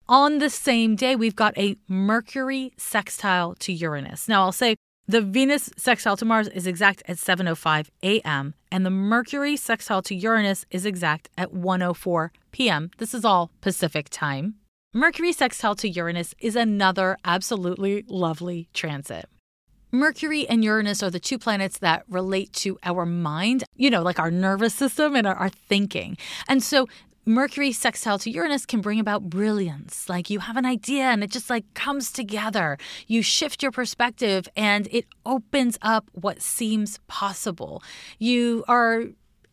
On 0.08 0.38
the 0.38 0.50
same 0.50 0.96
day, 0.96 1.14
we've 1.14 1.36
got 1.36 1.56
a 1.56 1.76
Mercury 1.86 2.72
sextile 2.76 3.54
to 3.60 3.72
Uranus. 3.72 4.26
Now, 4.28 4.42
I'll 4.42 4.52
say 4.52 4.76
the 5.06 5.20
Venus 5.20 5.70
sextile 5.76 6.16
to 6.16 6.24
Mars 6.24 6.48
is 6.48 6.66
exact 6.66 7.02
at 7.08 7.16
7:05 7.16 7.88
a.m. 8.02 8.54
and 8.70 8.86
the 8.86 8.90
Mercury 8.90 9.56
sextile 9.56 10.02
to 10.02 10.14
Uranus 10.14 10.66
is 10.70 10.86
exact 10.86 11.28
at 11.36 11.52
1:04 11.52 12.30
p.m. 12.52 12.90
This 12.98 13.14
is 13.14 13.24
all 13.24 13.50
Pacific 13.60 14.08
time. 14.10 14.56
Mercury 14.92 15.32
sextile 15.32 15.76
to 15.76 15.88
Uranus 15.88 16.34
is 16.40 16.56
another 16.56 17.16
absolutely 17.24 18.04
lovely 18.08 18.68
transit. 18.72 19.28
Mercury 19.92 20.48
and 20.48 20.62
Uranus 20.64 21.02
are 21.02 21.10
the 21.10 21.20
two 21.20 21.38
planets 21.38 21.78
that 21.78 22.04
relate 22.08 22.52
to 22.54 22.78
our 22.84 23.04
mind, 23.04 23.64
you 23.76 23.90
know, 23.90 24.02
like 24.02 24.18
our 24.18 24.30
nervous 24.30 24.74
system 24.74 25.16
and 25.16 25.26
our, 25.26 25.34
our, 25.34 25.48
thinking. 25.48 26.16
And 26.48 26.62
so 26.62 26.86
Mercury 27.26 27.72
sextile 27.72 28.18
to 28.20 28.30
Uranus 28.30 28.64
can 28.64 28.80
bring 28.80 29.00
about 29.00 29.28
brilliance. 29.28 30.08
Like 30.08 30.30
you 30.30 30.38
have 30.38 30.56
an 30.56 30.64
idea 30.64 31.04
and 31.04 31.22
it 31.22 31.30
just 31.30 31.50
like 31.50 31.64
comes 31.74 32.12
together. 32.12 32.78
You 33.06 33.22
shift 33.22 33.62
your 33.62 33.72
perspective 33.72 34.48
and 34.56 34.88
it 34.90 35.06
opens 35.26 35.76
up 35.82 36.08
what 36.12 36.40
seems 36.40 36.98
possible. 37.08 37.82
You 38.18 38.64
are 38.68 39.04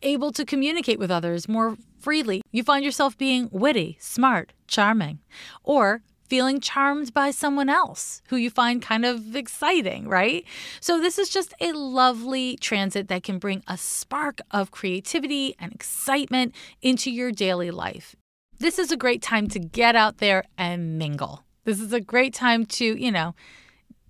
able 0.01 0.31
to 0.31 0.45
communicate 0.45 0.99
with 0.99 1.11
others 1.11 1.49
more 1.49 1.77
freely. 1.99 2.41
You 2.51 2.63
find 2.63 2.85
yourself 2.85 3.17
being 3.17 3.49
witty, 3.51 3.97
smart, 3.99 4.53
charming, 4.67 5.19
or 5.63 6.01
feeling 6.27 6.59
charmed 6.59 7.13
by 7.13 7.31
someone 7.31 7.69
else 7.69 8.21
who 8.29 8.35
you 8.35 8.49
find 8.49 8.81
kind 8.81 9.05
of 9.05 9.35
exciting, 9.35 10.07
right? 10.07 10.45
So, 10.79 10.99
this 10.99 11.17
is 11.17 11.29
just 11.29 11.53
a 11.59 11.71
lovely 11.71 12.57
transit 12.57 13.07
that 13.07 13.23
can 13.23 13.39
bring 13.39 13.63
a 13.67 13.77
spark 13.77 14.41
of 14.51 14.71
creativity 14.71 15.55
and 15.59 15.71
excitement 15.73 16.53
into 16.81 17.11
your 17.11 17.31
daily 17.31 17.71
life. 17.71 18.15
This 18.59 18.79
is 18.79 18.91
a 18.91 18.97
great 18.97 19.21
time 19.21 19.47
to 19.49 19.59
get 19.59 19.95
out 19.95 20.17
there 20.17 20.43
and 20.57 20.97
mingle. 20.97 21.43
This 21.63 21.79
is 21.79 21.93
a 21.93 22.01
great 22.01 22.33
time 22.33 22.65
to, 22.65 22.85
you 22.85 23.11
know, 23.11 23.35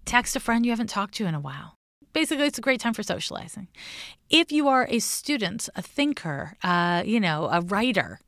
text 0.06 0.36
a 0.36 0.40
friend 0.40 0.66
you 0.66 0.72
haven't 0.72 0.90
talked 0.90 1.16
to 1.16 1.26
in 1.26 1.36
a 1.36 1.40
while. 1.40 1.76
Basically, 2.14 2.46
it's 2.46 2.58
a 2.58 2.62
great 2.62 2.80
time 2.80 2.94
for 2.94 3.04
socializing. 3.04 3.68
If 4.30 4.52
you 4.52 4.68
are 4.68 4.88
a 4.90 5.00
student, 5.00 5.70
a 5.76 5.82
thinker, 5.82 6.56
uh, 6.64 7.04
you 7.06 7.20
know, 7.20 7.50
a 7.52 7.62
writer, 7.62 8.20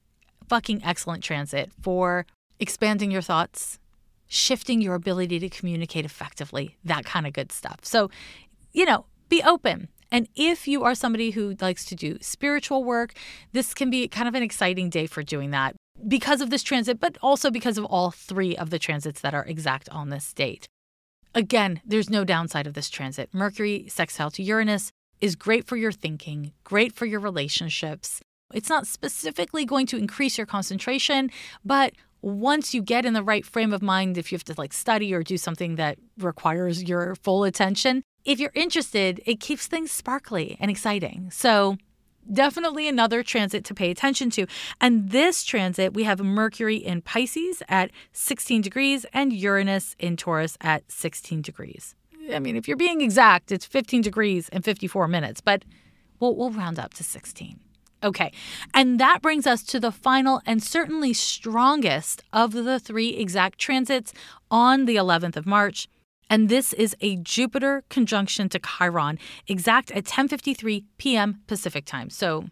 fucking 0.48 0.82
excellent 0.84 1.24
transit 1.24 1.72
for 1.82 2.26
expanding 2.60 3.12
your 3.12 3.22
thoughts, 3.22 3.79
shifting 4.30 4.80
your 4.80 4.96
ability 4.96 5.40
to 5.40 5.50
communicate 5.50 6.06
effectively, 6.06 6.78
that 6.86 7.04
kind 7.04 7.28
of 7.28 7.34
good 7.34 7.52
stuff. 7.52 7.80
So, 7.84 8.10
you 8.72 8.86
know, 8.86 9.06
be 9.28 9.44
open. 9.44 9.90
And 10.12 10.28
if 10.36 10.68
you 10.68 10.84
are 10.84 10.96
somebody 10.96 11.32
who 11.32 11.56
likes 11.60 11.86
to 11.86 11.96
do 11.96 12.18
spiritual 12.22 12.84
work, 12.84 13.14
this 13.52 13.74
can 13.74 13.90
be 13.90 14.08
kind 14.08 14.28
of 14.28 14.36
an 14.36 14.44
exciting 14.44 14.90
day 14.90 15.06
for 15.06 15.22
doing 15.22 15.52
that 15.52 15.76
because 16.08 16.42
of 16.42 16.50
this 16.50 16.64
transit, 16.64 17.00
but 17.00 17.18
also 17.22 17.52
because 17.52 17.78
of 17.78 17.86
all 17.86 18.12
three 18.12 18.56
of 18.56 18.70
the 18.70 18.80
transits 18.80 19.22
that 19.22 19.34
are 19.34 19.46
exact 19.46 19.90
on 19.90 20.10
this 20.10 20.34
date. 20.34 20.66
Again, 21.36 21.82
there's 21.86 22.10
no 22.10 22.24
downside 22.24 22.66
of 22.66 22.74
this 22.74 22.90
transit. 22.90 23.30
Mercury 23.34 23.86
sextile 23.88 24.32
to 24.32 24.44
Uranus 24.44 24.92
is 25.22 25.36
great 25.36 25.68
for 25.68 25.76
your 25.76 25.92
thinking, 25.92 26.54
great 26.64 26.96
for 26.96 27.06
your 27.06 27.20
relationships. 27.20 28.22
It's 28.52 28.70
not 28.70 28.88
specifically 28.88 29.64
going 29.64 29.86
to 29.88 29.98
increase 29.98 30.38
your 30.38 30.48
concentration, 30.48 31.30
but 31.64 31.94
once 32.22 32.74
you 32.74 32.82
get 32.82 33.06
in 33.06 33.14
the 33.14 33.24
right 33.24 33.46
frame 33.46 33.74
of 33.74 33.82
mind, 33.82 34.18
if 34.18 34.32
you 34.32 34.36
have 34.38 34.44
to 34.46 34.56
like 34.58 34.74
study 34.74 35.14
or 35.14 35.24
do 35.24 35.38
something 35.38 35.76
that 35.76 35.98
requires 36.18 36.84
your 36.84 37.16
full 37.16 37.44
attention, 37.44 38.04
if 38.26 38.40
you're 38.40 38.52
interested, 38.54 39.22
it 39.26 39.40
keeps 39.40 39.68
things 39.68 39.92
sparkly 39.92 40.58
and 40.60 40.70
exciting. 40.70 41.30
So, 41.32 41.78
definitely 42.32 42.88
another 42.88 43.24
transit 43.24 43.64
to 43.66 43.74
pay 43.74 43.90
attention 43.90 44.30
to. 44.32 44.46
And 44.80 45.10
this 45.10 45.44
transit, 45.44 45.94
we 45.94 46.04
have 46.04 46.20
Mercury 46.20 46.78
in 46.78 47.02
Pisces 47.02 47.64
at 47.68 47.92
16 48.14 48.62
degrees 48.62 49.06
and 49.14 49.34
Uranus 49.34 49.96
in 49.98 50.18
Taurus 50.18 50.58
at 50.62 50.92
16 50.92 51.42
degrees. 51.42 51.96
I 52.32 52.40
mean, 52.40 52.56
if 52.56 52.68
you're 52.68 52.78
being 52.78 53.02
exact, 53.02 53.52
it's 53.52 53.66
15 53.66 54.02
degrees 54.02 54.50
and 54.50 54.64
54 54.64 55.08
minutes, 55.08 55.42
but 55.42 55.64
we'll, 56.20 56.36
we'll 56.36 56.52
round 56.52 56.78
up 56.78 56.94
to 56.96 57.04
16. 57.04 57.60
Okay, 58.02 58.32
and 58.74 59.00
that 59.00 59.22
brings 59.22 59.46
us 59.46 59.62
to 59.64 59.80
the 59.80 59.92
final 59.92 60.42
and 60.46 60.64
certainly 60.64 61.14
strongest 61.14 62.24
of 62.32 62.54
the 62.54 62.80
three 62.80 63.10
exact 63.10 63.60
transits 63.60 64.14
on 64.50 64.86
the 64.86 64.96
11th 64.96 65.36
of 65.36 65.46
March. 65.46 65.88
And 66.30 66.48
this 66.48 66.74
is 66.74 66.96
a 67.02 67.18
Jupiter 67.18 67.84
conjunction 67.90 68.50
to 68.50 68.60
Chiron, 68.60 69.18
exact 69.48 69.92
at 69.92 70.06
10:53 70.06 70.86
p.m. 70.98 71.42
Pacific 71.48 71.86
time. 71.86 72.10
So, 72.10 72.46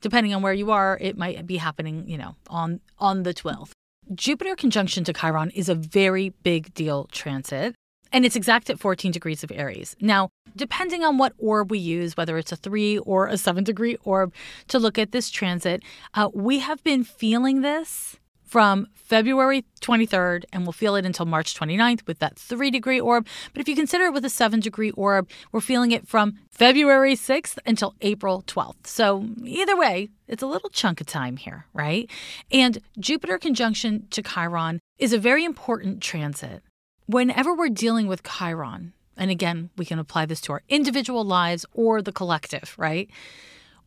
depending 0.00 0.34
on 0.34 0.42
where 0.42 0.52
you 0.52 0.70
are, 0.70 0.98
it 1.00 1.16
might 1.16 1.46
be 1.46 1.56
happening, 1.56 2.04
you 2.06 2.18
know, 2.18 2.36
on 2.48 2.80
on 2.98 3.22
the 3.22 3.34
12th. 3.34 3.70
Jupiter 4.14 4.54
conjunction 4.54 5.02
to 5.04 5.12
Chiron 5.12 5.50
is 5.50 5.68
a 5.70 5.74
very 5.74 6.28
big 6.42 6.74
deal 6.74 7.08
transit 7.10 7.74
and 8.14 8.24
it's 8.24 8.36
exact 8.36 8.70
at 8.70 8.78
14 8.78 9.10
degrees 9.10 9.42
of 9.42 9.50
Aries. 9.50 9.96
Now, 10.00 10.30
depending 10.54 11.02
on 11.02 11.18
what 11.18 11.32
orb 11.36 11.72
we 11.72 11.80
use, 11.80 12.16
whether 12.16 12.38
it's 12.38 12.52
a 12.52 12.56
three 12.56 12.96
or 12.98 13.26
a 13.26 13.36
seven 13.36 13.64
degree 13.64 13.98
orb, 14.04 14.32
to 14.68 14.78
look 14.78 14.98
at 14.98 15.10
this 15.10 15.30
transit, 15.30 15.82
uh, 16.14 16.30
we 16.32 16.60
have 16.60 16.82
been 16.84 17.02
feeling 17.02 17.62
this 17.62 18.16
from 18.44 18.86
February 18.94 19.64
23rd, 19.80 20.44
and 20.52 20.62
we'll 20.62 20.72
feel 20.72 20.94
it 20.94 21.04
until 21.04 21.26
March 21.26 21.58
29th 21.58 22.06
with 22.06 22.20
that 22.20 22.38
three 22.38 22.70
degree 22.70 23.00
orb. 23.00 23.26
But 23.52 23.60
if 23.60 23.68
you 23.68 23.74
consider 23.74 24.04
it 24.04 24.12
with 24.12 24.24
a 24.24 24.30
seven 24.30 24.60
degree 24.60 24.92
orb, 24.92 25.28
we're 25.50 25.60
feeling 25.60 25.90
it 25.90 26.06
from 26.06 26.38
February 26.52 27.16
6th 27.16 27.58
until 27.66 27.96
April 28.00 28.44
12th. 28.46 28.86
So 28.86 29.26
either 29.42 29.76
way, 29.76 30.08
it's 30.28 30.42
a 30.42 30.46
little 30.46 30.70
chunk 30.70 31.00
of 31.00 31.08
time 31.08 31.36
here, 31.36 31.66
right? 31.74 32.08
And 32.52 32.78
Jupiter 32.96 33.38
conjunction 33.38 34.06
to 34.10 34.22
Chiron 34.22 34.78
is 34.98 35.12
a 35.12 35.18
very 35.18 35.44
important 35.44 36.00
transit 36.00 36.62
Whenever 37.06 37.54
we're 37.54 37.68
dealing 37.68 38.06
with 38.06 38.22
Chiron, 38.22 38.94
and 39.16 39.30
again, 39.30 39.70
we 39.76 39.84
can 39.84 39.98
apply 39.98 40.26
this 40.26 40.40
to 40.42 40.52
our 40.52 40.62
individual 40.68 41.24
lives 41.24 41.66
or 41.72 42.00
the 42.00 42.12
collective, 42.12 42.74
right? 42.78 43.10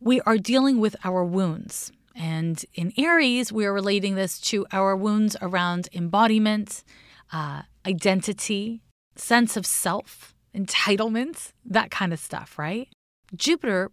We 0.00 0.20
are 0.22 0.38
dealing 0.38 0.78
with 0.78 0.94
our 1.04 1.24
wounds. 1.24 1.90
And 2.14 2.64
in 2.74 2.92
Aries, 2.96 3.52
we 3.52 3.66
are 3.66 3.72
relating 3.72 4.14
this 4.14 4.40
to 4.42 4.66
our 4.72 4.96
wounds 4.96 5.36
around 5.42 5.88
embodiment, 5.92 6.84
uh, 7.32 7.62
identity, 7.86 8.82
sense 9.16 9.56
of 9.56 9.66
self, 9.66 10.34
entitlement, 10.54 11.52
that 11.64 11.90
kind 11.90 12.12
of 12.12 12.18
stuff, 12.18 12.58
right? 12.58 12.88
Jupiter 13.34 13.90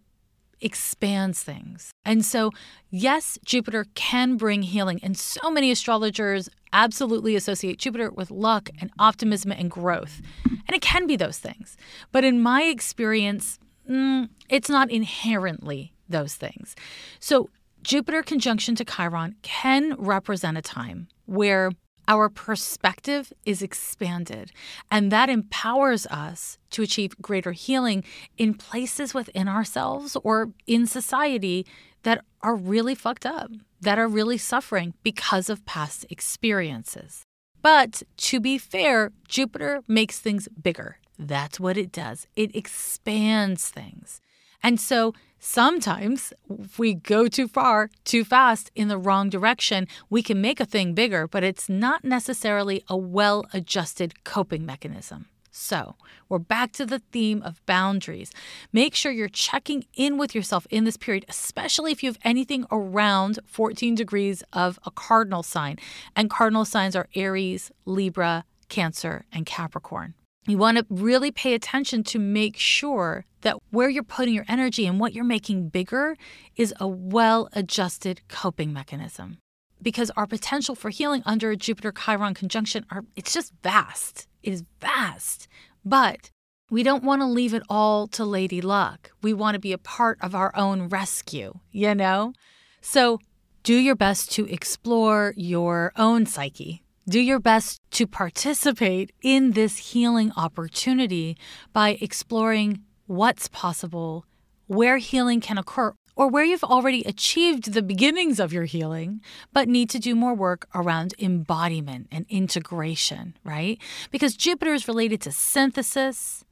expands 0.60 1.42
things. 1.42 1.90
And 2.04 2.24
so, 2.24 2.50
yes, 2.90 3.38
Jupiter 3.44 3.86
can 3.94 4.36
bring 4.36 4.62
healing. 4.62 5.00
And 5.02 5.16
so 5.16 5.50
many 5.50 5.70
astrologers 5.70 6.48
absolutely 6.72 7.36
associate 7.36 7.78
Jupiter 7.78 8.10
with 8.10 8.30
luck 8.30 8.70
and 8.80 8.90
optimism 8.98 9.52
and 9.52 9.70
growth. 9.70 10.20
And 10.44 10.74
it 10.74 10.82
can 10.82 11.06
be 11.06 11.16
those 11.16 11.38
things. 11.38 11.76
But 12.12 12.24
in 12.24 12.40
my 12.40 12.64
experience, 12.64 13.58
mm, 13.88 14.28
it's 14.48 14.68
not 14.68 14.90
inherently 14.90 15.92
those 16.08 16.34
things. 16.34 16.74
So, 17.20 17.50
Jupiter 17.82 18.22
conjunction 18.22 18.74
to 18.76 18.84
Chiron 18.84 19.36
can 19.42 19.94
represent 19.94 20.58
a 20.58 20.62
time 20.62 21.06
where 21.26 21.70
our 22.08 22.28
perspective 22.28 23.32
is 23.44 23.62
expanded, 23.62 24.52
and 24.90 25.10
that 25.12 25.28
empowers 25.28 26.06
us 26.06 26.58
to 26.70 26.82
achieve 26.82 27.20
greater 27.20 27.52
healing 27.52 28.04
in 28.36 28.54
places 28.54 29.14
within 29.14 29.48
ourselves 29.48 30.16
or 30.22 30.50
in 30.66 30.86
society 30.86 31.66
that 32.02 32.24
are 32.42 32.54
really 32.54 32.94
fucked 32.94 33.26
up, 33.26 33.50
that 33.86 34.00
are 34.00 34.08
really 34.08 34.36
suffering 34.36 34.94
because 35.04 35.48
of 35.48 35.64
past 35.64 36.04
experiences. 36.10 37.22
But 37.62 38.02
to 38.16 38.40
be 38.40 38.58
fair, 38.58 39.12
Jupiter 39.28 39.80
makes 39.86 40.18
things 40.18 40.48
bigger. 40.60 40.98
That's 41.16 41.60
what 41.60 41.76
it 41.76 41.92
does, 41.92 42.26
it 42.34 42.54
expands 42.56 43.68
things. 43.68 44.20
And 44.60 44.80
so 44.80 45.14
sometimes, 45.38 46.32
if 46.50 46.80
we 46.80 46.94
go 46.94 47.28
too 47.28 47.46
far, 47.46 47.88
too 48.04 48.24
fast 48.24 48.72
in 48.74 48.88
the 48.88 48.98
wrong 48.98 49.30
direction, 49.30 49.86
we 50.10 50.20
can 50.20 50.40
make 50.40 50.58
a 50.58 50.66
thing 50.66 50.92
bigger, 50.92 51.28
but 51.28 51.44
it's 51.44 51.68
not 51.68 52.04
necessarily 52.04 52.82
a 52.88 52.96
well 52.96 53.44
adjusted 53.52 54.24
coping 54.24 54.66
mechanism. 54.66 55.26
So, 55.58 55.96
we're 56.28 56.38
back 56.38 56.72
to 56.72 56.84
the 56.84 56.98
theme 56.98 57.42
of 57.42 57.64
boundaries. 57.64 58.30
Make 58.74 58.94
sure 58.94 59.10
you're 59.10 59.26
checking 59.26 59.86
in 59.94 60.18
with 60.18 60.34
yourself 60.34 60.66
in 60.68 60.84
this 60.84 60.98
period, 60.98 61.24
especially 61.30 61.92
if 61.92 62.02
you 62.02 62.10
have 62.10 62.18
anything 62.24 62.66
around 62.70 63.38
14 63.46 63.94
degrees 63.94 64.44
of 64.52 64.78
a 64.84 64.90
cardinal 64.90 65.42
sign. 65.42 65.78
And 66.14 66.28
cardinal 66.28 66.66
signs 66.66 66.94
are 66.94 67.08
Aries, 67.14 67.72
Libra, 67.86 68.44
Cancer, 68.68 69.24
and 69.32 69.46
Capricorn. 69.46 70.12
You 70.46 70.58
want 70.58 70.76
to 70.76 70.86
really 70.90 71.30
pay 71.30 71.54
attention 71.54 72.04
to 72.04 72.18
make 72.18 72.58
sure 72.58 73.24
that 73.40 73.56
where 73.70 73.88
you're 73.88 74.02
putting 74.02 74.34
your 74.34 74.44
energy 74.48 74.86
and 74.86 75.00
what 75.00 75.14
you're 75.14 75.24
making 75.24 75.70
bigger 75.70 76.18
is 76.56 76.74
a 76.78 76.86
well 76.86 77.48
adjusted 77.54 78.20
coping 78.28 78.74
mechanism. 78.74 79.38
Because 79.80 80.10
our 80.18 80.26
potential 80.26 80.74
for 80.74 80.90
healing 80.90 81.22
under 81.24 81.50
a 81.50 81.56
Jupiter 81.56 81.92
Chiron 81.92 82.34
conjunction 82.34 82.84
are 82.90 83.04
it's 83.16 83.32
just 83.32 83.54
vast. 83.62 84.28
Is 84.46 84.62
vast. 84.80 85.48
But 85.84 86.30
We 86.68 86.82
don't 86.82 87.04
want 87.04 87.22
to 87.22 87.26
leave 87.26 87.54
it 87.54 87.62
all 87.68 88.08
to 88.08 88.24
Lady 88.24 88.60
Luck. 88.60 89.12
We 89.22 89.32
want 89.32 89.54
to 89.54 89.60
be 89.60 89.72
a 89.72 89.78
part 89.78 90.18
of 90.20 90.34
our 90.34 90.50
own 90.56 90.88
rescue, 90.88 91.60
you 91.70 91.94
know? 91.94 92.32
So 92.80 93.20
do 93.62 93.74
your 93.76 93.94
best 93.94 94.32
to 94.32 94.46
explore 94.46 95.32
your 95.36 95.92
own 95.94 96.26
psyche. 96.26 96.82
Do 97.08 97.20
your 97.20 97.38
best 97.38 97.80
to 97.92 98.06
participate 98.08 99.12
in 99.22 99.52
this 99.52 99.92
healing 99.92 100.32
opportunity 100.36 101.36
by 101.72 101.98
exploring 102.00 102.82
what's 103.06 103.46
possible, 103.46 104.26
where 104.66 104.98
healing 104.98 105.40
can 105.40 105.58
occur, 105.58 105.94
or 106.16 106.28
where 106.28 106.44
you've 106.44 106.64
already 106.64 107.02
achieved 107.04 107.72
the 107.72 107.82
beginnings 107.82 108.40
of 108.40 108.52
your 108.52 108.64
healing, 108.64 109.20
but 109.52 109.68
need 109.68 109.90
to 109.90 109.98
do 109.98 110.14
more 110.14 110.34
work 110.34 110.66
around 110.74 111.14
embodiment 111.18 112.08
and 112.10 112.24
integration, 112.28 113.36
right? 113.44 113.78
Because 114.10 114.34
Jupiter 114.34 114.72
is 114.72 114.88
related 114.88 115.20
to 115.20 115.30
synthesis, 115.30 116.42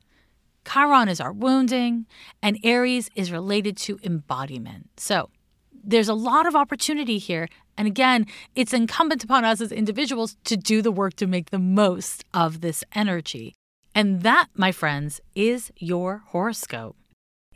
Chiron 0.71 1.09
is 1.09 1.21
our 1.21 1.33
wounding, 1.33 2.07
and 2.43 2.59
Aries 2.62 3.11
is 3.15 3.33
related 3.33 3.77
to 3.79 3.99
embodiment. 4.03 4.91
So 4.97 5.31
there's 5.73 6.09
a 6.09 6.15
lot 6.15 6.47
of 6.47 6.55
opportunity 6.55 7.19
here. 7.19 7.49
And 7.77 7.87
again, 7.89 8.27
it's 8.55 8.73
incumbent 8.73 9.25
upon 9.25 9.45
us 9.45 9.61
as 9.61 9.73
individuals 9.73 10.37
to 10.45 10.57
do 10.57 10.81
the 10.81 10.93
work 10.93 11.15
to 11.17 11.27
make 11.27 11.51
the 11.51 11.59
most 11.59 12.25
of 12.33 12.61
this 12.61 12.85
energy. 12.95 13.55
And 13.95 14.23
that, 14.23 14.49
my 14.55 14.73
friends, 14.73 15.21
is 15.35 15.71
your 15.77 16.23
horoscope. 16.29 16.97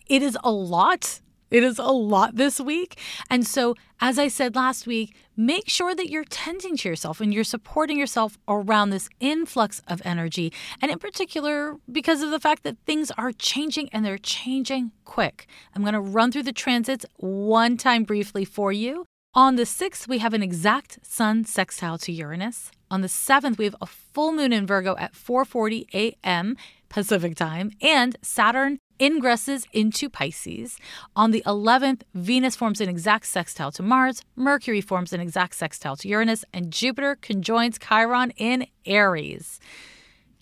It 0.07 0.23
is 0.23 0.37
a 0.43 0.51
lot 0.51 1.21
it 1.51 1.63
is 1.63 1.79
a 1.79 1.85
lot 1.87 2.37
this 2.37 2.61
week. 2.61 2.99
And 3.31 3.47
so, 3.47 3.75
as 4.01 4.19
I 4.19 4.29
said 4.29 4.55
last 4.55 4.87
week, 4.87 5.17
make 5.37 5.69
sure 5.69 5.95
that 5.95 6.11
you're 6.11 6.25
tending 6.25 6.77
to 6.79 6.89
yourself 6.89 7.21
and 7.21 7.33
you're 7.33 7.45
supporting 7.45 7.99
yourself 7.99 8.39
around 8.47 8.91
this 8.91 9.09
influx 9.21 9.83
of 9.89 10.03
energy. 10.05 10.53
And 10.81 10.91
in 10.91 10.99
particular, 10.99 11.77
because 11.91 12.23
of 12.23 12.31
the 12.31 12.41
fact 12.41 12.63
that 12.63 12.77
things 12.87 13.11
are 13.13 13.33
changing 13.33 13.89
and 13.93 14.05
they're 14.05 14.19
changing 14.19 14.93
quick. 15.05 15.47
I'm 15.75 15.83
going 15.83 15.95
to 15.95 16.01
run 16.01 16.31
through 16.31 16.45
the 16.45 16.53
transits 16.53 17.07
one 17.17 17.77
time 17.77 18.05
briefly 18.05 18.45
for 18.45 18.73
you. 18.73 19.07
On 19.35 19.57
the 19.57 19.65
6th, 19.65 20.09
we 20.09 20.19
have 20.19 20.35
an 20.35 20.43
exact 20.43 20.99
sun 21.03 21.45
sextile 21.45 21.99
to 21.99 22.13
Uranus. 22.13 22.71
On 22.91 23.03
the 23.03 23.09
7th, 23.09 23.59
we 23.59 23.67
have 23.67 23.77
a 23.81 23.87
full 23.87 24.33
moon 24.33 24.53
in 24.53 24.67
Virgo 24.67 24.97
at 24.97 25.13
4:40 25.13 25.87
a.m. 25.95 26.57
Pacific 26.89 27.37
time 27.37 27.71
and 27.83 28.17
Saturn 28.23 28.79
ingresses 28.99 29.67
into 29.73 30.09
Pisces. 30.09 30.79
On 31.17 31.31
the 31.31 31.43
11th, 31.47 32.03
Venus 32.15 32.57
forms 32.57 32.81
an 32.81 32.89
exact 32.89 33.27
sextile 33.27 33.73
to 33.73 33.83
Mars, 33.83 34.23
Mercury 34.37 34.81
forms 34.81 35.13
an 35.13 35.21
exact 35.21 35.55
sextile 35.55 35.97
to 35.97 36.09
Uranus, 36.09 36.45
and 36.53 36.73
Jupiter 36.73 37.17
conjoins 37.21 37.79
Chiron 37.79 38.31
in 38.37 38.67
Aries. 38.87 39.61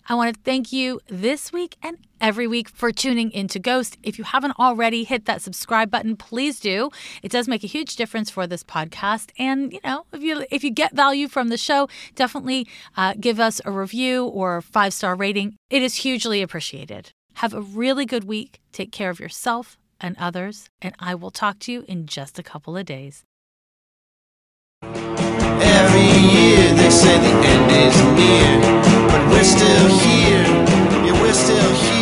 I 0.09 0.15
want 0.15 0.33
to 0.33 0.41
thank 0.41 0.71
you 0.71 1.01
this 1.09 1.51
week 1.51 1.75
and 1.83 1.97
every 2.21 2.47
week 2.47 2.69
for 2.69 2.93
tuning 2.93 3.29
into 3.31 3.59
Ghost. 3.59 3.97
If 4.03 4.17
you 4.17 4.23
haven't 4.23 4.57
already 4.57 5.03
hit 5.03 5.25
that 5.25 5.41
subscribe 5.41 5.91
button, 5.91 6.15
please 6.15 6.61
do. 6.61 6.91
It 7.21 7.29
does 7.29 7.49
make 7.49 7.63
a 7.65 7.67
huge 7.67 7.97
difference 7.97 8.29
for 8.29 8.47
this 8.47 8.63
podcast. 8.63 9.31
And 9.37 9.73
you 9.73 9.81
know, 9.83 10.05
if 10.13 10.23
you 10.23 10.45
if 10.49 10.63
you 10.63 10.71
get 10.71 10.95
value 10.95 11.27
from 11.27 11.49
the 11.49 11.57
show, 11.57 11.89
definitely 12.15 12.67
uh, 12.95 13.15
give 13.19 13.39
us 13.41 13.59
a 13.65 13.71
review 13.71 14.25
or 14.25 14.61
five 14.61 14.93
star 14.93 15.13
rating. 15.13 15.57
It 15.69 15.81
is 15.81 15.95
hugely 15.95 16.41
appreciated. 16.41 17.11
Have 17.37 17.53
a 17.53 17.61
really 17.61 18.07
good 18.07 18.23
week. 18.23 18.61
Take 18.71 18.91
care 18.91 19.11
of 19.11 19.19
yourself 19.19 19.77
and 20.01 20.15
others, 20.17 20.71
and 20.81 20.95
I 20.99 21.13
will 21.13 21.29
talk 21.29 21.59
to 21.59 21.71
you 21.71 21.85
in 21.87 22.07
just 22.07 22.39
a 22.39 22.43
couple 22.43 22.75
of 22.75 22.87
days. 22.87 23.25
Every 24.81 26.09
year 26.33 26.73
they 26.73 26.89
say 26.89 27.15
the 27.19 27.33
end 27.53 27.71
is 27.71 27.95
near, 28.17 29.07
but 29.07 29.29
we're 29.29 29.43
still 29.43 29.87
here. 29.99 30.45
Yeah, 31.05 31.21
we're 31.21 31.31
still 31.31 31.73
here. 31.75 31.96